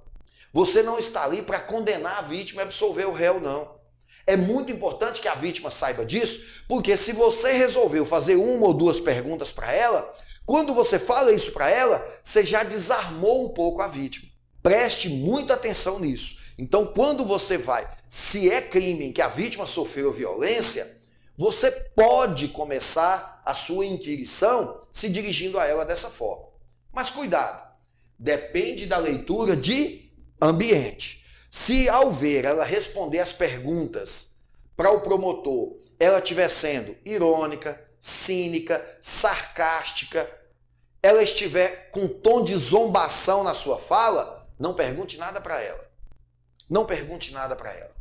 Você 0.51 0.83
não 0.83 0.99
está 0.99 1.23
ali 1.23 1.41
para 1.41 1.59
condenar 1.61 2.17
a 2.17 2.21
vítima 2.21 2.61
e 2.61 2.65
absolver 2.65 3.07
o 3.07 3.13
réu, 3.13 3.39
não. 3.39 3.79
É 4.25 4.35
muito 4.35 4.71
importante 4.71 5.21
que 5.21 5.27
a 5.27 5.35
vítima 5.35 5.71
saiba 5.71 6.05
disso, 6.05 6.63
porque 6.67 6.95
se 6.95 7.13
você 7.13 7.53
resolveu 7.53 8.05
fazer 8.05 8.35
uma 8.35 8.67
ou 8.67 8.73
duas 8.73 8.99
perguntas 8.99 9.51
para 9.51 9.71
ela, 9.71 10.15
quando 10.45 10.73
você 10.73 10.99
fala 10.99 11.31
isso 11.31 11.51
para 11.51 11.69
ela, 11.69 12.05
você 12.23 12.45
já 12.45 12.63
desarmou 12.63 13.45
um 13.45 13.49
pouco 13.49 13.81
a 13.81 13.87
vítima. 13.87 14.29
Preste 14.61 15.09
muita 15.09 15.53
atenção 15.53 15.99
nisso. 15.99 16.37
Então, 16.57 16.85
quando 16.85 17.25
você 17.25 17.57
vai, 17.57 17.89
se 18.07 18.49
é 18.49 18.61
crime 18.61 19.05
em 19.05 19.11
que 19.13 19.21
a 19.21 19.27
vítima 19.27 19.65
sofreu 19.65 20.13
violência, 20.13 21.01
você 21.37 21.71
pode 21.95 22.49
começar 22.49 23.41
a 23.45 23.53
sua 23.53 23.85
inquirição 23.85 24.85
se 24.91 25.09
dirigindo 25.09 25.59
a 25.59 25.65
ela 25.65 25.85
dessa 25.85 26.09
forma. 26.09 26.47
Mas 26.93 27.09
cuidado, 27.09 27.67
depende 28.19 28.85
da 28.85 28.97
leitura 28.97 29.55
de 29.55 30.11
ambiente. 30.39 31.20
Se 31.51 31.89
ao 31.89 32.13
ver 32.13 32.45
ela 32.45 32.63
responder 32.63 33.19
as 33.19 33.33
perguntas 33.33 34.37
para 34.77 34.89
o 34.89 35.01
promotor, 35.01 35.75
ela 35.99 36.19
estiver 36.19 36.47
sendo 36.47 36.95
irônica, 37.03 37.79
cínica, 37.99 38.97
sarcástica, 39.01 40.27
ela 41.03 41.21
estiver 41.21 41.91
com 41.91 42.07
tom 42.07 42.41
de 42.41 42.55
zombação 42.55 43.43
na 43.43 43.53
sua 43.53 43.77
fala, 43.77 44.47
não 44.57 44.73
pergunte 44.73 45.17
nada 45.17 45.41
para 45.41 45.61
ela. 45.61 45.91
Não 46.69 46.85
pergunte 46.85 47.33
nada 47.33 47.53
para 47.53 47.73
ela. 47.73 47.91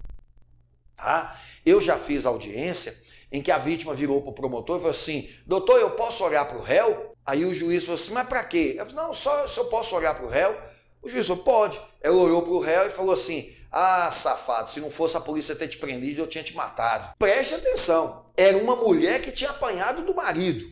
Tá? 0.95 1.37
Eu 1.67 1.81
já 1.81 1.99
fiz 1.99 2.27
audiência 2.27 2.97
em 3.33 3.43
que 3.43 3.51
a 3.51 3.59
vítima 3.59 3.95
virou 3.95 4.23
para 4.23 4.31
o 4.31 4.35
promotor 4.35 4.77
e 4.77 4.81
falou 4.81 4.93
assim: 4.93 5.29
Doutor, 5.45 5.81
eu 5.81 5.91
posso 5.93 6.23
olhar 6.23 6.45
para 6.45 6.57
o 6.57 6.63
réu? 6.63 7.17
Aí 7.27 7.45
o 7.45 7.53
juiz 7.53 7.85
falou 7.85 8.01
assim: 8.01 8.13
Mas 8.13 8.29
para 8.29 8.45
quê? 8.45 8.77
Eu 8.79 8.87
falei: 8.87 9.07
Não, 9.07 9.13
só 9.13 9.47
se 9.49 9.59
eu 9.59 9.65
posso 9.67 9.97
olhar 9.97 10.15
para 10.15 10.25
o 10.25 10.29
réu. 10.29 10.70
O 11.03 11.09
juiz 11.09 11.27
falou: 11.27 11.43
Pode. 11.43 11.81
Ela 12.01 12.17
olhou 12.17 12.43
para 12.43 12.53
o 12.53 12.61
réu 12.61 12.87
e 12.87 12.91
falou 12.91 13.13
assim: 13.13 13.55
Ah, 13.71 14.11
safado, 14.11 14.71
se 14.71 14.81
não 14.81 14.91
fosse 14.91 15.17
a 15.17 15.21
polícia 15.21 15.57
ter 15.57 15.69
te 15.69 15.79
prendido, 15.79 16.23
eu 16.23 16.27
tinha 16.27 16.45
te 16.45 16.55
matado. 16.55 17.15
Preste 17.19 17.55
atenção: 17.55 18.27
era 18.37 18.57
uma 18.57 18.77
mulher 18.77 19.23
que 19.23 19.33
tinha 19.33 19.51
apanhado 19.51 20.03
do 20.03 20.15
marido. 20.15 20.71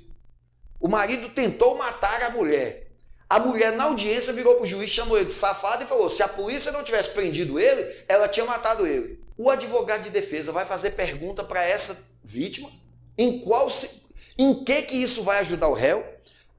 O 0.80 0.88
marido 0.88 1.28
tentou 1.30 1.76
matar 1.76 2.22
a 2.22 2.30
mulher. 2.30 2.86
A 3.28 3.38
mulher 3.38 3.72
na 3.72 3.84
audiência 3.84 4.32
virou 4.32 4.54
para 4.54 4.64
o 4.64 4.66
juiz, 4.66 4.90
chamou 4.90 5.18
ele 5.18 5.26
de 5.26 5.34
safado 5.34 5.82
e 5.82 5.86
falou: 5.86 6.08
se 6.08 6.22
a 6.22 6.28
polícia 6.28 6.72
não 6.72 6.84
tivesse 6.84 7.10
prendido 7.10 7.58
ele, 7.58 8.04
ela 8.08 8.28
tinha 8.28 8.46
matado 8.46 8.86
ele. 8.86 9.22
O 9.36 9.50
advogado 9.50 10.02
de 10.02 10.10
defesa 10.10 10.50
vai 10.50 10.64
fazer 10.64 10.92
pergunta 10.92 11.44
para 11.44 11.62
essa 11.62 12.16
vítima 12.24 12.70
em 13.16 13.40
qual 13.40 13.70
em 14.38 14.64
que 14.64 14.82
que 14.82 14.96
isso 14.96 15.24
vai 15.24 15.40
ajudar 15.40 15.68
o 15.68 15.74
réu, 15.74 16.04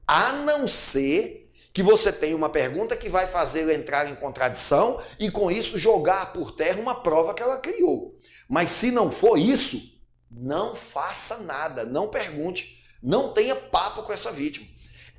a 0.06 0.32
não 0.32 0.68
ser 0.68 1.39
que 1.72 1.82
você 1.82 2.12
tenha 2.12 2.36
uma 2.36 2.48
pergunta 2.48 2.96
que 2.96 3.08
vai 3.08 3.26
fazer 3.26 3.60
ele 3.60 3.74
entrar 3.74 4.08
em 4.08 4.14
contradição 4.14 5.00
e 5.18 5.30
com 5.30 5.50
isso 5.50 5.78
jogar 5.78 6.32
por 6.32 6.52
terra 6.52 6.80
uma 6.80 7.02
prova 7.02 7.34
que 7.34 7.42
ela 7.42 7.58
criou. 7.58 8.16
Mas 8.48 8.70
se 8.70 8.90
não 8.90 9.10
for 9.10 9.38
isso, 9.38 10.00
não 10.30 10.74
faça 10.74 11.38
nada, 11.38 11.84
não 11.84 12.08
pergunte, 12.08 12.82
não 13.02 13.32
tenha 13.32 13.54
papo 13.54 14.02
com 14.02 14.12
essa 14.12 14.32
vítima 14.32 14.66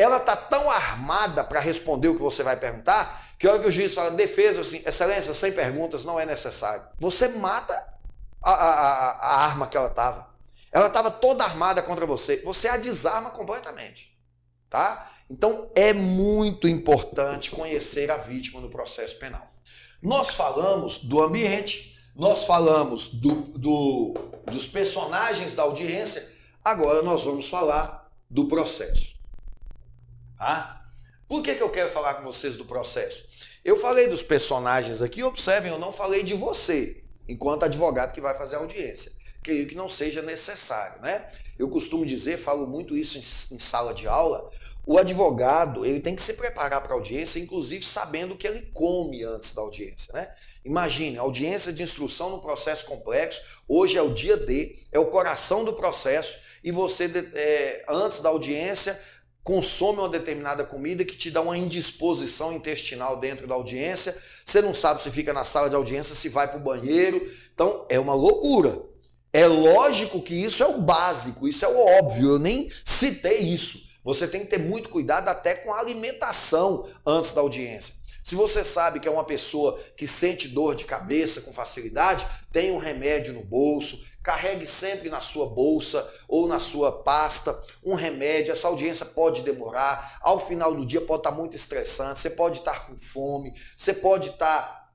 ela 0.01 0.17
está 0.17 0.35
tão 0.35 0.69
armada 0.69 1.43
para 1.43 1.59
responder 1.59 2.07
o 2.07 2.15
que 2.15 2.21
você 2.21 2.43
vai 2.43 2.55
perguntar, 2.57 3.21
que 3.37 3.47
a 3.47 3.51
hora 3.51 3.61
que 3.61 3.67
o 3.67 3.71
juiz 3.71 3.93
fala 3.93 4.11
defesa, 4.11 4.61
assim, 4.61 4.81
excelência, 4.85 5.33
sem 5.33 5.51
perguntas, 5.51 6.03
não 6.03 6.19
é 6.19 6.25
necessário. 6.25 6.83
Você 6.99 7.27
mata 7.27 7.73
a, 8.43 8.51
a, 8.51 9.11
a 9.11 9.45
arma 9.45 9.67
que 9.67 9.77
ela 9.77 9.89
estava. 9.89 10.29
Ela 10.71 10.87
estava 10.87 11.11
toda 11.11 11.43
armada 11.43 11.81
contra 11.81 12.05
você. 12.05 12.37
Você 12.37 12.67
a 12.67 12.77
desarma 12.77 13.29
completamente. 13.29 14.17
Tá? 14.69 15.10
Então 15.31 15.71
é 15.73 15.93
muito 15.93 16.67
importante 16.67 17.51
conhecer 17.51 18.11
a 18.11 18.17
vítima 18.17 18.59
no 18.59 18.69
processo 18.69 19.17
penal. 19.17 19.49
Nós 20.03 20.31
falamos 20.31 20.97
do 20.97 21.21
ambiente, 21.21 21.97
nós 22.13 22.43
falamos 22.43 23.07
do, 23.07 23.35
do, 23.57 24.13
dos 24.51 24.67
personagens 24.67 25.53
da 25.53 25.63
audiência, 25.63 26.35
agora 26.65 27.01
nós 27.01 27.23
vamos 27.23 27.47
falar 27.47 28.11
do 28.29 28.49
processo. 28.49 29.15
Tá? 30.37 30.85
Por 31.29 31.41
que, 31.41 31.55
que 31.55 31.63
eu 31.63 31.69
quero 31.69 31.89
falar 31.91 32.15
com 32.15 32.23
vocês 32.23 32.57
do 32.57 32.65
processo? 32.65 33.25
Eu 33.63 33.77
falei 33.77 34.09
dos 34.09 34.21
personagens 34.21 35.01
aqui, 35.01 35.23
observem, 35.23 35.71
eu 35.71 35.79
não 35.79 35.93
falei 35.93 36.23
de 36.23 36.33
você, 36.33 37.05
enquanto 37.25 37.63
advogado 37.63 38.11
que 38.11 38.19
vai 38.19 38.37
fazer 38.37 38.57
a 38.57 38.59
audiência. 38.59 39.13
Creio 39.41 39.65
que 39.65 39.75
não 39.75 39.87
seja 39.87 40.21
necessário, 40.21 41.01
né? 41.01 41.25
Eu 41.57 41.69
costumo 41.69 42.05
dizer, 42.05 42.37
falo 42.37 42.67
muito 42.67 42.97
isso 42.97 43.17
em, 43.17 43.55
em 43.55 43.59
sala 43.59 43.93
de 43.93 44.07
aula, 44.07 44.49
o 44.85 44.97
advogado 44.97 45.85
ele 45.85 45.99
tem 45.99 46.15
que 46.15 46.23
se 46.23 46.33
preparar 46.33 46.81
para 46.81 46.91
a 46.91 46.95
audiência, 46.95 47.39
inclusive 47.39 47.85
sabendo 47.85 48.33
o 48.33 48.37
que 48.37 48.47
ele 48.47 48.63
come 48.73 49.23
antes 49.23 49.53
da 49.53 49.61
audiência. 49.61 50.11
Né? 50.13 50.27
Imagine, 50.65 51.17
audiência 51.17 51.71
de 51.71 51.83
instrução 51.83 52.31
no 52.31 52.41
processo 52.41 52.85
complexo, 52.85 53.41
hoje 53.67 53.97
é 53.97 54.01
o 54.01 54.13
dia 54.13 54.37
D, 54.37 54.75
é 54.91 54.99
o 54.99 55.05
coração 55.05 55.63
do 55.63 55.73
processo, 55.73 56.39
e 56.63 56.71
você, 56.71 57.11
é, 57.33 57.85
antes 57.87 58.21
da 58.21 58.29
audiência, 58.29 58.99
consome 59.43 59.99
uma 59.99 60.09
determinada 60.09 60.63
comida 60.63 61.03
que 61.03 61.17
te 61.17 61.31
dá 61.31 61.41
uma 61.41 61.57
indisposição 61.57 62.53
intestinal 62.53 63.19
dentro 63.19 63.47
da 63.47 63.55
audiência, 63.55 64.15
você 64.45 64.61
não 64.61 64.73
sabe 64.73 65.01
se 65.01 65.09
fica 65.09 65.33
na 65.33 65.43
sala 65.43 65.69
de 65.69 65.75
audiência, 65.75 66.15
se 66.15 66.29
vai 66.29 66.47
para 66.47 66.57
o 66.57 66.63
banheiro, 66.63 67.31
então 67.53 67.85
é 67.89 67.99
uma 67.99 68.13
loucura. 68.13 68.81
É 69.33 69.47
lógico 69.47 70.21
que 70.21 70.33
isso 70.33 70.61
é 70.61 70.67
o 70.67 70.81
básico, 70.81 71.47
isso 71.47 71.63
é 71.63 71.67
o 71.67 71.99
óbvio, 71.99 72.31
eu 72.31 72.39
nem 72.39 72.69
citei 72.83 73.39
isso. 73.39 73.90
Você 74.03 74.27
tem 74.27 74.41
que 74.41 74.47
ter 74.47 74.59
muito 74.59 74.89
cuidado 74.89 75.27
até 75.27 75.55
com 75.55 75.73
a 75.73 75.79
alimentação 75.79 76.87
antes 77.05 77.33
da 77.33 77.41
audiência. 77.41 78.01
Se 78.23 78.35
você 78.35 78.63
sabe 78.63 78.99
que 78.99 79.07
é 79.07 79.11
uma 79.11 79.23
pessoa 79.23 79.79
que 79.97 80.07
sente 80.07 80.47
dor 80.49 80.75
de 80.75 80.85
cabeça 80.85 81.41
com 81.41 81.53
facilidade, 81.53 82.25
tem 82.51 82.71
um 82.71 82.77
remédio 82.77 83.33
no 83.33 83.43
bolso, 83.43 84.05
carregue 84.21 84.67
sempre 84.67 85.09
na 85.09 85.19
sua 85.19 85.47
bolsa 85.47 86.07
ou 86.27 86.47
na 86.47 86.59
sua 86.59 87.03
pasta 87.03 87.51
um 87.83 87.95
remédio. 87.95 88.51
Essa 88.51 88.67
audiência 88.67 89.05
pode 89.07 89.41
demorar, 89.41 90.19
ao 90.21 90.39
final 90.39 90.75
do 90.75 90.85
dia 90.85 91.01
pode 91.01 91.21
estar 91.21 91.31
muito 91.31 91.55
estressante, 91.55 92.19
você 92.19 92.29
pode 92.31 92.59
estar 92.59 92.85
com 92.85 92.97
fome, 92.97 93.53
você 93.75 93.93
pode 93.93 94.29
estar 94.29 94.91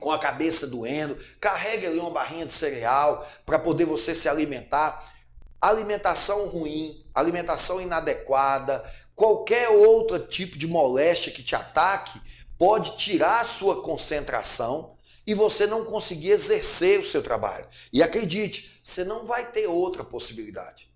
com 0.00 0.10
a 0.10 0.18
cabeça 0.18 0.66
doendo. 0.66 1.16
Carregue 1.40 1.86
ali 1.86 1.98
uma 1.98 2.10
barrinha 2.10 2.46
de 2.46 2.52
cereal 2.52 3.26
para 3.46 3.58
poder 3.58 3.84
você 3.84 4.14
se 4.14 4.28
alimentar 4.28 5.12
alimentação 5.60 6.48
ruim, 6.48 7.03
alimentação 7.14 7.80
inadequada, 7.80 8.84
qualquer 9.14 9.68
outro 9.68 10.18
tipo 10.18 10.58
de 10.58 10.66
moléstia 10.66 11.32
que 11.32 11.42
te 11.42 11.54
ataque 11.54 12.20
pode 12.58 12.96
tirar 12.96 13.40
a 13.40 13.44
sua 13.44 13.82
concentração 13.82 14.96
e 15.26 15.34
você 15.34 15.66
não 15.66 15.84
conseguir 15.84 16.30
exercer 16.30 16.98
o 17.00 17.04
seu 17.04 17.22
trabalho. 17.22 17.66
E 17.92 18.02
acredite, 18.02 18.80
você 18.82 19.04
não 19.04 19.24
vai 19.24 19.50
ter 19.50 19.66
outra 19.66 20.04
possibilidade. 20.04 20.90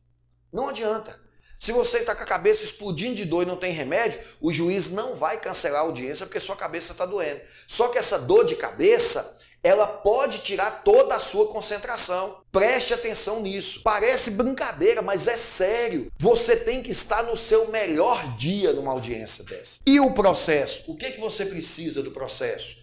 Não 0.53 0.69
adianta. 0.69 1.19
Se 1.59 1.73
você 1.73 1.99
está 1.99 2.15
com 2.15 2.23
a 2.23 2.27
cabeça 2.27 2.65
explodindo 2.65 3.17
de 3.17 3.25
dor 3.25 3.43
e 3.43 3.47
não 3.47 3.57
tem 3.57 3.73
remédio, 3.73 4.21
o 4.41 4.53
juiz 4.53 4.91
não 4.91 5.17
vai 5.17 5.41
cancelar 5.41 5.81
a 5.81 5.85
audiência 5.85 6.25
porque 6.25 6.39
sua 6.39 6.55
cabeça 6.55 6.93
está 6.93 7.05
doendo. 7.05 7.41
Só 7.67 7.89
que 7.89 7.99
essa 7.99 8.19
dor 8.19 8.45
de 8.45 8.55
cabeça 8.55 9.38
ela 9.63 9.87
pode 9.87 10.39
tirar 10.39 10.83
toda 10.83 11.17
a 11.17 11.21
sua 11.21 11.49
concentração. 11.49 12.43
Preste 12.53 12.95
atenção 12.95 13.43
nisso. 13.43 13.83
Parece 13.83 14.33
brincadeira, 14.33 15.03
mas 15.03 15.27
é 15.27 15.37
sério. 15.37 16.11
Você 16.17 16.57
tem 16.57 16.83
que 16.83 16.91
estar 16.91 17.23
no 17.25 17.37
seu 17.37 17.69
melhor 17.69 18.37
dia 18.37 18.73
numa 18.73 18.93
audiência 18.93 19.45
dessa. 19.45 19.81
E 19.87 19.99
o 20.01 20.13
processo? 20.13 20.91
O 20.91 20.97
que, 20.97 21.13
que 21.13 21.21
você 21.21 21.45
precisa 21.45 22.03
do 22.03 22.13
processo? 22.13 22.77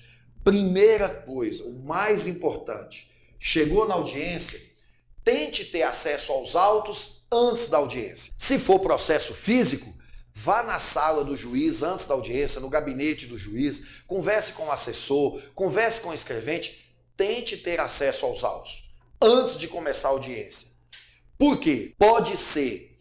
Primeira 0.43 1.09
coisa, 1.09 1.63
o 1.63 1.71
mais 1.83 2.27
importante: 2.27 3.09
chegou 3.39 3.87
na 3.87 3.95
audiência, 3.95 4.61
tente 5.23 5.65
ter 5.65 5.83
acesso 5.83 6.31
aos 6.31 6.55
autos 6.55 7.25
antes 7.31 7.69
da 7.69 7.77
audiência. 7.77 8.33
Se 8.37 8.59
for 8.59 8.79
processo 8.79 9.33
físico, 9.33 9.94
Vá 10.37 10.61
na 10.63 10.77
sala 10.77 11.23
do 11.23 11.37
juiz 11.37 11.81
antes 11.81 12.05
da 12.07 12.13
audiência, 12.13 12.59
no 12.59 12.69
gabinete 12.69 13.25
do 13.25 13.37
juiz, 13.37 14.03
converse 14.05 14.51
com 14.51 14.65
o 14.65 14.71
assessor, 14.71 15.41
converse 15.55 16.01
com 16.01 16.09
o 16.09 16.13
escrevente, 16.13 16.93
tente 17.15 17.55
ter 17.55 17.79
acesso 17.79 18.25
aos 18.25 18.43
autos 18.43 18.83
antes 19.21 19.57
de 19.57 19.69
começar 19.69 20.09
a 20.09 20.11
audiência. 20.11 20.67
Por 21.37 21.57
quê? 21.57 21.95
Pode 21.97 22.35
ser 22.35 22.97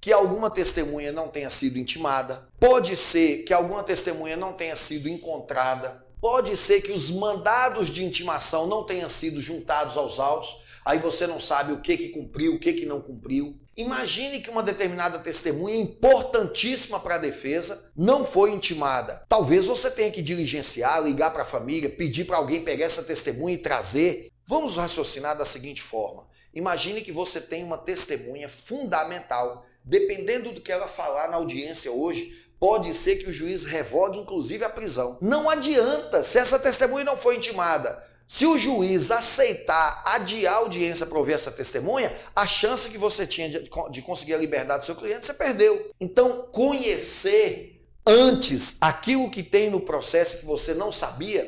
que 0.00 0.10
alguma 0.10 0.50
testemunha 0.50 1.12
não 1.12 1.28
tenha 1.28 1.50
sido 1.50 1.78
intimada, 1.78 2.48
pode 2.58 2.96
ser 2.96 3.44
que 3.44 3.52
alguma 3.52 3.84
testemunha 3.84 4.36
não 4.36 4.54
tenha 4.54 4.74
sido 4.74 5.10
encontrada, 5.10 6.06
pode 6.20 6.56
ser 6.56 6.80
que 6.80 6.92
os 6.92 7.10
mandados 7.10 7.88
de 7.88 8.02
intimação 8.02 8.66
não 8.66 8.84
tenham 8.84 9.10
sido 9.10 9.42
juntados 9.42 9.96
aos 9.96 10.18
autos, 10.18 10.64
aí 10.84 10.98
você 10.98 11.26
não 11.26 11.38
sabe 11.38 11.72
o 11.72 11.82
que 11.82 11.98
que 11.98 12.08
cumpriu, 12.08 12.54
o 12.54 12.58
que 12.58 12.72
que 12.72 12.86
não 12.86 13.02
cumpriu. 13.02 13.60
Imagine 13.78 14.40
que 14.40 14.50
uma 14.50 14.60
determinada 14.60 15.20
testemunha 15.20 15.76
importantíssima 15.76 16.98
para 16.98 17.14
a 17.14 17.18
defesa 17.18 17.92
não 17.96 18.24
foi 18.24 18.50
intimada. 18.50 19.24
Talvez 19.28 19.66
você 19.66 19.88
tenha 19.88 20.10
que 20.10 20.20
diligenciar, 20.20 21.00
ligar 21.00 21.32
para 21.32 21.42
a 21.42 21.46
família, 21.46 21.88
pedir 21.88 22.24
para 22.24 22.38
alguém 22.38 22.64
pegar 22.64 22.86
essa 22.86 23.04
testemunha 23.04 23.54
e 23.54 23.58
trazer. 23.58 24.32
Vamos 24.44 24.76
raciocinar 24.78 25.38
da 25.38 25.44
seguinte 25.44 25.80
forma: 25.80 26.26
imagine 26.52 27.02
que 27.02 27.12
você 27.12 27.40
tem 27.40 27.62
uma 27.62 27.78
testemunha 27.78 28.48
fundamental. 28.48 29.64
Dependendo 29.84 30.50
do 30.50 30.60
que 30.60 30.72
ela 30.72 30.88
falar 30.88 31.28
na 31.28 31.36
audiência 31.36 31.92
hoje, 31.92 32.32
pode 32.58 32.92
ser 32.92 33.18
que 33.18 33.30
o 33.30 33.32
juiz 33.32 33.64
revogue 33.64 34.18
inclusive 34.18 34.64
a 34.64 34.68
prisão. 34.68 35.16
Não 35.22 35.48
adianta, 35.48 36.24
se 36.24 36.36
essa 36.36 36.58
testemunha 36.58 37.04
não 37.04 37.16
foi 37.16 37.36
intimada, 37.36 38.04
se 38.28 38.44
o 38.44 38.58
juiz 38.58 39.10
aceitar 39.10 40.02
adiar 40.04 40.52
a 40.52 40.56
audiência 40.58 41.06
para 41.06 41.18
ouvir 41.18 41.32
essa 41.32 41.50
testemunha, 41.50 42.14
a 42.36 42.46
chance 42.46 42.90
que 42.90 42.98
você 42.98 43.26
tinha 43.26 43.48
de, 43.48 43.70
de 43.90 44.02
conseguir 44.02 44.34
a 44.34 44.38
liberdade 44.38 44.80
do 44.80 44.84
seu 44.84 44.94
cliente, 44.94 45.24
você 45.24 45.32
perdeu. 45.32 45.90
Então, 45.98 46.46
conhecer 46.52 47.82
antes 48.06 48.76
aquilo 48.82 49.30
que 49.30 49.42
tem 49.42 49.70
no 49.70 49.80
processo 49.80 50.40
que 50.40 50.44
você 50.44 50.74
não 50.74 50.92
sabia, 50.92 51.42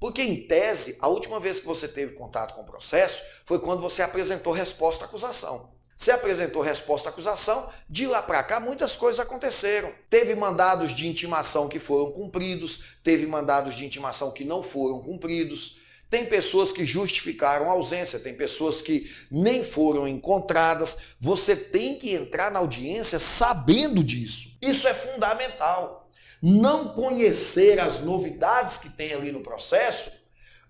porque 0.00 0.20
em 0.20 0.48
tese, 0.48 0.98
a 1.00 1.06
última 1.06 1.38
vez 1.38 1.60
que 1.60 1.66
você 1.66 1.86
teve 1.86 2.14
contato 2.14 2.54
com 2.54 2.62
o 2.62 2.66
processo 2.66 3.22
foi 3.44 3.60
quando 3.60 3.80
você 3.80 4.02
apresentou 4.02 4.52
resposta 4.52 5.04
à 5.04 5.06
acusação. 5.06 5.76
Você 5.96 6.10
apresentou 6.10 6.60
resposta 6.60 7.08
à 7.08 7.12
acusação, 7.12 7.70
de 7.88 8.04
lá 8.06 8.20
para 8.20 8.42
cá 8.42 8.58
muitas 8.58 8.96
coisas 8.96 9.20
aconteceram. 9.20 9.92
Teve 10.10 10.34
mandados 10.34 10.92
de 10.92 11.06
intimação 11.06 11.68
que 11.68 11.78
foram 11.78 12.10
cumpridos, 12.10 12.96
teve 13.04 13.28
mandados 13.28 13.76
de 13.76 13.86
intimação 13.86 14.32
que 14.32 14.44
não 14.44 14.60
foram 14.60 15.00
cumpridos. 15.00 15.85
Tem 16.08 16.24
pessoas 16.26 16.70
que 16.70 16.84
justificaram 16.84 17.66
a 17.66 17.72
ausência, 17.72 18.20
tem 18.20 18.34
pessoas 18.34 18.80
que 18.80 19.10
nem 19.30 19.64
foram 19.64 20.06
encontradas. 20.06 21.16
Você 21.18 21.56
tem 21.56 21.98
que 21.98 22.14
entrar 22.14 22.50
na 22.50 22.60
audiência 22.60 23.18
sabendo 23.18 24.04
disso. 24.04 24.56
Isso 24.62 24.86
é 24.86 24.94
fundamental. 24.94 26.08
Não 26.40 26.94
conhecer 26.94 27.80
as 27.80 28.00
novidades 28.00 28.78
que 28.78 28.90
tem 28.90 29.12
ali 29.12 29.32
no 29.32 29.42
processo. 29.42 30.12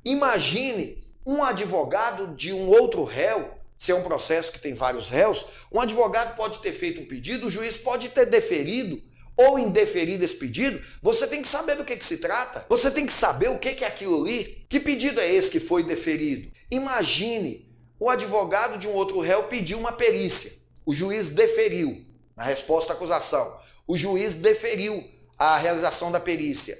Imagine 0.04 1.04
um 1.26 1.42
advogado 1.42 2.34
de 2.34 2.52
um 2.52 2.68
outro 2.68 3.04
réu, 3.04 3.58
se 3.76 3.92
é 3.92 3.94
um 3.94 4.02
processo 4.02 4.52
que 4.52 4.60
tem 4.60 4.72
vários 4.72 5.10
réus, 5.10 5.44
um 5.70 5.80
advogado 5.80 6.34
pode 6.36 6.60
ter 6.60 6.72
feito 6.72 7.00
um 7.00 7.06
pedido, 7.06 7.46
o 7.48 7.50
juiz 7.50 7.76
pode 7.76 8.08
ter 8.08 8.24
deferido 8.24 9.02
ou 9.36 9.58
indeferido 9.58 10.24
esse 10.24 10.36
pedido, 10.36 10.82
você 11.02 11.26
tem 11.26 11.42
que 11.42 11.48
saber 11.48 11.76
do 11.76 11.84
que, 11.84 11.96
que 11.96 12.04
se 12.04 12.18
trata. 12.18 12.64
Você 12.68 12.90
tem 12.90 13.04
que 13.04 13.12
saber 13.12 13.50
o 13.50 13.58
que, 13.58 13.74
que 13.74 13.84
é 13.84 13.88
aquilo 13.88 14.22
ali. 14.22 14.64
Que 14.68 14.80
pedido 14.80 15.20
é 15.20 15.30
esse 15.30 15.50
que 15.50 15.60
foi 15.60 15.82
deferido? 15.82 16.50
Imagine 16.70 17.70
o 18.00 18.08
advogado 18.08 18.78
de 18.78 18.88
um 18.88 18.92
outro 18.92 19.20
réu 19.20 19.44
pediu 19.44 19.78
uma 19.78 19.92
perícia. 19.92 20.52
O 20.84 20.94
juiz 20.94 21.30
deferiu 21.30 22.04
na 22.34 22.44
resposta 22.44 22.92
à 22.92 22.96
acusação. 22.96 23.60
O 23.86 23.96
juiz 23.96 24.34
deferiu 24.34 25.04
a 25.38 25.58
realização 25.58 26.10
da 26.10 26.20
perícia. 26.20 26.78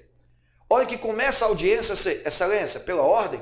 Olha 0.68 0.86
que 0.86 0.98
começa 0.98 1.44
a 1.44 1.48
audiência, 1.48 1.92
excelência, 2.26 2.80
pela 2.80 3.02
ordem. 3.02 3.40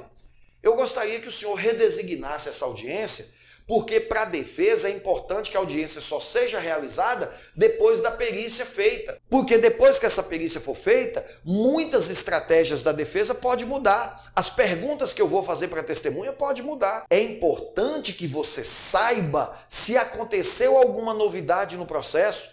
Eu 0.62 0.75
gostaria 0.75 1.21
que 1.21 1.29
o 1.29 1.33
senhor 1.33 1.55
redesignasse 1.55 2.49
essa 2.49 2.65
audiência 2.65 3.27
porque 3.67 3.99
para 3.99 4.23
a 4.23 4.27
defesa 4.27 4.89
é 4.89 4.93
importante 4.93 5.51
que 5.51 5.57
a 5.57 5.61
audiência 5.61 6.01
só 6.01 6.21
seja 6.21 6.59
realizada 6.59 7.33
depois 7.57 8.01
da 8.01 8.11
perícia 8.11 8.67
feita. 8.67 9.19
Porque 9.31 9.57
depois 9.57 9.99
que 9.99 10.05
essa 10.05 10.23
perícia 10.25 10.61
for 10.61 10.77
feita, 10.77 11.25
muitas 11.45 12.11
estratégias 12.11 12.83
da 12.83 12.93
defesa 12.93 13.35
podem 13.35 13.67
mudar. 13.67 14.33
As 14.37 14.51
perguntas 14.51 15.15
que 15.15 15.23
eu 15.23 15.29
vou 15.29 15.43
fazer 15.43 15.69
para 15.69 15.81
a 15.81 15.85
testemunha 15.85 16.33
podem 16.33 16.62
mudar. 16.62 17.07
É 17.09 17.19
importante 17.19 18.12
que 18.12 18.27
você 18.27 18.62
saiba 18.62 19.59
se 19.69 19.97
aconteceu 19.97 20.77
alguma 20.77 21.15
novidade 21.15 21.77
no 21.77 21.87
processo, 21.87 22.51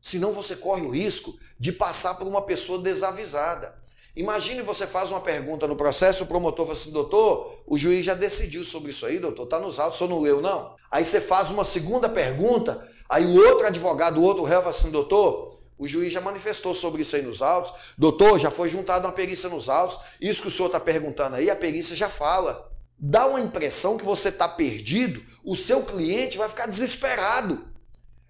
senão 0.00 0.32
você 0.32 0.56
corre 0.56 0.82
o 0.82 0.90
risco 0.90 1.38
de 1.58 1.72
passar 1.72 2.14
por 2.14 2.26
uma 2.26 2.42
pessoa 2.42 2.80
desavisada. 2.80 3.85
Imagine 4.16 4.62
você 4.62 4.86
faz 4.86 5.10
uma 5.10 5.20
pergunta 5.20 5.68
no 5.68 5.76
processo, 5.76 6.24
o 6.24 6.26
promotor 6.26 6.64
fala 6.64 6.78
assim, 6.78 6.90
doutor, 6.90 7.54
o 7.66 7.76
juiz 7.76 8.02
já 8.04 8.14
decidiu 8.14 8.64
sobre 8.64 8.90
isso 8.90 9.04
aí, 9.04 9.18
doutor, 9.18 9.44
está 9.44 9.60
nos 9.60 9.78
autos, 9.78 9.96
o 9.96 9.98
senhor 9.98 10.10
não 10.10 10.22
leu, 10.22 10.40
não? 10.40 10.74
Aí 10.90 11.04
você 11.04 11.20
faz 11.20 11.50
uma 11.50 11.64
segunda 11.64 12.08
pergunta, 12.08 12.88
aí 13.10 13.26
o 13.26 13.36
outro 13.36 13.66
advogado, 13.66 14.18
o 14.18 14.24
outro 14.24 14.42
réu 14.42 14.60
fala 14.60 14.70
assim, 14.70 14.90
doutor, 14.90 15.56
O 15.78 15.86
juiz 15.86 16.12
já 16.12 16.20
manifestou 16.20 16.74
sobre 16.74 17.02
isso 17.02 17.16
aí 17.16 17.22
nos 17.22 17.42
autos. 17.42 17.92
Doutor, 17.98 18.38
já 18.38 18.50
foi 18.50 18.68
juntada 18.68 19.06
uma 19.06 19.12
perícia 19.12 19.48
nos 19.48 19.68
autos. 19.68 19.98
Isso 20.20 20.40
que 20.42 20.48
o 20.48 20.50
senhor 20.50 20.66
está 20.68 20.80
perguntando 20.80 21.36
aí, 21.36 21.50
a 21.50 21.56
perícia 21.56 21.94
já 21.94 22.08
fala. 22.08 22.70
Dá 22.98 23.26
uma 23.26 23.40
impressão 23.40 23.98
que 23.98 24.04
você 24.04 24.30
está 24.30 24.48
perdido, 24.48 25.22
o 25.44 25.54
seu 25.54 25.82
cliente 25.82 26.38
vai 26.38 26.48
ficar 26.48 26.66
desesperado. 26.66 27.68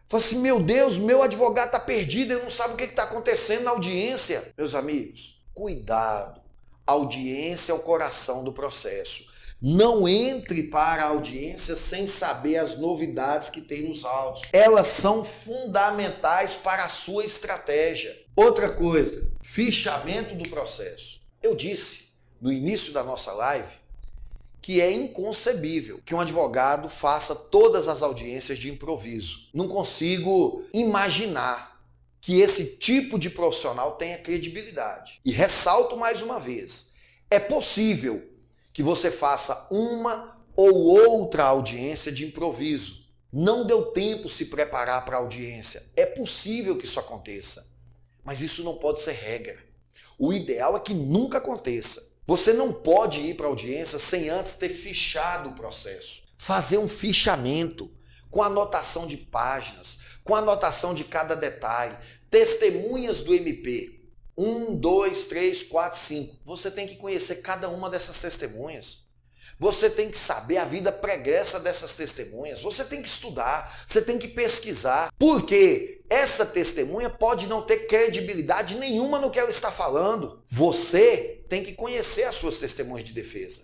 Fala 0.08 0.22
assim, 0.22 0.40
meu 0.40 0.60
Deus, 0.60 0.98
meu 0.98 1.22
advogado 1.22 1.66
está 1.66 1.78
perdido, 1.78 2.32
ele 2.32 2.42
não 2.42 2.50
sabe 2.50 2.74
o 2.74 2.76
que 2.76 2.84
está 2.84 3.04
acontecendo 3.04 3.62
na 3.62 3.70
audiência. 3.70 4.52
Meus 4.58 4.74
amigos, 4.74 5.35
cuidado. 5.56 6.42
Audiência 6.86 7.72
é 7.72 7.74
o 7.74 7.80
coração 7.80 8.44
do 8.44 8.52
processo. 8.52 9.24
Não 9.60 10.06
entre 10.06 10.64
para 10.64 11.02
a 11.02 11.08
audiência 11.08 11.74
sem 11.74 12.06
saber 12.06 12.58
as 12.58 12.78
novidades 12.78 13.48
que 13.48 13.62
tem 13.62 13.88
nos 13.88 14.04
autos. 14.04 14.42
Elas 14.52 14.86
são 14.86 15.24
fundamentais 15.24 16.54
para 16.54 16.84
a 16.84 16.90
sua 16.90 17.24
estratégia. 17.24 18.14
Outra 18.36 18.70
coisa, 18.70 19.26
fichamento 19.42 20.34
do 20.34 20.48
processo. 20.48 21.22
Eu 21.42 21.56
disse 21.56 22.10
no 22.38 22.52
início 22.52 22.92
da 22.92 23.02
nossa 23.02 23.32
live 23.32 23.74
que 24.60 24.80
é 24.80 24.92
inconcebível 24.92 26.02
que 26.04 26.14
um 26.14 26.20
advogado 26.20 26.88
faça 26.88 27.34
todas 27.34 27.88
as 27.88 28.02
audiências 28.02 28.58
de 28.58 28.70
improviso. 28.70 29.48
Não 29.54 29.68
consigo 29.68 30.64
imaginar 30.74 31.75
que 32.20 32.40
esse 32.40 32.78
tipo 32.78 33.18
de 33.18 33.30
profissional 33.30 33.96
tenha 33.96 34.18
credibilidade. 34.18 35.20
E 35.24 35.32
ressalto 35.32 35.96
mais 35.96 36.22
uma 36.22 36.40
vez: 36.40 36.90
é 37.30 37.38
possível 37.38 38.22
que 38.72 38.82
você 38.82 39.10
faça 39.10 39.68
uma 39.70 40.36
ou 40.54 40.72
outra 40.74 41.44
audiência 41.44 42.10
de 42.10 42.26
improviso. 42.26 43.06
Não 43.32 43.66
deu 43.66 43.86
tempo 43.86 44.28
se 44.28 44.46
preparar 44.46 45.04
para 45.04 45.16
a 45.16 45.20
audiência. 45.20 45.82
É 45.96 46.06
possível 46.06 46.78
que 46.78 46.84
isso 46.84 46.98
aconteça, 46.98 47.70
mas 48.24 48.40
isso 48.40 48.62
não 48.64 48.76
pode 48.76 49.00
ser 49.00 49.12
regra. 49.12 49.58
O 50.18 50.32
ideal 50.32 50.76
é 50.76 50.80
que 50.80 50.94
nunca 50.94 51.38
aconteça. 51.38 52.16
Você 52.26 52.52
não 52.52 52.72
pode 52.72 53.20
ir 53.20 53.34
para 53.34 53.46
a 53.46 53.50
audiência 53.50 53.98
sem 53.98 54.28
antes 54.28 54.54
ter 54.54 54.70
fichado 54.70 55.50
o 55.50 55.54
processo. 55.54 56.24
Fazer 56.36 56.78
um 56.78 56.88
fichamento 56.88 57.90
com 58.30 58.42
anotação 58.42 59.06
de 59.06 59.16
páginas, 59.16 59.98
com 60.26 60.34
anotação 60.34 60.92
de 60.92 61.04
cada 61.04 61.34
detalhe, 61.34 61.96
testemunhas 62.28 63.22
do 63.22 63.32
MP. 63.32 64.00
Um, 64.36 64.76
dois, 64.78 65.26
três, 65.26 65.62
quatro, 65.62 65.98
cinco. 65.98 66.36
Você 66.44 66.70
tem 66.70 66.86
que 66.86 66.96
conhecer 66.96 67.36
cada 67.36 67.70
uma 67.70 67.88
dessas 67.88 68.18
testemunhas. 68.18 69.06
Você 69.58 69.88
tem 69.88 70.10
que 70.10 70.18
saber 70.18 70.58
a 70.58 70.66
vida 70.66 70.92
pregressa 70.92 71.60
dessas 71.60 71.94
testemunhas. 71.94 72.60
Você 72.60 72.84
tem 72.84 73.00
que 73.00 73.08
estudar, 73.08 73.84
você 73.86 74.02
tem 74.02 74.18
que 74.18 74.28
pesquisar. 74.28 75.10
Porque 75.18 76.02
essa 76.10 76.44
testemunha 76.44 77.08
pode 77.08 77.46
não 77.46 77.62
ter 77.62 77.86
credibilidade 77.86 78.76
nenhuma 78.76 79.18
no 79.18 79.30
que 79.30 79.38
ela 79.38 79.48
está 79.48 79.70
falando. 79.70 80.42
Você 80.46 81.44
tem 81.48 81.62
que 81.62 81.72
conhecer 81.72 82.24
as 82.24 82.34
suas 82.34 82.58
testemunhas 82.58 83.04
de 83.04 83.14
defesa. 83.14 83.62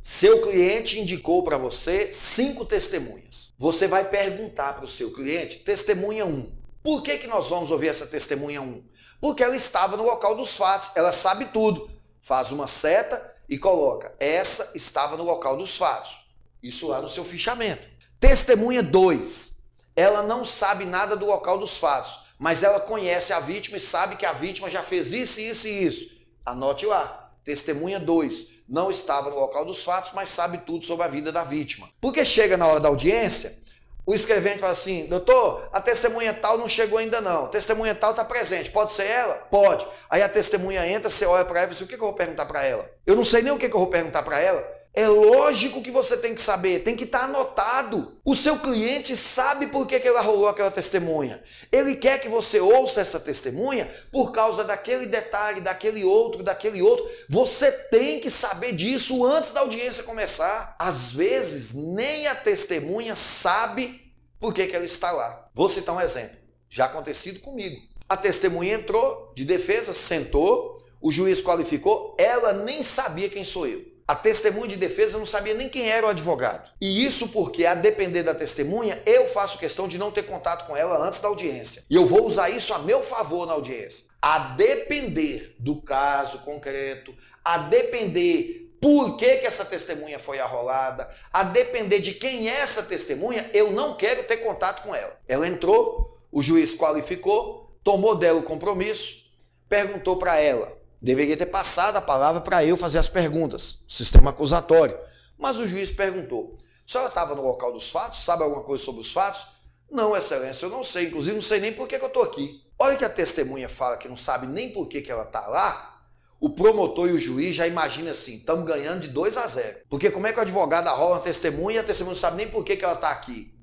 Seu 0.00 0.42
cliente 0.42 1.00
indicou 1.00 1.42
para 1.42 1.58
você 1.58 2.12
cinco 2.12 2.64
testemunhas. 2.64 3.43
Você 3.56 3.86
vai 3.86 4.04
perguntar 4.04 4.74
para 4.74 4.84
o 4.84 4.88
seu 4.88 5.12
cliente, 5.12 5.60
testemunha 5.60 6.26
1. 6.26 6.28
Um, 6.28 6.52
por 6.82 7.02
que, 7.02 7.18
que 7.18 7.26
nós 7.26 7.48
vamos 7.48 7.70
ouvir 7.70 7.88
essa 7.88 8.06
testemunha 8.06 8.60
1? 8.60 8.64
Um? 8.64 8.84
Porque 9.20 9.42
ela 9.42 9.56
estava 9.56 9.96
no 9.96 10.02
local 10.02 10.34
dos 10.34 10.56
fatos, 10.56 10.90
ela 10.96 11.12
sabe 11.12 11.46
tudo. 11.46 11.90
Faz 12.20 12.50
uma 12.52 12.66
seta 12.66 13.34
e 13.48 13.56
coloca: 13.56 14.12
essa 14.18 14.76
estava 14.76 15.16
no 15.16 15.22
local 15.22 15.56
dos 15.56 15.76
fatos. 15.76 16.18
Isso 16.62 16.88
lá 16.88 17.00
no 17.00 17.08
seu 17.08 17.24
fichamento. 17.24 17.88
Testemunha 18.18 18.82
2. 18.82 19.54
Ela 19.94 20.22
não 20.22 20.44
sabe 20.44 20.84
nada 20.84 21.14
do 21.14 21.24
local 21.24 21.56
dos 21.56 21.76
fatos, 21.78 22.34
mas 22.38 22.62
ela 22.62 22.80
conhece 22.80 23.32
a 23.32 23.38
vítima 23.38 23.76
e 23.76 23.80
sabe 23.80 24.16
que 24.16 24.26
a 24.26 24.32
vítima 24.32 24.68
já 24.68 24.82
fez 24.82 25.12
isso, 25.12 25.40
isso 25.40 25.68
e 25.68 25.86
isso. 25.86 26.10
Anote 26.44 26.84
lá. 26.86 27.32
Testemunha 27.44 28.00
2. 28.00 28.53
Não 28.68 28.90
estava 28.90 29.30
no 29.30 29.36
local 29.36 29.64
dos 29.64 29.84
fatos, 29.84 30.12
mas 30.14 30.28
sabe 30.28 30.58
tudo 30.58 30.84
sobre 30.84 31.04
a 31.04 31.08
vida 31.08 31.30
da 31.30 31.44
vítima. 31.44 31.88
Porque 32.00 32.24
chega 32.24 32.56
na 32.56 32.66
hora 32.66 32.80
da 32.80 32.88
audiência, 32.88 33.64
o 34.06 34.14
escrevente 34.14 34.58
fala 34.58 34.72
assim, 34.72 35.06
doutor, 35.06 35.66
a 35.72 35.80
testemunha 35.80 36.34
tal 36.34 36.58
não 36.58 36.68
chegou 36.68 36.98
ainda 36.98 37.20
não. 37.22 37.48
Testemunha 37.48 37.94
tal 37.94 38.10
está 38.10 38.24
presente. 38.24 38.70
Pode 38.70 38.92
ser 38.92 39.06
ela? 39.06 39.34
Pode. 39.50 39.86
Aí 40.10 40.22
a 40.22 40.28
testemunha 40.28 40.86
entra, 40.86 41.08
você 41.08 41.24
olha 41.24 41.44
para 41.44 41.60
ela 41.60 41.68
e 41.68 41.70
diz, 41.70 41.80
o 41.80 41.86
que, 41.86 41.94
eu 41.94 41.98
vou 41.98 42.12
perguntar 42.12 42.44
para 42.44 42.62
ela? 42.62 42.90
Eu 43.06 43.16
não 43.16 43.24
sei 43.24 43.42
nem 43.42 43.52
o 43.52 43.58
que 43.58 43.66
eu 43.66 43.70
vou 43.70 43.86
perguntar 43.86 44.22
para 44.22 44.38
ela. 44.38 44.73
É 44.96 45.08
lógico 45.08 45.82
que 45.82 45.90
você 45.90 46.16
tem 46.16 46.36
que 46.36 46.40
saber, 46.40 46.84
tem 46.84 46.94
que 46.94 47.02
estar 47.02 47.18
tá 47.18 47.24
anotado. 47.24 48.16
O 48.24 48.36
seu 48.36 48.60
cliente 48.60 49.16
sabe 49.16 49.66
por 49.66 49.88
que, 49.88 49.98
que 49.98 50.06
ela 50.06 50.20
rolou 50.20 50.46
aquela 50.46 50.70
testemunha. 50.70 51.42
Ele 51.72 51.96
quer 51.96 52.20
que 52.20 52.28
você 52.28 52.60
ouça 52.60 53.00
essa 53.00 53.18
testemunha 53.18 53.92
por 54.12 54.30
causa 54.30 54.62
daquele 54.62 55.06
detalhe, 55.06 55.60
daquele 55.60 56.04
outro, 56.04 56.44
daquele 56.44 56.80
outro. 56.80 57.10
Você 57.28 57.72
tem 57.72 58.20
que 58.20 58.30
saber 58.30 58.72
disso 58.72 59.26
antes 59.26 59.52
da 59.52 59.60
audiência 59.60 60.04
começar. 60.04 60.76
Às 60.78 61.10
vezes, 61.10 61.74
nem 61.74 62.28
a 62.28 62.36
testemunha 62.36 63.16
sabe 63.16 64.00
por 64.38 64.54
que, 64.54 64.68
que 64.68 64.76
ela 64.76 64.84
está 64.84 65.10
lá. 65.10 65.50
Vou 65.52 65.68
citar 65.68 65.96
um 65.96 66.00
exemplo. 66.00 66.36
Já 66.68 66.84
acontecido 66.84 67.40
comigo. 67.40 67.82
A 68.08 68.16
testemunha 68.16 68.74
entrou 68.74 69.32
de 69.34 69.44
defesa, 69.44 69.92
sentou, 69.92 70.80
o 71.00 71.10
juiz 71.10 71.42
qualificou, 71.42 72.14
ela 72.16 72.52
nem 72.52 72.80
sabia 72.80 73.28
quem 73.28 73.42
sou 73.42 73.66
eu. 73.66 73.93
A 74.06 74.14
testemunha 74.14 74.68
de 74.68 74.76
defesa 74.76 75.16
não 75.16 75.24
sabia 75.24 75.54
nem 75.54 75.66
quem 75.66 75.88
era 75.90 76.06
o 76.06 76.10
advogado. 76.10 76.70
E 76.78 77.06
isso 77.06 77.28
porque, 77.28 77.64
a 77.64 77.74
depender 77.74 78.22
da 78.22 78.34
testemunha, 78.34 79.02
eu 79.06 79.26
faço 79.28 79.58
questão 79.58 79.88
de 79.88 79.96
não 79.96 80.12
ter 80.12 80.24
contato 80.24 80.66
com 80.66 80.76
ela 80.76 80.98
antes 80.98 81.20
da 81.20 81.28
audiência. 81.28 81.84
E 81.88 81.94
eu 81.94 82.04
vou 82.04 82.26
usar 82.26 82.50
isso 82.50 82.74
a 82.74 82.80
meu 82.80 83.02
favor 83.02 83.46
na 83.46 83.54
audiência. 83.54 84.04
A 84.20 84.38
depender 84.56 85.56
do 85.58 85.80
caso 85.80 86.40
concreto, 86.40 87.14
a 87.42 87.56
depender 87.56 88.76
por 88.78 89.16
que, 89.16 89.36
que 89.38 89.46
essa 89.46 89.64
testemunha 89.64 90.18
foi 90.18 90.38
arrolada, 90.38 91.10
a 91.32 91.42
depender 91.42 92.00
de 92.00 92.12
quem 92.12 92.50
é 92.50 92.60
essa 92.60 92.82
testemunha, 92.82 93.50
eu 93.54 93.70
não 93.72 93.96
quero 93.96 94.24
ter 94.24 94.36
contato 94.38 94.82
com 94.82 94.94
ela. 94.94 95.18
Ela 95.26 95.48
entrou, 95.48 96.20
o 96.30 96.42
juiz 96.42 96.74
qualificou, 96.74 97.74
tomou 97.82 98.14
dela 98.14 98.40
o 98.40 98.42
compromisso, 98.42 99.24
perguntou 99.66 100.18
para 100.18 100.38
ela 100.38 100.83
Deveria 101.04 101.36
ter 101.36 101.44
passado 101.44 101.98
a 101.98 102.00
palavra 102.00 102.40
para 102.40 102.64
eu 102.64 102.78
fazer 102.78 102.98
as 102.98 103.10
perguntas, 103.10 103.80
sistema 103.86 104.30
acusatório. 104.30 104.98
Mas 105.36 105.58
o 105.58 105.66
juiz 105.68 105.90
perguntou: 105.90 106.56
a 106.56 106.90
senhora 106.90 107.10
estava 107.10 107.34
no 107.34 107.42
local 107.42 107.74
dos 107.74 107.90
fatos? 107.90 108.24
Sabe 108.24 108.42
alguma 108.42 108.62
coisa 108.62 108.82
sobre 108.82 109.02
os 109.02 109.12
fatos? 109.12 109.48
Não, 109.90 110.16
excelência, 110.16 110.64
eu 110.64 110.70
não 110.70 110.82
sei. 110.82 111.08
Inclusive, 111.08 111.34
não 111.34 111.42
sei 111.42 111.60
nem 111.60 111.74
por 111.74 111.86
que, 111.86 111.98
que 111.98 112.04
eu 112.04 112.08
estou 112.08 112.22
aqui. 112.22 112.58
Olha 112.78 112.96
que 112.96 113.04
a 113.04 113.10
testemunha 113.10 113.68
fala 113.68 113.98
que 113.98 114.08
não 114.08 114.16
sabe 114.16 114.46
nem 114.46 114.72
por 114.72 114.88
que, 114.88 115.02
que 115.02 115.12
ela 115.12 115.24
está 115.24 115.46
lá. 115.46 116.06
O 116.40 116.48
promotor 116.48 117.10
e 117.10 117.12
o 117.12 117.18
juiz 117.18 117.54
já 117.54 117.66
imaginam 117.66 118.10
assim: 118.10 118.36
estamos 118.36 118.66
ganhando 118.66 119.00
de 119.00 119.08
2 119.08 119.36
a 119.36 119.46
0. 119.46 119.80
Porque 119.90 120.10
como 120.10 120.26
é 120.26 120.32
que 120.32 120.38
o 120.38 120.42
advogado 120.42 120.88
arrola 120.88 121.16
uma 121.16 121.20
testemunha 121.20 121.76
e 121.76 121.80
a 121.80 121.84
testemunha 121.84 122.14
não 122.14 122.20
sabe 122.20 122.38
nem 122.38 122.48
por 122.48 122.64
que, 122.64 122.78
que 122.78 122.84
ela 122.84 122.94
está 122.94 123.10
aqui? 123.10 123.54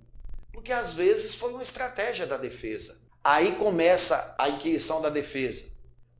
Porque 0.53 0.71
às 0.71 0.93
vezes 0.93 1.33
foi 1.33 1.51
uma 1.53 1.63
estratégia 1.63 2.27
da 2.27 2.37
defesa. 2.37 2.99
Aí 3.23 3.53
começa 3.53 4.35
a 4.37 4.47
inquirição 4.47 5.01
da 5.01 5.09
defesa. 5.09 5.70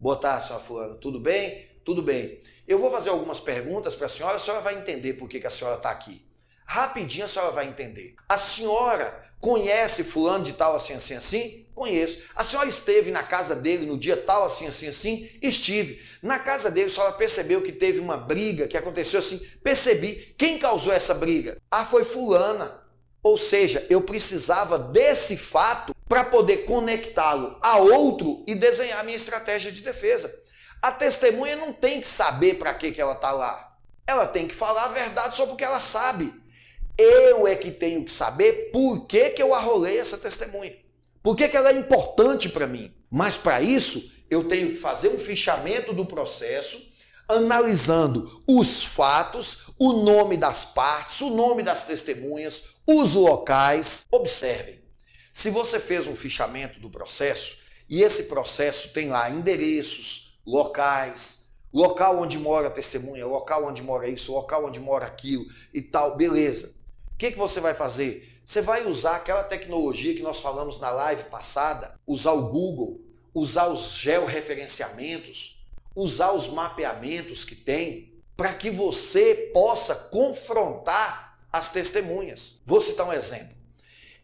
Boa 0.02 0.16
tarde, 0.16 0.48
senhora 0.48 0.64
fulano. 0.64 0.96
Tudo 0.96 1.20
bem? 1.20 1.70
Tudo 1.86 2.02
bem. 2.02 2.40
Eu 2.68 2.80
vou 2.80 2.90
fazer 2.90 3.12
algumas 3.12 3.40
perguntas 3.40 3.94
para 3.94 4.08
a 4.08 4.10
senhora, 4.10 4.38
a 4.38 4.40
senhora 4.40 4.64
vai 4.64 4.76
entender 4.76 5.14
por 5.14 5.30
que, 5.30 5.40
que 5.40 5.46
a 5.46 5.52
senhora 5.52 5.78
está 5.78 5.92
aqui. 5.92 6.26
Rapidinho 6.66 7.26
a 7.26 7.28
senhora 7.28 7.52
vai 7.52 7.68
entender. 7.68 8.16
A 8.28 8.36
senhora 8.36 9.30
conhece 9.40 10.04
fulano 10.04 10.44
de 10.44 10.54
tal 10.54 10.76
assim, 10.76 10.94
assim, 10.94 11.14
assim? 11.14 11.68
Conheço. 11.76 12.24
A 12.36 12.44
senhora 12.44 12.68
esteve 12.68 13.12
na 13.12 13.22
casa 13.22 13.56
dele 13.56 13.86
no 13.86 13.96
dia 13.96 14.18
tal 14.18 14.44
assim, 14.44 14.66
assim, 14.66 14.88
assim? 14.88 15.30
Estive. 15.40 16.02
Na 16.24 16.40
casa 16.40 16.72
dele 16.72 16.88
a 16.88 16.90
senhora 16.90 17.14
percebeu 17.14 17.62
que 17.62 17.72
teve 17.72 18.00
uma 18.00 18.18
briga, 18.18 18.68
que 18.68 18.78
aconteceu 18.78 19.20
assim? 19.20 19.38
Percebi. 19.64 20.34
Quem 20.36 20.58
causou 20.58 20.92
essa 20.92 21.14
briga? 21.14 21.62
Ah, 21.70 21.86
foi 21.86 22.04
fulana. 22.04 22.81
Ou 23.24 23.38
seja, 23.38 23.86
eu 23.90 24.02
precisava 24.02 24.78
desse 24.78 25.38
fato 25.38 25.96
para 26.08 26.26
poder 26.26 26.66
conectá-lo 26.66 27.58
a 27.62 27.78
outro 27.78 28.44
e 28.48 28.56
desenhar 28.56 29.04
minha 29.04 29.16
estratégia 29.16 29.72
de 29.72 29.82
defesa. 29.82 30.34
A 30.82 30.92
testemunha 30.92 31.56
não 31.56 31.72
tem 31.72 32.02
que 32.02 32.08
saber 32.08 32.56
para 32.56 32.74
que, 32.74 32.92
que 32.92 33.00
ela 33.00 33.14
está 33.14 33.32
lá. 33.32 33.78
Ela 34.08 34.26
tem 34.26 34.48
que 34.48 34.56
falar 34.56 34.86
a 34.86 34.90
verdade 34.90 35.36
sobre 35.36 35.54
o 35.54 35.58
que 35.58 35.64
ela 35.64 35.80
sabe. 35.80 36.34
Eu 36.98 37.48
é 37.48 37.56
que 37.56 37.72
tenho 37.72 38.04
que 38.04 38.12
saber 38.12 38.72
por 38.72 39.06
que, 39.06 39.30
que 39.30 39.42
eu 39.42 39.54
arrolei 39.54 40.00
essa 40.00 40.18
testemunha. 40.18 40.76
Por 41.22 41.36
que, 41.36 41.48
que 41.48 41.56
ela 41.56 41.70
é 41.70 41.74
importante 41.74 42.50
para 42.50 42.68
mim. 42.68 42.92
Mas 43.10 43.38
para 43.38 43.62
isso, 43.62 44.12
eu 44.30 44.48
tenho 44.48 44.70
que 44.70 44.78
fazer 44.78 45.10
um 45.10 45.20
fichamento 45.20 45.94
do 45.94 46.06
processo, 46.06 46.82
analisando 47.28 48.42
os 48.48 48.84
fatos, 48.84 49.68
o 49.78 50.04
nome 50.04 50.38
das 50.38 50.66
partes, 50.66 51.22
o 51.22 51.30
nome 51.30 51.62
das 51.62 51.86
testemunhas, 51.86 52.71
os 52.86 53.16
locais. 53.16 54.06
Observem, 54.12 54.82
se 55.34 55.50
você 55.50 55.80
fez 55.80 56.08
um 56.08 56.16
fichamento 56.16 56.80
do 56.80 56.90
processo 56.90 57.58
e 57.90 58.02
esse 58.02 58.24
processo 58.24 58.90
tem 58.90 59.10
lá 59.10 59.30
endereços, 59.30 60.40
locais, 60.46 61.52
local 61.74 62.20
onde 62.20 62.38
mora 62.38 62.68
a 62.68 62.72
testemunha, 62.72 63.26
local 63.26 63.66
onde 63.66 63.82
mora 63.82 64.08
isso, 64.08 64.34
local 64.34 64.66
onde 64.66 64.80
mora 64.80 65.06
aquilo 65.06 65.46
e 65.74 65.82
tal, 65.82 66.16
beleza. 66.16 66.76
O 67.14 67.18
que, 67.18 67.32
que 67.32 67.38
você 67.38 67.60
vai 67.60 67.74
fazer? 67.74 68.42
Você 68.44 68.62
vai 68.62 68.86
usar 68.86 69.18
aquela 69.18 69.44
tecnologia 69.44 70.14
que 70.14 70.24
nós 70.24 70.40
falamos 70.40 70.80
na 70.80 70.90
live 70.90 71.24
passada, 71.26 71.98
usar 72.06 72.34
o 72.34 72.50
Google, 72.50 73.00
usar 73.34 73.68
os 73.68 73.94
georreferenciamentos, 73.94 75.64
usar 75.96 76.32
os 76.32 76.48
mapeamentos 76.48 77.46
que 77.46 77.56
tem, 77.56 78.22
para 78.36 78.54
que 78.54 78.70
você 78.70 79.52
possa 79.54 79.96
confrontar 79.96 81.31
as 81.52 81.74
testemunhas. 81.74 82.62
Vou 82.66 82.80
citar 82.80 83.08
um 83.08 83.14
exemplo. 83.14 83.56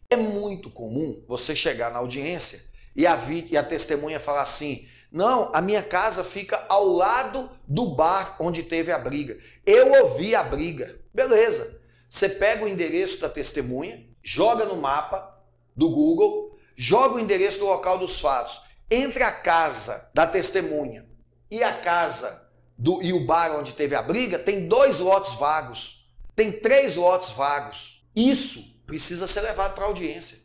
É 0.10 0.16
muito 0.16 0.70
comum 0.70 1.24
você 1.28 1.56
chegar 1.56 1.92
na 1.92 2.00
audiência 2.00 2.62
e 2.96 3.06
a, 3.06 3.20
e 3.50 3.58
a 3.58 3.64
testemunha 3.64 4.20
falar 4.20 4.42
assim: 4.42 4.88
não, 5.12 5.52
a 5.54 5.62
minha 5.62 5.82
casa 5.82 6.24
fica 6.24 6.66
ao 6.68 6.86
lado 6.88 7.50
do 7.68 7.88
bar 7.96 8.36
onde 8.40 8.64
teve 8.64 8.92
a 8.92 8.98
briga. 8.98 9.38
Eu 9.66 10.04
ouvi 10.04 10.36
a 10.36 10.44
briga. 10.44 11.00
Beleza. 11.14 11.82
Você 12.10 12.30
pega 12.30 12.64
o 12.64 12.68
endereço 12.68 13.20
da 13.20 13.30
testemunha, 13.30 14.06
joga 14.24 14.66
no 14.66 14.78
mapa 14.78 15.38
do 15.76 15.90
Google, 15.90 16.58
joga 16.76 17.16
o 17.16 17.20
endereço 17.20 17.60
do 17.60 17.66
local 17.66 17.98
dos 17.98 18.20
fatos. 18.20 18.62
Entre 18.90 19.24
a 19.24 19.32
casa 19.32 20.10
da 20.14 20.26
testemunha 20.26 21.06
e 21.52 21.62
a 21.64 21.74
casa 21.74 22.50
do, 22.78 23.02
e 23.02 23.12
o 23.12 23.26
bar 23.26 23.58
onde 23.58 23.74
teve 23.74 23.96
a 23.96 24.02
briga, 24.02 24.40
tem 24.40 24.68
dois 24.68 25.00
lotes 25.00 25.34
vagos. 25.36 25.97
Tem 26.38 26.52
três 26.52 26.96
lotes 26.98 27.32
vagos. 27.32 28.04
Isso 28.16 28.84
precisa 28.86 29.28
ser 29.28 29.42
levado 29.42 29.74
para 29.74 29.86
a 29.86 29.88
audiência. 29.88 30.38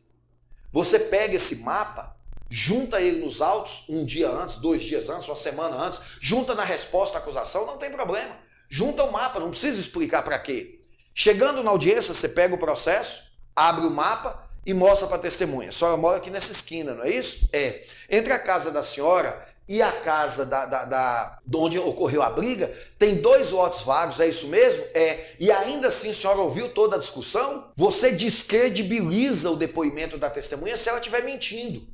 Você 0.73 0.99
pega 0.99 1.37
esse 1.37 1.57
mapa, 1.57 2.17
junta 2.49 2.99
ele 2.99 3.23
nos 3.23 3.43
autos 3.43 3.85
um 3.91 4.03
dia 4.03 4.31
antes, 4.31 4.57
dois 4.57 4.83
dias 4.83 5.11
antes, 5.11 5.29
uma 5.29 5.37
semana 5.37 5.77
antes, 5.77 6.01
junta 6.19 6.55
na 6.55 6.65
resposta 6.65 7.19
à 7.19 7.21
acusação, 7.21 7.67
não 7.67 7.77
tem 7.77 7.91
problema. 7.91 8.39
Junta 8.71 9.05
o 9.05 9.13
mapa, 9.13 9.39
não 9.39 9.51
precisa 9.51 9.79
explicar 9.79 10.23
para 10.23 10.39
quê. 10.39 10.81
Chegando 11.15 11.63
na 11.63 11.71
audiência, 11.71 12.15
você 12.15 12.31
pega 12.31 12.55
o 12.55 12.59
processo, 12.59 13.25
abre 13.55 13.85
o 13.85 13.91
mapa 13.91 14.49
e 14.65 14.73
mostra 14.73 15.07
para 15.07 15.17
a 15.17 15.21
testemunha. 15.21 15.69
A 15.69 15.73
senhora 15.73 15.99
mora 15.99 16.17
aqui 16.17 16.31
nessa 16.31 16.53
esquina, 16.53 16.95
não 16.95 17.05
é 17.05 17.11
isso? 17.11 17.47
É. 17.53 17.85
Entre 18.09 18.33
a 18.33 18.39
casa 18.39 18.71
da 18.71 18.83
senhora 18.83 19.47
e 19.69 19.81
a 19.81 19.91
casa 19.91 20.45
da, 20.45 20.67
da, 20.67 20.85
da, 20.85 21.39
de 21.47 21.57
onde 21.57 21.79
ocorreu 21.79 22.23
a 22.23 22.31
briga, 22.31 22.73
tem 22.99 23.17
dois 23.17 23.51
lotes 23.51 23.83
vagos, 23.83 24.21
é 24.21 24.29
isso 24.29 24.49
mesmo? 24.49 24.83
É. 24.93 25.35
E 25.39 25.51
ainda 25.51 25.89
assim 25.89 26.11
a 26.11 26.15
senhora 26.15 26.41
ouviu 26.41 26.69
toda 26.69 26.97
a 26.97 26.99
discussão? 26.99 27.71
Você 27.77 28.13
descredibiliza 28.13 29.51
o 29.51 29.57
depoimento 29.57 30.19
da 30.19 30.29
testemunha 30.29 30.77
se 30.77 30.89
ela 30.89 30.99
estiver 30.99 31.23
mentindo. 31.23 31.87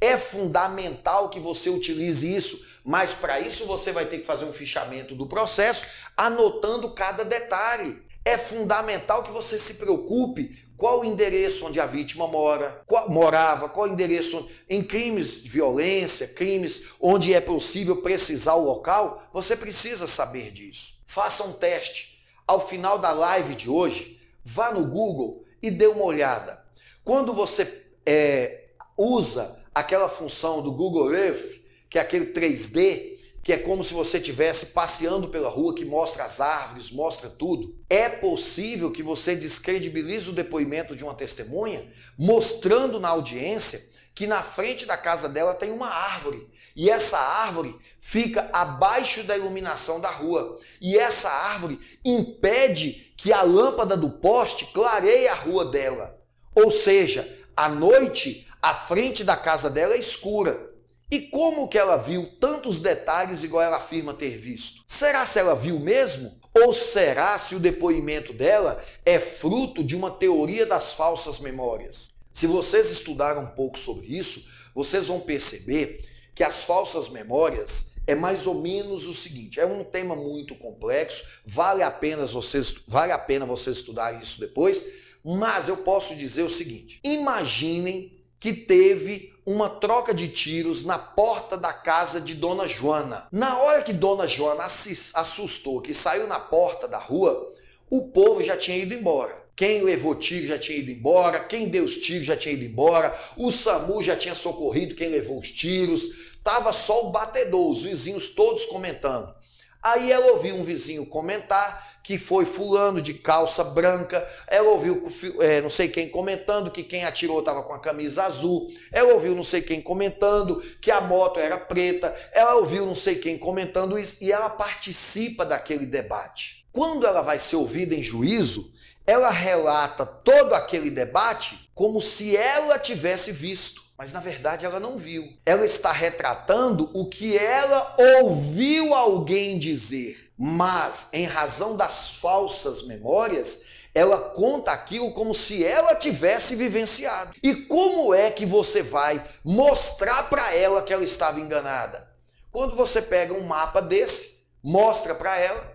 É 0.00 0.18
fundamental 0.18 1.30
que 1.30 1.40
você 1.40 1.70
utilize 1.70 2.34
isso, 2.34 2.66
mas 2.84 3.12
para 3.12 3.40
isso 3.40 3.64
você 3.64 3.92
vai 3.92 4.04
ter 4.04 4.18
que 4.18 4.26
fazer 4.26 4.44
um 4.44 4.52
fichamento 4.52 5.14
do 5.14 5.26
processo, 5.26 5.86
anotando 6.16 6.92
cada 6.94 7.24
detalhe. 7.24 8.02
É 8.24 8.36
fundamental 8.36 9.22
que 9.22 9.30
você 9.30 9.58
se 9.58 9.74
preocupe 9.74 10.58
qual 10.84 11.00
o 11.00 11.04
endereço 11.06 11.64
onde 11.64 11.80
a 11.80 11.86
vítima 11.86 12.28
mora, 12.28 12.82
qual, 12.84 13.08
morava, 13.08 13.70
qual 13.70 13.88
o 13.88 13.90
endereço 13.90 14.46
em 14.68 14.84
crimes 14.84 15.42
de 15.42 15.48
violência, 15.48 16.28
crimes 16.34 16.88
onde 17.00 17.32
é 17.32 17.40
possível 17.40 18.02
precisar 18.02 18.52
o 18.52 18.66
local, 18.66 19.22
você 19.32 19.56
precisa 19.56 20.06
saber 20.06 20.50
disso. 20.50 20.96
Faça 21.06 21.42
um 21.42 21.54
teste. 21.54 22.22
Ao 22.46 22.68
final 22.68 22.98
da 22.98 23.12
live 23.12 23.54
de 23.54 23.70
hoje, 23.70 24.20
vá 24.44 24.72
no 24.72 24.84
Google 24.84 25.42
e 25.62 25.70
dê 25.70 25.86
uma 25.86 26.04
olhada. 26.04 26.62
Quando 27.02 27.32
você 27.32 27.82
é, 28.04 28.64
usa 28.94 29.58
aquela 29.74 30.10
função 30.10 30.60
do 30.60 30.70
Google 30.70 31.14
Earth, 31.14 31.62
que 31.88 31.98
é 31.98 32.02
aquele 32.02 32.26
3D, 32.26 33.13
que 33.44 33.52
é 33.52 33.58
como 33.58 33.84
se 33.84 33.92
você 33.92 34.16
estivesse 34.16 34.66
passeando 34.66 35.28
pela 35.28 35.50
rua, 35.50 35.74
que 35.74 35.84
mostra 35.84 36.24
as 36.24 36.40
árvores, 36.40 36.90
mostra 36.90 37.28
tudo. 37.28 37.76
É 37.90 38.08
possível 38.08 38.90
que 38.90 39.02
você 39.02 39.36
descredibilize 39.36 40.30
o 40.30 40.32
depoimento 40.32 40.96
de 40.96 41.04
uma 41.04 41.14
testemunha, 41.14 41.86
mostrando 42.18 42.98
na 42.98 43.10
audiência 43.10 43.92
que 44.14 44.26
na 44.26 44.42
frente 44.42 44.86
da 44.86 44.96
casa 44.96 45.28
dela 45.28 45.52
tem 45.52 45.70
uma 45.70 45.88
árvore. 45.88 46.50
E 46.74 46.88
essa 46.88 47.18
árvore 47.18 47.76
fica 48.00 48.48
abaixo 48.50 49.22
da 49.24 49.36
iluminação 49.36 50.00
da 50.00 50.10
rua. 50.10 50.58
E 50.80 50.96
essa 50.96 51.28
árvore 51.28 51.78
impede 52.02 53.12
que 53.14 53.30
a 53.30 53.42
lâmpada 53.42 53.94
do 53.94 54.08
poste 54.08 54.66
clareie 54.72 55.28
a 55.28 55.34
rua 55.34 55.66
dela. 55.66 56.18
Ou 56.54 56.70
seja, 56.70 57.30
à 57.54 57.68
noite, 57.68 58.48
a 58.62 58.72
frente 58.72 59.22
da 59.22 59.36
casa 59.36 59.68
dela 59.68 59.92
é 59.92 59.98
escura. 59.98 60.73
E 61.14 61.28
como 61.28 61.68
que 61.68 61.78
ela 61.78 61.96
viu 61.96 62.28
tantos 62.40 62.80
detalhes 62.80 63.44
igual 63.44 63.62
ela 63.62 63.76
afirma 63.76 64.12
ter 64.12 64.36
visto? 64.36 64.82
Será 64.84 65.24
se 65.24 65.38
ela 65.38 65.54
viu 65.54 65.78
mesmo? 65.78 66.36
Ou 66.52 66.72
será 66.72 67.38
se 67.38 67.54
o 67.54 67.60
depoimento 67.60 68.32
dela 68.32 68.84
é 69.06 69.20
fruto 69.20 69.84
de 69.84 69.94
uma 69.94 70.10
teoria 70.10 70.66
das 70.66 70.94
falsas 70.94 71.38
memórias? 71.38 72.10
Se 72.32 72.48
vocês 72.48 72.90
estudaram 72.90 73.42
um 73.42 73.54
pouco 73.54 73.78
sobre 73.78 74.08
isso, 74.08 74.44
vocês 74.74 75.06
vão 75.06 75.20
perceber 75.20 76.04
que 76.34 76.42
as 76.42 76.64
falsas 76.64 77.08
memórias 77.08 77.92
é 78.08 78.16
mais 78.16 78.48
ou 78.48 78.60
menos 78.60 79.06
o 79.06 79.14
seguinte, 79.14 79.60
é 79.60 79.66
um 79.66 79.84
tema 79.84 80.16
muito 80.16 80.56
complexo, 80.56 81.24
vale 81.46 81.84
a 81.84 81.92
pena 81.92 82.26
vocês, 82.26 82.74
vale 82.88 83.12
a 83.12 83.18
pena 83.20 83.46
vocês 83.46 83.76
estudarem 83.76 84.20
isso 84.20 84.40
depois, 84.40 84.84
mas 85.24 85.68
eu 85.68 85.76
posso 85.76 86.16
dizer 86.16 86.42
o 86.42 86.50
seguinte: 86.50 86.98
imaginem 87.04 88.20
que 88.40 88.52
teve 88.52 89.33
uma 89.46 89.68
troca 89.68 90.14
de 90.14 90.28
tiros 90.28 90.84
na 90.84 90.98
porta 90.98 91.56
da 91.56 91.72
casa 91.72 92.20
de 92.20 92.34
Dona 92.34 92.66
Joana. 92.66 93.28
Na 93.30 93.58
hora 93.58 93.82
que 93.82 93.92
Dona 93.92 94.26
Joana 94.26 94.64
assustou, 94.64 95.80
que 95.80 95.92
saiu 95.92 96.26
na 96.26 96.40
porta 96.40 96.88
da 96.88 96.98
rua, 96.98 97.52
o 97.90 98.08
povo 98.08 98.42
já 98.42 98.56
tinha 98.56 98.78
ido 98.78 98.94
embora. 98.94 99.44
Quem 99.54 99.82
levou 99.82 100.16
tiro 100.16 100.46
já 100.48 100.58
tinha 100.58 100.78
ido 100.78 100.90
embora, 100.90 101.44
quem 101.44 101.68
deu 101.68 101.84
os 101.84 101.98
tiros 101.98 102.26
já 102.26 102.36
tinha 102.36 102.54
ido 102.54 102.64
embora, 102.64 103.16
o 103.36 103.52
SAMU 103.52 104.02
já 104.02 104.16
tinha 104.16 104.34
socorrido 104.34 104.96
quem 104.96 105.10
levou 105.10 105.38
os 105.38 105.50
tiros, 105.50 106.02
tava 106.42 106.72
só 106.72 107.06
o 107.06 107.10
batedor, 107.10 107.70
os 107.70 107.84
vizinhos 107.84 108.30
todos 108.34 108.66
comentando. 108.66 109.32
Aí 109.80 110.10
ela 110.10 110.32
ouviu 110.32 110.56
um 110.56 110.64
vizinho 110.64 111.06
comentar 111.06 111.93
que 112.04 112.18
foi 112.18 112.44
fulano 112.44 113.00
de 113.00 113.14
calça 113.14 113.64
branca. 113.64 114.28
Ela 114.46 114.68
ouviu 114.68 115.08
é, 115.40 115.62
não 115.62 115.70
sei 115.70 115.88
quem 115.88 116.06
comentando 116.06 116.70
que 116.70 116.82
quem 116.82 117.02
atirou 117.02 117.40
estava 117.40 117.62
com 117.62 117.72
a 117.72 117.80
camisa 117.80 118.24
azul. 118.24 118.68
Ela 118.92 119.14
ouviu 119.14 119.34
não 119.34 119.42
sei 119.42 119.62
quem 119.62 119.80
comentando 119.80 120.62
que 120.82 120.90
a 120.90 121.00
moto 121.00 121.40
era 121.40 121.56
preta. 121.56 122.14
Ela 122.32 122.56
ouviu 122.56 122.84
não 122.84 122.94
sei 122.94 123.16
quem 123.16 123.38
comentando 123.38 123.98
isso 123.98 124.18
e 124.20 124.30
ela 124.30 124.50
participa 124.50 125.46
daquele 125.46 125.86
debate. 125.86 126.66
Quando 126.70 127.06
ela 127.06 127.22
vai 127.22 127.38
ser 127.38 127.56
ouvida 127.56 127.94
em 127.94 128.02
juízo, 128.02 128.70
ela 129.06 129.30
relata 129.30 130.04
todo 130.04 130.52
aquele 130.52 130.90
debate 130.90 131.70
como 131.74 132.02
se 132.02 132.36
ela 132.36 132.78
tivesse 132.78 133.32
visto. 133.32 133.82
Mas 133.96 134.12
na 134.12 134.20
verdade 134.20 134.66
ela 134.66 134.78
não 134.78 134.94
viu. 134.94 135.32
Ela 135.46 135.64
está 135.64 135.90
retratando 135.90 136.90
o 136.92 137.06
que 137.06 137.38
ela 137.38 137.96
ouviu 138.20 138.92
alguém 138.92 139.58
dizer 139.58 140.23
mas 140.38 141.08
em 141.12 141.24
razão 141.24 141.76
das 141.76 142.16
falsas 142.16 142.82
memórias, 142.82 143.62
ela 143.94 144.18
conta 144.30 144.72
aquilo 144.72 145.12
como 145.12 145.32
se 145.32 145.64
ela 145.64 145.94
tivesse 145.94 146.56
vivenciado. 146.56 147.32
E 147.42 147.54
como 147.54 148.12
é 148.12 148.30
que 148.30 148.44
você 148.44 148.82
vai 148.82 149.24
mostrar 149.44 150.24
para 150.28 150.52
ela 150.54 150.82
que 150.82 150.92
ela 150.92 151.04
estava 151.04 151.40
enganada? 151.40 152.08
Quando 152.50 152.74
você 152.74 153.00
pega 153.00 153.34
um 153.34 153.46
mapa 153.46 153.80
desse, 153.80 154.44
mostra 154.62 155.14
para 155.14 155.36
ela, 155.38 155.72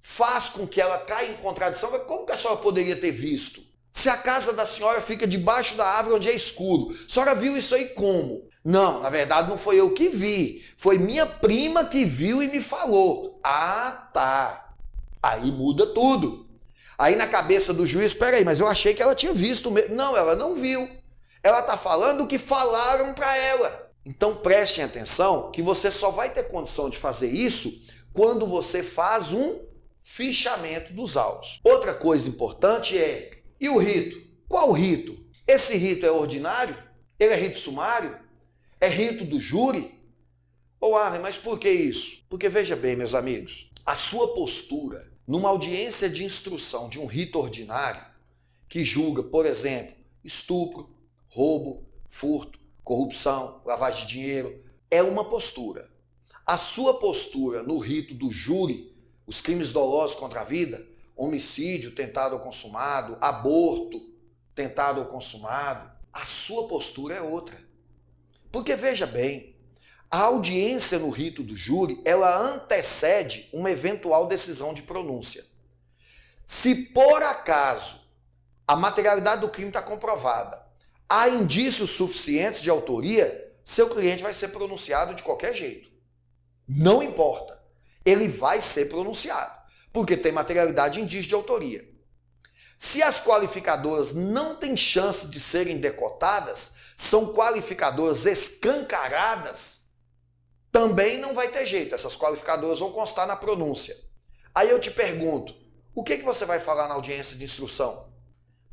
faz 0.00 0.48
com 0.48 0.66
que 0.66 0.80
ela 0.80 0.98
caia 0.98 1.30
em 1.30 1.36
contradição, 1.36 1.90
mas 1.90 2.02
como 2.02 2.26
que 2.26 2.32
a 2.32 2.36
senhora 2.36 2.60
poderia 2.60 2.96
ter 2.96 3.10
visto? 3.10 3.62
Se 3.90 4.08
a 4.08 4.16
casa 4.16 4.52
da 4.52 4.66
senhora 4.66 5.00
fica 5.00 5.26
debaixo 5.26 5.76
da 5.76 5.86
árvore 5.86 6.16
onde 6.16 6.28
é 6.28 6.34
escuro, 6.34 6.94
a 6.94 7.12
senhora 7.12 7.34
viu 7.34 7.56
isso 7.56 7.74
aí 7.74 7.88
como? 7.90 8.47
Não, 8.68 9.00
na 9.00 9.08
verdade 9.08 9.48
não 9.48 9.56
foi 9.56 9.80
eu 9.80 9.94
que 9.94 10.10
vi. 10.10 10.62
Foi 10.76 10.98
minha 10.98 11.24
prima 11.24 11.86
que 11.86 12.04
viu 12.04 12.42
e 12.42 12.48
me 12.48 12.60
falou. 12.60 13.40
Ah, 13.42 14.10
tá. 14.12 14.74
Aí 15.22 15.50
muda 15.50 15.86
tudo. 15.86 16.46
Aí 16.98 17.16
na 17.16 17.26
cabeça 17.26 17.72
do 17.72 17.86
juiz, 17.86 18.12
peraí, 18.12 18.44
mas 18.44 18.60
eu 18.60 18.66
achei 18.66 18.92
que 18.92 19.00
ela 19.00 19.14
tinha 19.14 19.32
visto 19.32 19.70
mesmo. 19.70 19.94
Não, 19.94 20.14
ela 20.14 20.36
não 20.36 20.54
viu. 20.54 20.86
Ela 21.42 21.60
está 21.60 21.78
falando 21.78 22.24
o 22.24 22.26
que 22.26 22.38
falaram 22.38 23.14
para 23.14 23.34
ela. 23.38 23.90
Então 24.04 24.36
prestem 24.36 24.84
atenção 24.84 25.50
que 25.50 25.62
você 25.62 25.90
só 25.90 26.10
vai 26.10 26.28
ter 26.28 26.48
condição 26.48 26.90
de 26.90 26.98
fazer 26.98 27.30
isso 27.30 27.72
quando 28.12 28.46
você 28.46 28.82
faz 28.82 29.32
um 29.32 29.60
fichamento 30.02 30.92
dos 30.92 31.16
autos. 31.16 31.58
Outra 31.64 31.94
coisa 31.94 32.28
importante 32.28 32.98
é, 32.98 33.30
e 33.58 33.70
o 33.70 33.78
rito? 33.78 34.20
Qual 34.46 34.72
rito? 34.72 35.18
Esse 35.46 35.78
rito 35.78 36.04
é 36.04 36.10
ordinário? 36.10 36.76
Ele 37.18 37.32
é 37.32 37.36
rito 37.36 37.58
sumário? 37.58 38.27
É 38.80 38.88
rito 38.88 39.24
do 39.24 39.40
júri? 39.40 39.94
Ô 40.80 40.94
oh, 40.94 41.18
mas 41.20 41.36
por 41.36 41.58
que 41.58 41.68
isso? 41.68 42.24
Porque 42.28 42.48
veja 42.48 42.76
bem, 42.76 42.94
meus 42.94 43.12
amigos, 43.12 43.68
a 43.84 43.94
sua 43.94 44.32
postura 44.34 45.10
numa 45.26 45.48
audiência 45.48 46.08
de 46.08 46.24
instrução 46.24 46.88
de 46.88 47.00
um 47.00 47.06
rito 47.06 47.38
ordinário 47.38 48.00
que 48.68 48.84
julga, 48.84 49.22
por 49.22 49.44
exemplo, 49.44 49.96
estupro, 50.22 50.88
roubo, 51.28 51.86
furto, 52.08 52.58
corrupção, 52.84 53.60
lavagem 53.64 54.06
de 54.06 54.12
dinheiro, 54.12 54.62
é 54.90 55.02
uma 55.02 55.24
postura. 55.24 55.90
A 56.46 56.56
sua 56.56 56.98
postura 57.00 57.62
no 57.62 57.78
rito 57.78 58.14
do 58.14 58.30
júri, 58.30 58.94
os 59.26 59.40
crimes 59.40 59.72
dolosos 59.72 60.16
contra 60.16 60.42
a 60.42 60.44
vida, 60.44 60.86
homicídio 61.16 61.90
tentado 61.90 62.36
ou 62.36 62.40
consumado, 62.40 63.18
aborto 63.20 64.08
tentado 64.54 65.00
ou 65.00 65.06
consumado, 65.06 65.90
a 66.12 66.24
sua 66.24 66.68
postura 66.68 67.16
é 67.16 67.20
outra. 67.20 67.67
Porque 68.50 68.74
veja 68.74 69.06
bem, 69.06 69.56
A 70.10 70.20
audiência 70.20 70.98
no 70.98 71.10
rito 71.10 71.42
do 71.42 71.54
júri, 71.54 72.00
ela 72.04 72.34
antecede 72.38 73.48
uma 73.52 73.70
eventual 73.70 74.26
decisão 74.26 74.72
de 74.72 74.82
pronúncia. 74.82 75.44
Se 76.46 76.74
por 76.92 77.22
acaso 77.22 78.00
a 78.66 78.74
materialidade 78.74 79.42
do 79.42 79.50
crime 79.50 79.68
está 79.68 79.82
comprovada, 79.82 80.64
há 81.06 81.28
indícios 81.28 81.90
suficientes 81.90 82.62
de 82.62 82.70
autoria, 82.70 83.54
seu 83.62 83.90
cliente 83.90 84.22
vai 84.22 84.32
ser 84.32 84.48
pronunciado 84.48 85.14
de 85.14 85.22
qualquer 85.22 85.54
jeito. 85.54 85.90
Não 86.66 87.02
importa. 87.02 87.58
Ele 88.02 88.28
vai 88.28 88.62
ser 88.62 88.86
pronunciado, 88.86 89.52
porque 89.92 90.16
tem 90.16 90.32
materialidade 90.32 90.98
e 90.98 91.02
indício 91.02 91.28
de 91.28 91.34
autoria. 91.34 91.86
Se 92.78 93.02
as 93.02 93.22
qualificadoras 93.22 94.14
não 94.14 94.56
têm 94.56 94.74
chance 94.74 95.28
de 95.28 95.38
serem 95.38 95.78
decotadas, 95.78 96.77
são 96.98 97.32
qualificadoras 97.32 98.26
escancaradas, 98.26 99.90
também 100.72 101.18
não 101.18 101.32
vai 101.32 101.46
ter 101.46 101.64
jeito. 101.64 101.94
Essas 101.94 102.16
qualificadoras 102.16 102.80
vão 102.80 102.90
constar 102.90 103.24
na 103.24 103.36
pronúncia. 103.36 103.96
Aí 104.52 104.68
eu 104.68 104.80
te 104.80 104.90
pergunto, 104.90 105.54
o 105.94 106.02
que, 106.02 106.18
que 106.18 106.24
você 106.24 106.44
vai 106.44 106.58
falar 106.58 106.88
na 106.88 106.94
audiência 106.94 107.36
de 107.36 107.44
instrução? 107.44 108.08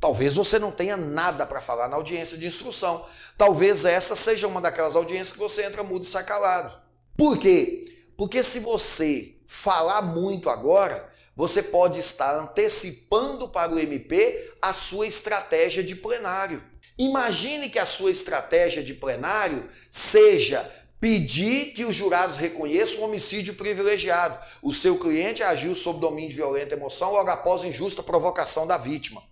Talvez 0.00 0.34
você 0.34 0.58
não 0.58 0.72
tenha 0.72 0.96
nada 0.96 1.46
para 1.46 1.60
falar 1.60 1.88
na 1.88 1.94
audiência 1.94 2.36
de 2.36 2.48
instrução. 2.48 3.06
Talvez 3.38 3.84
essa 3.84 4.16
seja 4.16 4.48
uma 4.48 4.60
daquelas 4.60 4.96
audiências 4.96 5.32
que 5.32 5.38
você 5.38 5.62
entra 5.62 5.84
mudo 5.84 6.04
e 6.04 6.08
sai 6.08 6.24
calado. 6.24 6.76
Por 7.16 7.38
quê? 7.38 7.96
Porque 8.16 8.42
se 8.42 8.58
você 8.58 9.36
falar 9.46 10.02
muito 10.02 10.50
agora, 10.50 11.08
você 11.36 11.62
pode 11.62 12.00
estar 12.00 12.34
antecipando 12.34 13.48
para 13.48 13.72
o 13.72 13.78
MP 13.78 14.54
a 14.60 14.72
sua 14.72 15.06
estratégia 15.06 15.84
de 15.84 15.94
plenário. 15.94 16.62
Imagine 16.98 17.68
que 17.68 17.78
a 17.78 17.84
sua 17.86 18.10
estratégia 18.10 18.82
de 18.82 18.94
plenário 18.94 19.68
seja 19.90 20.70
pedir 20.98 21.74
que 21.74 21.84
os 21.84 21.94
jurados 21.94 22.38
reconheçam 22.38 23.00
o 23.00 23.04
homicídio 23.04 23.54
privilegiado. 23.54 24.38
O 24.62 24.72
seu 24.72 24.98
cliente 24.98 25.42
agiu 25.42 25.74
sob 25.74 26.00
domínio 26.00 26.30
de 26.30 26.36
violenta 26.36 26.74
emoção 26.74 27.12
logo 27.12 27.30
após 27.30 27.64
injusta 27.64 28.02
provocação 28.02 28.66
da 28.66 28.78
vítima. 28.78 29.22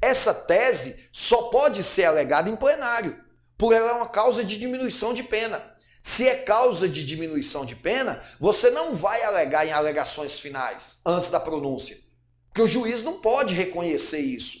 Essa 0.00 0.32
tese 0.32 1.08
só 1.12 1.42
pode 1.44 1.82
ser 1.82 2.04
alegada 2.04 2.48
em 2.48 2.56
plenário, 2.56 3.22
por 3.58 3.74
ela 3.74 3.90
é 3.90 3.92
uma 3.92 4.08
causa 4.08 4.42
de 4.42 4.56
diminuição 4.56 5.12
de 5.12 5.22
pena. 5.22 5.62
Se 6.02 6.26
é 6.26 6.36
causa 6.36 6.88
de 6.88 7.04
diminuição 7.04 7.66
de 7.66 7.76
pena, 7.76 8.22
você 8.40 8.70
não 8.70 8.94
vai 8.94 9.22
alegar 9.22 9.66
em 9.66 9.72
alegações 9.72 10.40
finais, 10.40 11.00
antes 11.04 11.30
da 11.30 11.38
pronúncia. 11.38 11.98
Porque 12.48 12.62
o 12.62 12.66
juiz 12.66 13.02
não 13.02 13.20
pode 13.20 13.52
reconhecer 13.52 14.20
isso. 14.20 14.59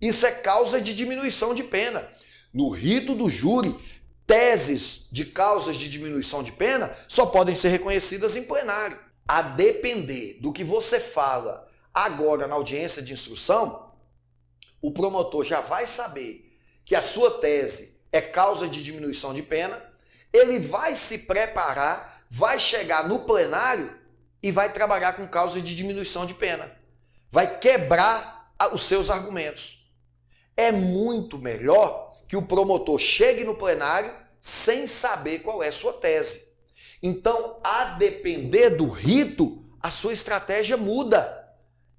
Isso 0.00 0.26
é 0.26 0.32
causa 0.32 0.80
de 0.80 0.94
diminuição 0.94 1.54
de 1.54 1.64
pena. 1.64 2.08
No 2.52 2.70
rito 2.70 3.14
do 3.14 3.28
júri, 3.28 3.78
teses 4.26 5.06
de 5.10 5.24
causas 5.24 5.76
de 5.76 5.88
diminuição 5.88 6.42
de 6.42 6.52
pena 6.52 6.90
só 7.06 7.26
podem 7.26 7.54
ser 7.54 7.68
reconhecidas 7.68 8.36
em 8.36 8.44
plenário. 8.44 8.98
A 9.26 9.42
depender 9.42 10.38
do 10.40 10.52
que 10.52 10.64
você 10.64 10.98
fala 10.98 11.68
agora 11.92 12.46
na 12.46 12.54
audiência 12.54 13.02
de 13.02 13.12
instrução, 13.12 13.92
o 14.80 14.90
promotor 14.90 15.44
já 15.44 15.60
vai 15.60 15.86
saber 15.86 16.50
que 16.84 16.94
a 16.96 17.02
sua 17.02 17.38
tese 17.38 18.00
é 18.10 18.20
causa 18.20 18.66
de 18.66 18.82
diminuição 18.82 19.34
de 19.34 19.42
pena 19.42 19.90
ele 20.32 20.58
vai 20.60 20.94
se 20.94 21.18
preparar, 21.18 22.24
vai 22.30 22.58
chegar 22.58 23.08
no 23.08 23.20
plenário 23.20 23.92
e 24.42 24.50
vai 24.50 24.72
trabalhar 24.72 25.14
com 25.14 25.26
causa 25.26 25.60
de 25.60 25.74
diminuição 25.74 26.24
de 26.24 26.34
pena. 26.34 26.70
Vai 27.28 27.58
quebrar 27.58 28.54
os 28.72 28.82
seus 28.82 29.10
argumentos. 29.10 29.79
É 30.56 30.72
muito 30.72 31.38
melhor 31.38 32.18
que 32.28 32.36
o 32.36 32.46
promotor 32.46 32.98
chegue 32.98 33.44
no 33.44 33.56
plenário 33.56 34.12
sem 34.40 34.86
saber 34.86 35.40
qual 35.40 35.62
é 35.62 35.70
sua 35.70 35.92
tese. 35.94 36.50
Então, 37.02 37.58
a 37.62 37.96
depender 37.96 38.70
do 38.70 38.88
rito, 38.88 39.64
a 39.80 39.90
sua 39.90 40.12
estratégia 40.12 40.76
muda. 40.76 41.38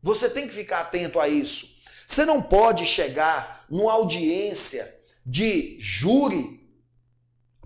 Você 0.01 0.29
tem 0.29 0.47
que 0.47 0.53
ficar 0.53 0.81
atento 0.81 1.19
a 1.19 1.27
isso. 1.27 1.75
Você 2.05 2.25
não 2.25 2.41
pode 2.41 2.85
chegar 2.85 3.65
numa 3.69 3.93
audiência 3.93 4.99
de 5.25 5.77
júri 5.79 6.61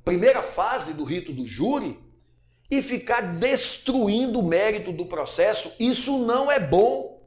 primeira 0.06 0.44
fase 0.44 0.94
do 0.94 1.04
rito 1.04 1.34
do 1.34 1.48
júri 1.48 2.00
e 2.70 2.82
ficar 2.82 3.22
destruindo 3.22 4.40
o 4.40 4.48
mérito 4.48 4.92
do 4.92 5.08
processo, 5.08 5.74
isso 5.80 6.20
não 6.20 6.52
é 6.52 6.60
bom. 6.60 7.24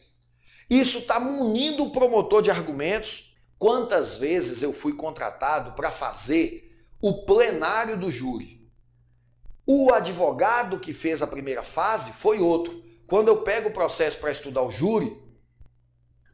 Isso 0.70 0.98
está 0.98 1.18
munindo 1.18 1.84
o 1.84 1.90
promotor 1.90 2.40
de 2.40 2.50
argumentos. 2.50 3.27
Quantas 3.58 4.18
vezes 4.18 4.62
eu 4.62 4.72
fui 4.72 4.92
contratado 4.92 5.72
para 5.72 5.90
fazer 5.90 6.72
o 7.02 7.24
plenário 7.24 7.96
do 7.96 8.10
júri? 8.10 8.58
O 9.66 9.92
advogado 9.92 10.78
que 10.78 10.94
fez 10.94 11.22
a 11.22 11.26
primeira 11.26 11.62
fase 11.62 12.12
foi 12.12 12.38
outro. 12.38 12.82
Quando 13.06 13.28
eu 13.28 13.42
pego 13.42 13.70
o 13.70 13.72
processo 13.72 14.18
para 14.18 14.30
estudar 14.30 14.62
o 14.62 14.70
júri, 14.70 15.20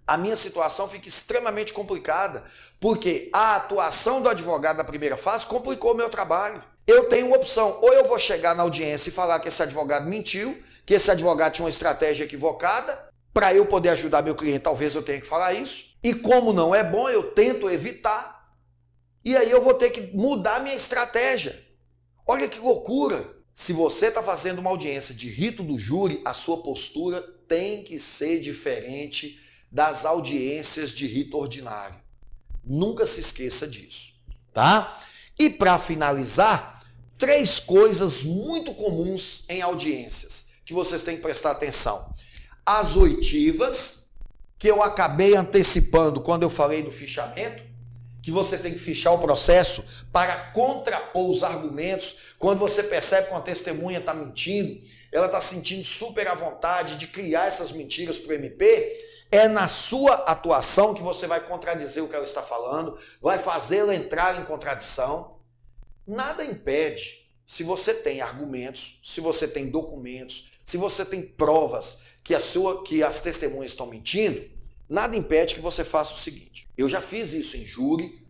a 0.06 0.18
minha 0.18 0.36
situação 0.36 0.86
fica 0.86 1.08
extremamente 1.08 1.72
complicada, 1.72 2.44
porque 2.78 3.30
a 3.32 3.56
atuação 3.56 4.20
do 4.20 4.28
advogado 4.28 4.76
na 4.76 4.84
primeira 4.84 5.16
fase 5.16 5.46
complicou 5.46 5.92
o 5.92 5.96
meu 5.96 6.10
trabalho. 6.10 6.62
Eu 6.86 7.08
tenho 7.08 7.28
uma 7.28 7.36
opção, 7.36 7.78
ou 7.80 7.92
eu 7.94 8.04
vou 8.04 8.18
chegar 8.18 8.54
na 8.54 8.62
audiência 8.62 9.08
e 9.08 9.12
falar 9.12 9.40
que 9.40 9.48
esse 9.48 9.62
advogado 9.62 10.06
mentiu, 10.06 10.62
que 10.84 10.92
esse 10.92 11.10
advogado 11.10 11.54
tinha 11.54 11.64
uma 11.64 11.70
estratégia 11.70 12.24
equivocada, 12.24 13.08
para 13.32 13.54
eu 13.54 13.64
poder 13.64 13.88
ajudar 13.90 14.22
meu 14.22 14.34
cliente, 14.34 14.60
talvez 14.60 14.94
eu 14.94 15.02
tenha 15.02 15.20
que 15.20 15.26
falar 15.26 15.54
isso. 15.54 15.93
E 16.04 16.12
como 16.12 16.52
não 16.52 16.74
é 16.74 16.84
bom, 16.84 17.08
eu 17.08 17.32
tento 17.32 17.70
evitar. 17.70 18.54
E 19.24 19.34
aí 19.34 19.50
eu 19.50 19.64
vou 19.64 19.72
ter 19.72 19.88
que 19.88 20.14
mudar 20.14 20.60
minha 20.60 20.74
estratégia. 20.74 21.58
Olha 22.26 22.46
que 22.46 22.58
loucura! 22.58 23.34
Se 23.54 23.72
você 23.72 24.06
está 24.06 24.22
fazendo 24.22 24.58
uma 24.58 24.68
audiência 24.68 25.14
de 25.14 25.30
rito 25.30 25.62
do 25.62 25.78
júri, 25.78 26.20
a 26.24 26.34
sua 26.34 26.62
postura 26.62 27.22
tem 27.48 27.82
que 27.82 27.98
ser 27.98 28.40
diferente 28.40 29.40
das 29.72 30.04
audiências 30.04 30.90
de 30.90 31.06
rito 31.06 31.38
ordinário. 31.38 31.96
Nunca 32.62 33.06
se 33.06 33.20
esqueça 33.20 33.66
disso, 33.66 34.12
tá? 34.52 35.00
E 35.38 35.48
para 35.48 35.78
finalizar, 35.78 36.84
três 37.16 37.60
coisas 37.60 38.22
muito 38.24 38.74
comuns 38.74 39.44
em 39.48 39.62
audiências 39.62 40.52
que 40.66 40.74
vocês 40.74 41.02
têm 41.02 41.16
que 41.16 41.22
prestar 41.22 41.52
atenção. 41.52 42.12
As 42.66 42.96
oitivas, 42.96 44.03
que 44.58 44.68
eu 44.68 44.82
acabei 44.82 45.36
antecipando 45.36 46.20
quando 46.20 46.42
eu 46.42 46.50
falei 46.50 46.82
do 46.82 46.90
fichamento, 46.90 47.62
que 48.22 48.30
você 48.30 48.56
tem 48.56 48.72
que 48.72 48.78
fichar 48.78 49.12
o 49.12 49.18
processo 49.18 49.84
para 50.10 50.34
contrapor 50.52 51.30
os 51.30 51.42
argumentos. 51.42 52.34
Quando 52.38 52.58
você 52.58 52.82
percebe 52.82 53.26
que 53.26 53.32
uma 53.34 53.42
testemunha 53.42 53.98
está 53.98 54.14
mentindo, 54.14 54.80
ela 55.12 55.26
está 55.26 55.40
sentindo 55.40 55.84
super 55.84 56.26
à 56.26 56.34
vontade 56.34 56.96
de 56.96 57.06
criar 57.06 57.46
essas 57.46 57.70
mentiras 57.70 58.16
para 58.16 58.30
o 58.30 58.34
MP, 58.34 59.26
é 59.30 59.48
na 59.48 59.68
sua 59.68 60.14
atuação 60.26 60.94
que 60.94 61.02
você 61.02 61.26
vai 61.26 61.40
contradizer 61.40 62.02
o 62.02 62.08
que 62.08 62.14
ela 62.14 62.24
está 62.24 62.42
falando, 62.42 62.98
vai 63.20 63.38
fazê-la 63.38 63.94
entrar 63.94 64.40
em 64.40 64.44
contradição. 64.44 65.38
Nada 66.06 66.44
impede, 66.44 67.28
se 67.44 67.62
você 67.62 67.92
tem 67.92 68.20
argumentos, 68.22 69.00
se 69.02 69.20
você 69.20 69.46
tem 69.46 69.68
documentos, 69.68 70.52
se 70.64 70.76
você 70.76 71.04
tem 71.04 71.20
provas 71.20 72.00
que, 72.24 72.34
a 72.34 72.40
sua, 72.40 72.82
que 72.82 73.02
as 73.02 73.20
testemunhas 73.20 73.72
estão 73.72 73.86
mentindo, 73.86 74.42
nada 74.88 75.14
impede 75.14 75.54
que 75.54 75.60
você 75.60 75.84
faça 75.84 76.14
o 76.14 76.18
seguinte. 76.18 76.66
Eu 76.76 76.88
já 76.88 77.00
fiz 77.00 77.34
isso 77.34 77.56
em 77.58 77.66
júri. 77.66 78.24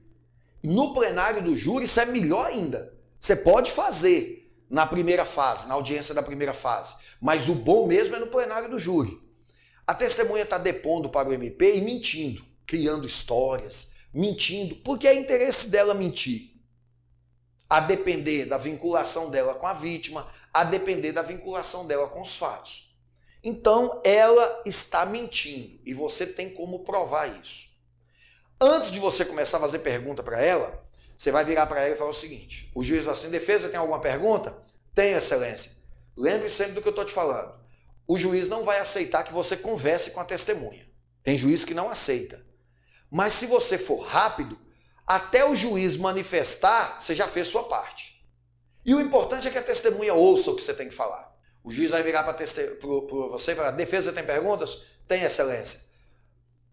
No 0.63 0.93
plenário 0.93 1.43
do 1.43 1.55
júri, 1.55 1.85
isso 1.85 2.01
é 2.01 2.07
melhor 2.07 2.47
ainda. 2.47 2.93
Você 3.21 3.37
pode 3.37 3.71
fazer 3.71 4.53
na 4.69 4.85
primeira 4.87 5.25
fase, 5.25 5.69
na 5.69 5.75
audiência 5.75 6.13
da 6.13 6.23
primeira 6.23 6.53
fase. 6.53 6.97
Mas 7.21 7.49
o 7.49 7.55
bom 7.55 7.87
mesmo 7.87 8.17
é 8.17 8.19
no 8.19 8.27
plenário 8.27 8.69
do 8.69 8.79
júri. 8.79 9.19
A 9.87 9.95
testemunha 9.95 10.43
está 10.43 10.59
depondo 10.59 11.09
para 11.09 11.29
o 11.29 11.33
MP 11.33 11.77
e 11.77 11.81
mentindo, 11.83 12.45
criando 12.67 13.07
histórias, 13.07 13.93
mentindo, 14.13 14.77
porque 14.77 15.07
é 15.07 15.15
interesse 15.15 15.69
dela 15.69 15.95
mentir. 15.95 16.51
A 17.69 17.81
depender 17.81 18.47
da 18.47 18.59
vinculação 18.59 19.31
dela 19.31 19.55
com 19.55 19.67
a 19.67 19.75
vítima, 19.75 20.29
a 20.53 20.65
depender 20.65 21.13
da 21.13 21.23
vinculação 21.23 21.87
dela 21.87 22.09
com 22.09 22.23
os 22.23 22.37
fatos. 22.37 22.84
Então, 23.45 24.01
ela 24.03 24.63
está 24.65 25.05
mentindo 25.05 25.79
e 25.85 25.93
você 25.93 26.27
tem 26.27 26.49
como 26.51 26.81
provar 26.81 27.27
isso. 27.41 27.69
Antes 28.61 28.91
de 28.91 28.99
você 28.99 29.25
começar 29.25 29.59
a 29.59 29.61
fazer 29.61 29.81
pergunta 29.81 30.23
para 30.23 30.41
ela, 30.41 30.83
você 31.17 31.31
vai 31.31 31.45
virar 31.45 31.67
para 31.67 31.83
ela 31.83 31.95
e 31.95 31.99
falar 31.99 32.11
o 32.11 32.15
seguinte: 32.15 32.71
o 32.75 32.83
juiz 32.83 33.07
assim, 33.07 33.29
defesa 33.29 33.69
tem 33.69 33.79
alguma 33.79 34.01
pergunta? 34.01 34.57
Tem, 34.95 35.13
excelência. 35.13 35.73
Lembre 36.17 36.49
sempre 36.49 36.73
do 36.73 36.81
que 36.81 36.89
eu 36.89 36.91
estou 36.91 37.05
te 37.05 37.13
falando 37.13 37.65
o 38.07 38.19
juiz 38.19 38.49
não 38.49 38.65
vai 38.65 38.79
aceitar 38.79 39.25
que 39.25 39.33
você 39.33 39.57
converse 39.57 40.11
com 40.11 40.21
a 40.21 40.25
testemunha. 40.25 40.87
Tem 41.23 41.39
juiz 41.39 41.65
que 41.65 41.75
não 41.75 41.91
aceita. 41.91 42.45
Mas 43.11 43.33
se 43.33 43.47
você 43.47 43.79
for 43.79 44.01
rápido, 44.03 44.59
até 45.07 45.45
o 45.45 45.55
juiz 45.55 45.97
manifestar, 45.97 47.01
você 47.01 47.15
já 47.15 47.27
fez 47.27 47.49
sua 47.49 47.65
parte. 47.65 48.23
E 48.85 48.95
o 48.95 49.01
importante 49.01 49.49
é 49.49 49.51
que 49.51 49.59
a 49.59 49.63
testemunha 49.63 50.13
ouça 50.13 50.51
o 50.51 50.57
que 50.57 50.63
você 50.63 50.75
tem 50.75 50.89
que 50.89 50.95
falar. 50.95 51.34
O 51.65 51.73
juiz 51.73 51.91
vai 51.91 52.03
virar 52.03 52.23
para 52.23 52.47
você 52.47 53.53
e 53.53 53.55
falar: 53.55 53.71
defesa 53.71 54.13
tem 54.13 54.23
perguntas? 54.23 54.83
Tem, 55.09 55.23
excelência. 55.23 55.95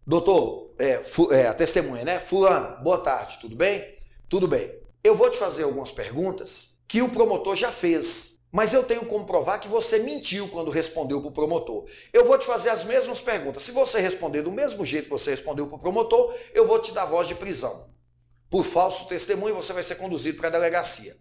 Doutor, 0.05 0.73
é, 0.77 0.99
é, 1.31 1.47
a 1.47 1.53
testemunha, 1.53 2.03
né? 2.03 2.19
Fulano, 2.19 2.83
boa 2.83 2.97
tarde, 2.97 3.37
tudo 3.39 3.55
bem? 3.55 3.95
Tudo 4.27 4.47
bem. 4.47 4.69
Eu 5.01 5.15
vou 5.15 5.31
te 5.31 5.37
fazer 5.37 5.63
algumas 5.63 5.91
perguntas 5.91 6.79
que 6.87 7.01
o 7.01 7.09
promotor 7.09 7.55
já 7.55 7.71
fez. 7.71 8.31
Mas 8.51 8.73
eu 8.73 8.83
tenho 8.83 9.05
como 9.05 9.25
provar 9.25 9.59
que 9.59 9.69
você 9.69 9.99
mentiu 9.99 10.49
quando 10.49 10.69
respondeu 10.69 11.21
para 11.21 11.29
o 11.29 11.33
promotor. 11.33 11.85
Eu 12.11 12.25
vou 12.25 12.37
te 12.37 12.45
fazer 12.45 12.69
as 12.69 12.83
mesmas 12.83 13.21
perguntas. 13.21 13.63
Se 13.63 13.71
você 13.71 14.01
responder 14.01 14.41
do 14.41 14.51
mesmo 14.51 14.83
jeito 14.83 15.05
que 15.05 15.11
você 15.11 15.31
respondeu 15.31 15.67
para 15.67 15.77
o 15.77 15.79
promotor, 15.79 16.35
eu 16.53 16.67
vou 16.67 16.77
te 16.79 16.91
dar 16.91 17.05
voz 17.05 17.29
de 17.29 17.35
prisão. 17.35 17.89
Por 18.49 18.65
falso 18.65 19.07
testemunho, 19.07 19.55
você 19.55 19.71
vai 19.71 19.83
ser 19.83 19.95
conduzido 19.95 20.37
para 20.37 20.49
a 20.49 20.51
delegacia. 20.51 21.15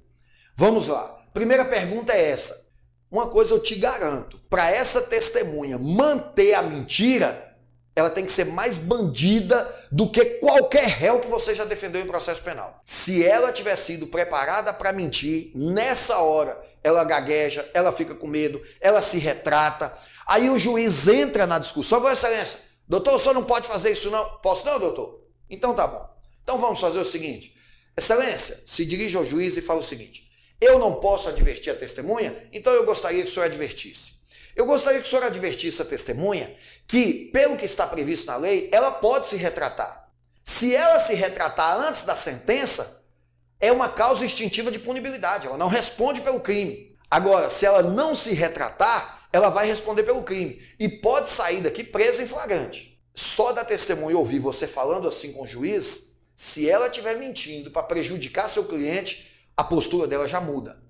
Vamos 0.57 0.89
lá. 0.89 1.25
Primeira 1.33 1.65
pergunta 1.65 2.13
é 2.13 2.31
essa. 2.31 2.70
Uma 3.11 3.29
coisa 3.29 3.55
eu 3.55 3.61
te 3.61 3.75
garanto: 3.75 4.39
para 4.49 4.71
essa 4.71 5.03
testemunha 5.03 5.79
manter 5.79 6.55
a 6.55 6.63
mentira, 6.63 7.57
ela 7.97 8.09
tem 8.09 8.25
que 8.25 8.33
ser 8.33 8.47
mais 8.47 8.77
bandida 8.77 9.69
do 9.91 10.09
que 10.09 10.25
qualquer 10.25 10.87
réu 10.87 11.21
que 11.21 11.27
você 11.27 11.55
já 11.55 11.65
defendeu 11.65 12.01
em 12.01 12.07
processo 12.07 12.43
penal. 12.43 12.81
Se 12.85 13.25
ela 13.25 13.53
tiver 13.53 13.77
sido 13.77 14.07
preparada 14.07 14.73
para 14.73 14.93
mentir, 14.93 15.51
nessa 15.55 16.19
hora 16.19 16.71
ela 16.83 17.05
gagueja, 17.05 17.69
ela 17.75 17.93
fica 17.93 18.15
com 18.15 18.27
medo, 18.27 18.63
ela 18.81 19.03
se 19.03 19.19
retrata. 19.19 19.93
Aí 20.27 20.49
o 20.49 20.59
juiz 20.59 21.09
entra 21.09 21.47
na 21.47 21.59
discussão, 21.59 22.01
Vossa 22.01 22.29
Excelência, 22.29 22.61
doutor, 22.89 23.17
o 23.17 23.19
senhor 23.19 23.35
não 23.35 23.45
pode 23.45 23.67
fazer 23.67 23.91
isso 23.91 24.11
não? 24.11 24.25
Posso 24.39 24.65
não, 24.65 24.79
doutor? 24.79 25.21
Então 25.51 25.75
tá 25.75 25.87
bom. 25.87 26.09
Então 26.43 26.59
vamos 26.59 26.81
fazer 26.81 26.99
o 27.01 27.05
seguinte. 27.05 27.57
Excelência, 27.97 28.63
se 28.67 28.87
dirige 28.87 29.17
ao 29.17 29.27
juiz 29.27 29.57
e 29.57 29.63
fala 29.63 29.81
o 29.81 29.85
seguinte: 29.85 30.30
eu 30.61 30.79
não 30.79 30.97
posso 30.97 31.29
advertir 31.29 31.73
a 31.73 31.77
testemunha, 31.77 32.49
então 32.53 32.73
eu 32.73 32.85
gostaria 32.85 33.23
que 33.23 33.31
o 33.31 33.33
senhor 33.33 33.47
advertisse. 33.47 34.13
Eu 34.55 34.67
gostaria 34.67 35.01
que 35.01 35.07
o 35.07 35.11
senhor 35.11 35.25
advertisse 35.25 35.81
a 35.81 35.85
testemunha 35.85 36.55
que, 36.87 37.31
pelo 37.33 37.57
que 37.57 37.65
está 37.65 37.87
previsto 37.87 38.27
na 38.27 38.37
lei, 38.37 38.69
ela 38.73 38.91
pode 38.91 39.29
se 39.29 39.37
retratar. 39.37 40.11
Se 40.45 40.75
ela 40.75 40.99
se 40.99 41.15
retratar 41.15 41.79
antes 41.79 42.05
da 42.05 42.15
sentença, 42.15 43.07
é 43.61 43.71
uma 43.71 43.89
causa 43.89 44.27
extintiva 44.27 44.71
de 44.71 44.79
punibilidade, 44.79 45.47
ela 45.47 45.57
não 45.57 45.69
responde 45.69 46.21
pelo 46.21 46.41
crime. 46.41 46.97
Agora, 47.11 47.49
se 47.49 47.65
ela 47.65 47.83
não 47.83 48.15
se 48.15 48.35
retratar, 48.35 49.29
ela 49.33 49.49
vai 49.49 49.67
responder 49.67 50.03
pelo 50.03 50.25
crime 50.25 50.61
e 50.79 50.89
pode 50.89 51.31
sair 51.31 51.61
daqui 51.61 51.85
presa 51.85 52.23
em 52.23 52.29
flagrante. 52.29 53.01
Só 53.15 53.53
da 53.53 53.65
testemunha 53.65 54.19
ouvir 54.19 54.39
você 54.39 54.67
falando 54.67 55.09
assim 55.09 55.33
com 55.33 55.43
o 55.43 55.47
juiz, 55.47 56.17
se 56.35 56.69
ela 56.69 56.87
estiver 56.87 57.17
mentindo 57.17 57.71
para 57.71 57.83
prejudicar 57.83 58.49
seu 58.49 58.65
cliente, 58.65 59.30
a 59.61 59.65
postura 59.65 60.07
dela 60.07 60.29
já 60.29 60.41
muda. 60.41 60.81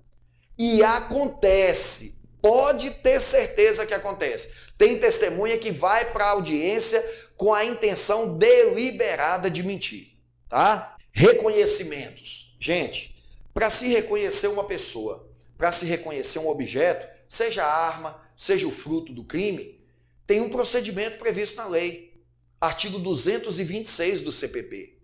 E 0.57 0.83
acontece 0.83 2.21
Pode 2.41 2.89
ter 2.91 3.19
certeza 3.19 3.85
que 3.85 3.93
acontece. 3.93 4.71
Tem 4.77 4.99
testemunha 4.99 5.59
que 5.59 5.69
vai 5.69 6.11
para 6.11 6.25
a 6.25 6.29
audiência 6.31 6.99
com 7.37 7.53
a 7.53 7.63
intenção 7.63 8.37
deliberada 8.37 9.49
de 9.49 9.61
mentir, 9.61 10.17
tá? 10.49 10.97
Reconhecimentos. 11.11 12.55
Gente, 12.59 13.15
para 13.53 13.69
se 13.69 13.87
reconhecer 13.89 14.47
uma 14.47 14.63
pessoa, 14.63 15.29
para 15.55 15.71
se 15.71 15.85
reconhecer 15.85 16.39
um 16.39 16.47
objeto, 16.47 17.07
seja 17.27 17.63
a 17.63 17.71
arma, 17.71 18.19
seja 18.35 18.67
o 18.67 18.71
fruto 18.71 19.13
do 19.13 19.23
crime, 19.23 19.79
tem 20.25 20.41
um 20.41 20.49
procedimento 20.49 21.19
previsto 21.19 21.57
na 21.57 21.65
lei. 21.65 22.11
Artigo 22.59 22.97
226 22.97 24.21
do 24.21 24.31
CPP. 24.31 24.97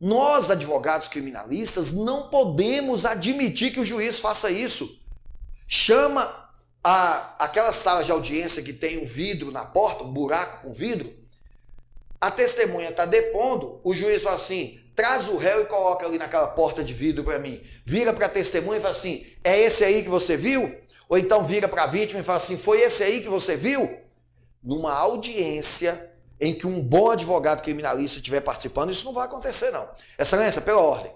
Nós, 0.00 0.50
advogados 0.50 1.08
criminalistas, 1.08 1.92
não 1.92 2.28
podemos 2.28 3.06
admitir 3.06 3.72
que 3.72 3.80
o 3.80 3.84
juiz 3.84 4.20
faça 4.20 4.50
isso. 4.50 5.00
Chama 5.66 6.50
a, 6.82 7.44
aquela 7.44 7.72
sala 7.72 8.04
de 8.04 8.12
audiência 8.12 8.62
que 8.62 8.72
tem 8.72 9.02
um 9.02 9.06
vidro 9.06 9.50
na 9.50 9.64
porta, 9.64 10.04
um 10.04 10.12
buraco 10.12 10.66
com 10.66 10.74
vidro. 10.74 11.12
A 12.20 12.30
testemunha 12.30 12.90
está 12.90 13.06
depondo, 13.06 13.80
o 13.82 13.94
juiz 13.94 14.22
fala 14.22 14.36
assim: 14.36 14.80
traz 14.94 15.28
o 15.28 15.36
réu 15.36 15.62
e 15.62 15.66
coloca 15.66 16.06
ali 16.06 16.18
naquela 16.18 16.48
porta 16.48 16.84
de 16.84 16.92
vidro 16.92 17.24
para 17.24 17.38
mim. 17.38 17.60
Vira 17.84 18.12
para 18.12 18.26
a 18.26 18.30
testemunha 18.30 18.78
e 18.78 18.82
fala 18.82 18.94
assim: 18.94 19.26
é 19.42 19.58
esse 19.58 19.84
aí 19.84 20.02
que 20.02 20.08
você 20.08 20.36
viu? 20.36 20.74
Ou 21.08 21.18
então 21.18 21.44
vira 21.44 21.68
para 21.68 21.84
a 21.84 21.86
vítima 21.86 22.20
e 22.20 22.24
fala 22.24 22.38
assim: 22.38 22.58
foi 22.58 22.80
esse 22.80 23.02
aí 23.02 23.20
que 23.20 23.28
você 23.28 23.56
viu? 23.56 24.02
Numa 24.62 24.92
audiência 24.92 26.13
em 26.40 26.52
que 26.54 26.66
um 26.66 26.82
bom 26.82 27.10
advogado 27.10 27.62
criminalista 27.62 28.18
estiver 28.18 28.40
participando, 28.40 28.90
isso 28.90 29.04
não 29.04 29.12
vai 29.12 29.26
acontecer, 29.26 29.70
não. 29.70 29.88
Excelência, 30.18 30.60
pela 30.60 30.80
ordem. 30.80 31.12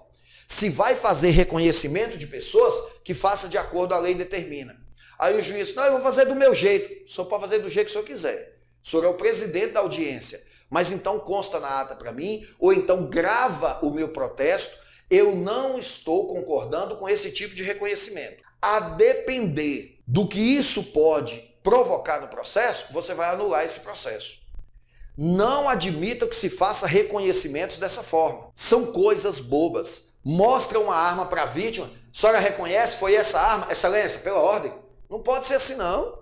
Se 0.47 0.71
vai 0.71 0.95
fazer 0.95 1.31
reconhecimento 1.31 2.17
de 2.17 2.27
pessoas, 2.27 2.93
que 3.05 3.13
faça 3.13 3.49
de 3.49 3.59
acordo 3.59 3.95
a 3.95 3.99
lei 3.99 4.15
determina. 4.15 4.79
Aí 5.19 5.39
o 5.39 5.43
juiz, 5.43 5.75
não, 5.75 5.85
eu 5.85 5.93
vou 5.93 6.03
fazer 6.03 6.25
do 6.25 6.35
meu 6.35 6.55
jeito. 6.55 7.05
O 7.05 7.11
senhor 7.11 7.27
pode 7.27 7.43
fazer 7.43 7.59
do 7.59 7.69
jeito 7.69 7.87
que 7.87 7.91
o 7.91 7.93
senhor 7.93 8.07
quiser. 8.07 8.59
O 8.83 8.89
senhor 8.89 9.05
é 9.05 9.09
o 9.09 9.15
presidente 9.15 9.73
da 9.73 9.81
audiência. 9.81 10.41
Mas 10.71 10.93
então 10.93 11.19
consta 11.19 11.59
na 11.59 11.81
ata 11.81 11.95
para 11.95 12.13
mim, 12.13 12.47
ou 12.59 12.73
então 12.73 13.07
grava 13.07 13.79
o 13.83 13.91
meu 13.91 14.09
protesto. 14.09 14.79
Eu 15.11 15.35
não 15.35 15.79
estou 15.79 16.27
concordando 16.27 16.97
com 16.97 17.09
esse 17.09 17.33
tipo 17.33 17.55
de 17.55 17.63
reconhecimento. 17.63 18.43
A 18.61 18.81
depender 18.81 19.99
do 20.07 20.27
que 20.27 20.39
isso 20.39 20.85
pode 20.85 21.37
provocar 21.63 22.21
no 22.21 22.29
processo, 22.29 22.93
você 22.93 23.13
vai 23.15 23.31
anular 23.31 23.65
esse 23.65 23.81
processo. 23.81 24.39
Não 25.19 25.69
admita 25.69 26.27
que 26.27 26.37
se 26.37 26.49
faça 26.49 26.87
reconhecimentos 26.87 27.77
dessa 27.77 28.03
forma. 28.03 28.51
São 28.55 28.93
coisas 28.93 29.41
bobas 29.41 30.09
mostra 30.29 30.79
uma 30.79 30.95
arma 30.95 31.25
para 31.25 31.45
a 31.45 31.47
vítima, 31.47 31.87
a 31.87 31.91
senhora 32.13 32.39
reconhece, 32.39 32.97
foi 32.97 33.15
essa 33.15 33.41
arma, 33.41 33.69
excelência, 33.71 34.21
pela 34.21 34.41
ordem. 34.41 34.71
Não 35.09 35.23
pode 35.23 35.47
ser 35.47 35.55
assim 35.55 35.77
não. 35.77 36.19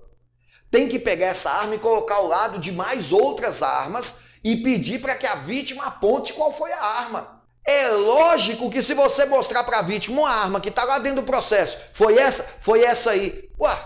Tem 0.71 0.89
que 0.89 0.99
pegar 0.99 1.27
essa 1.27 1.51
arma 1.51 1.75
e 1.75 1.79
colocar 1.81 2.15
ao 2.15 2.29
lado 2.29 2.59
de 2.61 2.71
mais 2.71 3.13
outras 3.13 3.63
armas 3.63 4.27
e 4.45 4.57
pedir 4.57 5.01
para 5.01 5.17
que 5.17 5.27
a 5.27 5.35
vítima 5.35 5.87
aponte 5.87 6.35
qual 6.35 6.53
foi 6.53 6.73
a 6.73 6.85
arma. 6.85 7.43
É 7.67 7.89
lógico 7.89 8.71
que 8.71 8.81
se 8.81 8.95
você 8.95 9.25
mostrar 9.25 9.65
para 9.65 9.79
a 9.79 9.83
vítima 9.83 10.21
uma 10.21 10.31
arma 10.31 10.61
que 10.61 10.69
está 10.69 10.85
lá 10.85 11.01
dentro 11.01 11.23
do 11.23 11.27
processo, 11.27 11.77
foi 11.93 12.17
essa, 12.17 12.45
foi 12.61 12.85
essa 12.85 13.11
aí. 13.11 13.51
Ué, 13.59 13.77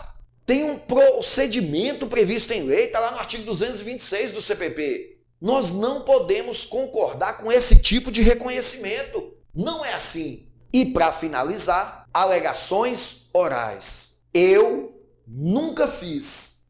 tem 0.50 0.64
um 0.64 0.76
procedimento 0.76 2.08
previsto 2.08 2.52
em 2.52 2.64
lei, 2.64 2.86
está 2.86 2.98
lá 2.98 3.12
no 3.12 3.18
artigo 3.18 3.44
226 3.44 4.32
do 4.32 4.42
CPP. 4.42 5.20
Nós 5.40 5.70
não 5.70 6.00
podemos 6.00 6.64
concordar 6.64 7.38
com 7.38 7.52
esse 7.52 7.76
tipo 7.76 8.10
de 8.10 8.20
reconhecimento. 8.20 9.32
Não 9.54 9.84
é 9.84 9.92
assim. 9.92 10.48
E 10.72 10.86
para 10.86 11.12
finalizar, 11.12 12.04
alegações 12.12 13.28
orais. 13.32 14.14
Eu 14.34 15.00
nunca 15.24 15.86
fiz. 15.86 16.64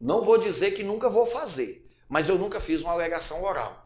Não 0.00 0.24
vou 0.24 0.38
dizer 0.38 0.70
que 0.70 0.84
nunca 0.84 1.10
vou 1.10 1.26
fazer, 1.26 1.90
mas 2.08 2.28
eu 2.28 2.38
nunca 2.38 2.60
fiz 2.60 2.82
uma 2.82 2.92
alegação 2.92 3.42
oral. 3.42 3.84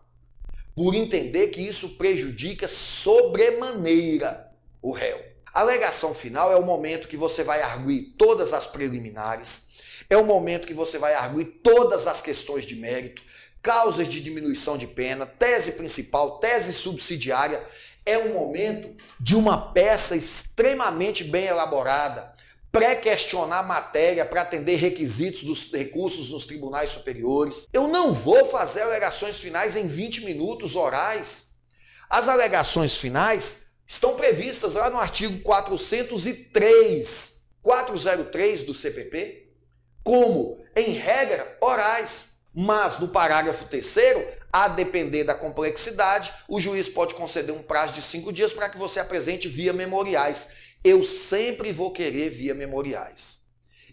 Por 0.77 0.95
entender 0.95 1.49
que 1.49 1.63
isso 1.63 1.97
prejudica 1.97 2.69
sobremaneira 2.69 4.53
o 4.83 4.93
réu. 4.93 5.32
Alegação 5.53 6.15
final 6.15 6.51
é 6.51 6.57
o 6.57 6.65
momento 6.65 7.09
que 7.09 7.17
você 7.17 7.45
vai 7.45 7.61
arguir 7.61 8.15
todas 8.17 8.53
as 8.53 8.67
preliminares, 8.67 9.69
é 10.09 10.17
o 10.17 10.25
momento 10.25 10.67
que 10.67 10.75
você 10.75 10.99
vai 10.99 11.15
arguir 11.15 11.45
todas 11.63 12.07
as 12.07 12.23
questões 12.23 12.65
de 12.65 12.75
mérito, 12.75 13.23
causas 13.61 14.09
de 14.09 14.21
diminuição 14.21 14.79
de 14.79 14.87
pena, 14.87 15.27
tese 15.27 15.73
principal, 15.73 16.39
tese 16.39 16.73
subsidiária 16.73 17.63
é 18.05 18.19
um 18.19 18.33
momento 18.33 18.97
de 19.21 19.37
uma 19.37 19.73
peça 19.73 20.17
extremamente 20.17 21.23
bem 21.25 21.47
elaborada, 21.47 22.33
pré-questionar 22.71 23.63
matéria 23.67 24.25
para 24.25 24.43
atender 24.43 24.77
requisitos 24.77 25.45
dos 25.45 25.71
recursos 25.71 26.31
nos 26.31 26.47
tribunais 26.47 26.91
superiores. 26.91 27.69
Eu 27.73 27.87
não 27.87 28.13
vou 28.13 28.45
fazer 28.47 28.83
alegações 28.83 29.39
finais 29.39 29.77
em 29.77 29.87
20 29.87 30.25
minutos 30.25 30.75
orais. 30.75 31.53
As 32.09 32.29
alegações 32.29 32.99
finais 32.99 33.72
estão 33.93 34.17
previstas 34.17 34.75
lá 34.75 34.89
no 34.89 34.97
artigo 34.97 35.41
403, 35.41 37.43
403 37.61 38.63
do 38.63 38.73
CPP, 38.73 39.51
como, 40.03 40.65
em 40.75 40.93
regra, 40.93 41.59
orais. 41.61 42.41
Mas 42.55 42.99
no 42.99 43.09
parágrafo 43.09 43.67
terceiro, 43.67 44.27
a 44.51 44.69
depender 44.69 45.25
da 45.25 45.35
complexidade, 45.35 46.33
o 46.49 46.59
juiz 46.59 46.89
pode 46.89 47.15
conceder 47.15 47.55
um 47.55 47.63
prazo 47.63 47.93
de 47.93 48.03
cinco 48.03 48.33
dias 48.33 48.53
para 48.53 48.71
que 48.71 48.79
você 48.79 48.99
apresente 48.99 49.47
via 49.47 49.75
memoriais. 49.75 50.53
Eu 50.83 51.05
sempre 51.05 51.71
vou 51.71 51.93
querer 51.93 52.31
via 52.31 52.55
memoriais. 52.55 53.43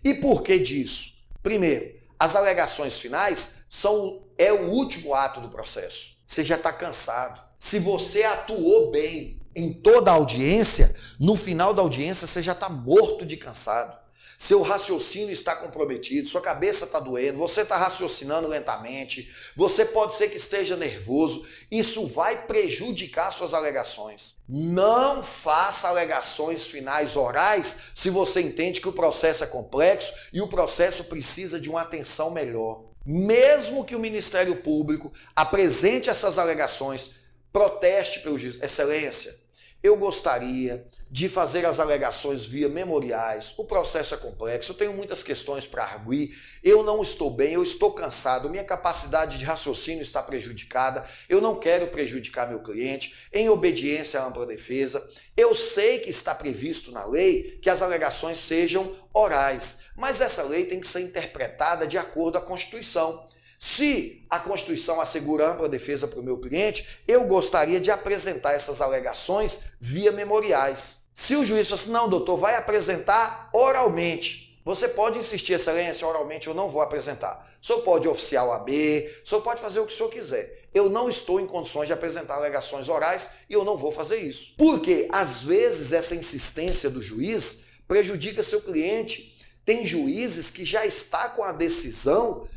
E 0.04 0.14
por 0.14 0.44
que 0.44 0.58
disso? 0.60 1.14
Primeiro, 1.44 2.00
as 2.18 2.38
alegações 2.38 3.00
finais 3.00 3.66
são 3.70 4.26
é 4.38 4.54
o 4.54 4.70
último 4.70 5.14
ato 5.14 5.42
do 5.42 5.50
processo. 5.50 6.18
Você 6.26 6.44
já 6.44 6.56
está 6.56 6.72
cansado. 6.72 7.42
Se 7.60 7.80
você 7.80 8.24
atuou 8.24 8.92
bem 8.92 9.39
em 9.60 9.74
toda 9.74 10.12
a 10.12 10.16
audiência, 10.16 10.94
no 11.20 11.36
final 11.36 11.74
da 11.74 11.82
audiência 11.82 12.26
você 12.26 12.42
já 12.42 12.54
está 12.54 12.70
morto 12.70 13.26
de 13.26 13.38
cansado 13.38 14.00
seu 14.42 14.62
raciocínio 14.62 15.34
está 15.34 15.54
comprometido, 15.54 16.30
sua 16.30 16.40
cabeça 16.40 16.86
está 16.86 16.98
doendo, 16.98 17.38
você 17.38 17.60
está 17.60 17.76
raciocinando 17.76 18.48
lentamente, 18.48 19.30
você 19.54 19.84
pode 19.84 20.16
ser 20.16 20.30
que 20.30 20.38
esteja 20.38 20.78
nervoso, 20.78 21.46
isso 21.70 22.08
vai 22.08 22.48
prejudicar 22.48 23.34
suas 23.34 23.54
alegações. 23.54 24.36
Não 24.48 25.22
faça 25.22 25.90
alegações 25.90 26.66
finais 26.66 27.18
orais 27.18 27.92
se 27.94 28.10
você 28.10 28.40
entende 28.40 28.80
que 28.80 28.88
o 28.88 28.94
processo 28.94 29.44
é 29.44 29.48
complexo 29.48 30.14
e 30.32 30.42
o 30.42 30.48
processo 30.48 31.04
precisa 31.04 31.60
de 31.60 31.70
uma 31.70 31.82
atenção 31.82 32.32
melhor. 32.32 32.86
Mesmo 33.06 33.84
que 33.84 33.96
o 33.96 34.00
Ministério 34.00 34.56
Público 34.56 35.12
apresente 35.36 36.10
essas 36.10 36.38
alegações, 36.38 37.16
proteste 37.52 38.22
pelo 38.22 38.38
juiz. 38.38 38.58
Excelência, 38.62 39.36
eu 39.82 39.96
gostaria 39.96 40.86
de 41.10 41.28
fazer 41.28 41.66
as 41.66 41.80
alegações 41.80 42.46
via 42.46 42.70
memoriais. 42.70 43.54
O 43.58 43.66
processo 43.66 44.14
é 44.14 44.18
complexo, 44.18 44.72
eu 44.72 44.76
tenho 44.76 44.94
muitas 44.94 45.24
questões 45.24 45.66
para 45.66 45.84
arguir, 45.84 46.38
eu 46.64 46.84
não 46.84 47.02
estou 47.02 47.32
bem, 47.32 47.54
eu 47.54 47.64
estou 47.64 47.92
cansado, 47.94 48.50
minha 48.50 48.64
capacidade 48.64 49.38
de 49.38 49.46
raciocínio 49.46 50.04
está 50.04 50.22
prejudicada, 50.22 51.04
eu 51.28 51.42
não 51.42 51.58
quero 51.58 51.88
prejudicar 51.88 52.48
meu 52.48 52.60
cliente, 52.60 53.28
em 53.34 53.50
obediência 53.50 54.20
à 54.20 54.28
ampla 54.28 54.46
defesa. 54.46 55.08
Eu 55.36 55.56
sei 55.56 56.00
que 56.00 56.10
está 56.10 56.36
previsto 56.36 56.92
na 56.92 57.06
lei 57.06 57.58
que 57.62 57.70
as 57.70 57.82
alegações 57.82 58.38
sejam 58.38 58.96
orais, 59.14 59.86
mas 59.96 60.22
essa 60.22 60.44
lei 60.44 60.66
tem 60.66 60.80
que 60.80 60.88
ser 60.88 61.02
interpretada 61.02 61.88
de 61.88 61.98
acordo 61.98 62.40
com 62.40 62.46
a 62.46 62.48
Constituição. 62.48 63.29
Se 63.62 64.26
a 64.30 64.40
Constituição 64.40 65.02
assegura 65.02 65.52
ampla 65.52 65.68
defesa 65.68 66.08
para 66.08 66.22
o 66.22 66.24
meu 66.24 66.38
cliente, 66.38 67.02
eu 67.06 67.26
gostaria 67.26 67.82
de 67.82 67.92
apresentar 67.92 68.54
essas 68.54 68.80
alegações 68.80 69.64
via 69.82 70.14
memoriais. 70.14 71.10
Se 71.14 71.36
o 71.36 71.44
juiz 71.44 71.68
fala 71.68 71.82
assim, 71.82 71.92
não, 71.92 72.08
doutor, 72.08 72.38
vai 72.38 72.56
apresentar 72.56 73.50
oralmente. 73.54 74.58
Você 74.64 74.88
pode 74.88 75.20
insistir, 75.20 75.54
excelência, 75.54 76.08
oralmente 76.08 76.48
eu 76.48 76.54
não 76.54 76.70
vou 76.70 76.82
apresentar. 76.82 77.46
O 77.62 77.66
senhor 77.66 77.82
pode 77.82 78.08
oficiar 78.08 78.48
o 78.48 78.54
AB, 78.54 79.12
o 79.26 79.28
senhor 79.28 79.42
pode 79.42 79.60
fazer 79.60 79.82
o 79.82 79.86
que 79.86 79.92
o 79.92 79.96
senhor 79.96 80.10
quiser. 80.10 80.70
Eu 80.74 80.90
não 80.90 81.10
estou 81.10 81.38
em 81.40 81.46
condições 81.46 81.88
de 81.88 81.94
apresentar 81.94 82.36
alegações 82.36 82.88
orais 82.88 83.40
e 83.50 83.54
eu 83.54 83.66
não 83.66 83.76
vou 83.76 83.92
fazer 83.92 84.20
isso. 84.20 84.54
Porque, 84.58 85.10
às 85.12 85.44
vezes, 85.44 85.92
essa 85.92 86.16
insistência 86.16 86.90
do 86.90 87.02
juiz 87.02 87.66
prejudica 87.88 88.42
seu 88.42 88.62
cliente. 88.62 89.38
Tem 89.66 89.86
juízes 89.86 90.50
que 90.50 90.64
já 90.64 90.86
está 90.86 91.30
com 91.30 91.44
a 91.44 91.52
decisão 91.52 92.48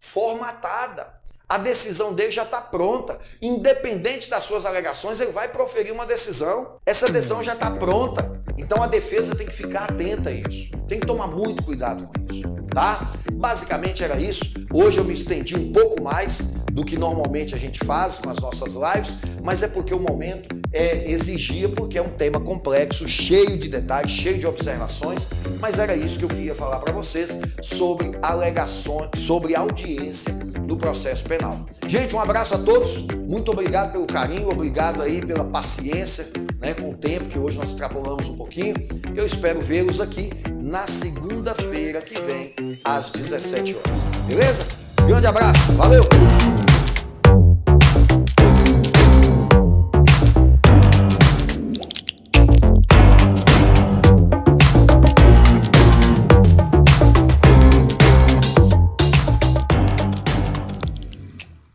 formatada. 0.00 1.16
A 1.48 1.58
decisão 1.58 2.12
dele 2.12 2.32
já 2.32 2.42
está 2.42 2.60
pronta. 2.60 3.18
Independente 3.40 4.28
das 4.28 4.42
suas 4.42 4.66
alegações, 4.66 5.20
ele 5.20 5.30
vai 5.30 5.48
proferir 5.48 5.92
uma 5.92 6.04
decisão. 6.04 6.80
Essa 6.84 7.08
decisão 7.08 7.42
já 7.42 7.52
está 7.52 7.70
pronta. 7.70 8.42
Então 8.58 8.82
a 8.82 8.86
defesa 8.86 9.34
tem 9.34 9.46
que 9.46 9.54
ficar 9.54 9.84
atenta 9.84 10.30
a 10.30 10.32
isso. 10.32 10.70
Tem 10.88 10.98
que 10.98 11.06
tomar 11.06 11.28
muito 11.28 11.62
cuidado 11.62 12.08
com 12.08 12.34
isso, 12.34 12.42
tá? 12.76 13.10
Basicamente 13.32 14.04
era 14.04 14.20
isso. 14.20 14.52
Hoje 14.70 14.98
eu 14.98 15.04
me 15.04 15.14
estendi 15.14 15.56
um 15.56 15.72
pouco 15.72 16.02
mais 16.02 16.56
do 16.70 16.84
que 16.84 16.98
normalmente 16.98 17.54
a 17.54 17.58
gente 17.58 17.82
faz 17.82 18.18
com 18.18 18.28
as 18.28 18.38
nossas 18.38 18.74
lives, 18.74 19.16
mas 19.42 19.62
é 19.62 19.68
porque 19.68 19.94
o 19.94 19.98
momento 19.98 20.54
é, 20.70 21.10
exigia, 21.10 21.70
porque 21.70 21.96
é 21.96 22.02
um 22.02 22.10
tema 22.10 22.38
complexo, 22.38 23.08
cheio 23.08 23.56
de 23.56 23.68
detalhes, 23.68 24.10
cheio 24.10 24.36
de 24.36 24.46
observações, 24.46 25.30
mas 25.58 25.78
era 25.78 25.96
isso 25.96 26.18
que 26.18 26.26
eu 26.26 26.28
queria 26.28 26.54
falar 26.54 26.80
para 26.80 26.92
vocês 26.92 27.40
sobre 27.62 28.12
alegações, 28.20 29.08
sobre 29.16 29.56
audiência 29.56 30.34
no 30.68 30.76
processo 30.76 31.24
penal. 31.24 31.64
Gente, 31.86 32.14
um 32.14 32.20
abraço 32.20 32.56
a 32.56 32.58
todos, 32.58 33.06
muito 33.26 33.52
obrigado 33.52 33.92
pelo 33.92 34.06
carinho, 34.06 34.50
obrigado 34.50 35.00
aí 35.00 35.24
pela 35.24 35.44
paciência 35.44 36.30
né, 36.60 36.74
com 36.74 36.90
o 36.90 36.94
tempo, 36.94 37.24
que 37.24 37.38
hoje 37.38 37.56
nós 37.56 37.70
extrapolamos 37.70 38.28
um 38.28 38.36
pouquinho. 38.36 38.74
Eu 39.16 39.24
espero 39.24 39.62
vê-los 39.62 39.98
aqui 39.98 40.28
na 40.66 40.84
segunda-feira 40.84 42.02
que 42.02 42.18
vem, 42.18 42.80
às 42.84 43.12
17 43.12 43.76
horas. 43.76 44.00
Beleza? 44.26 44.66
Grande 45.06 45.26
abraço, 45.28 45.72
valeu! 45.74 46.02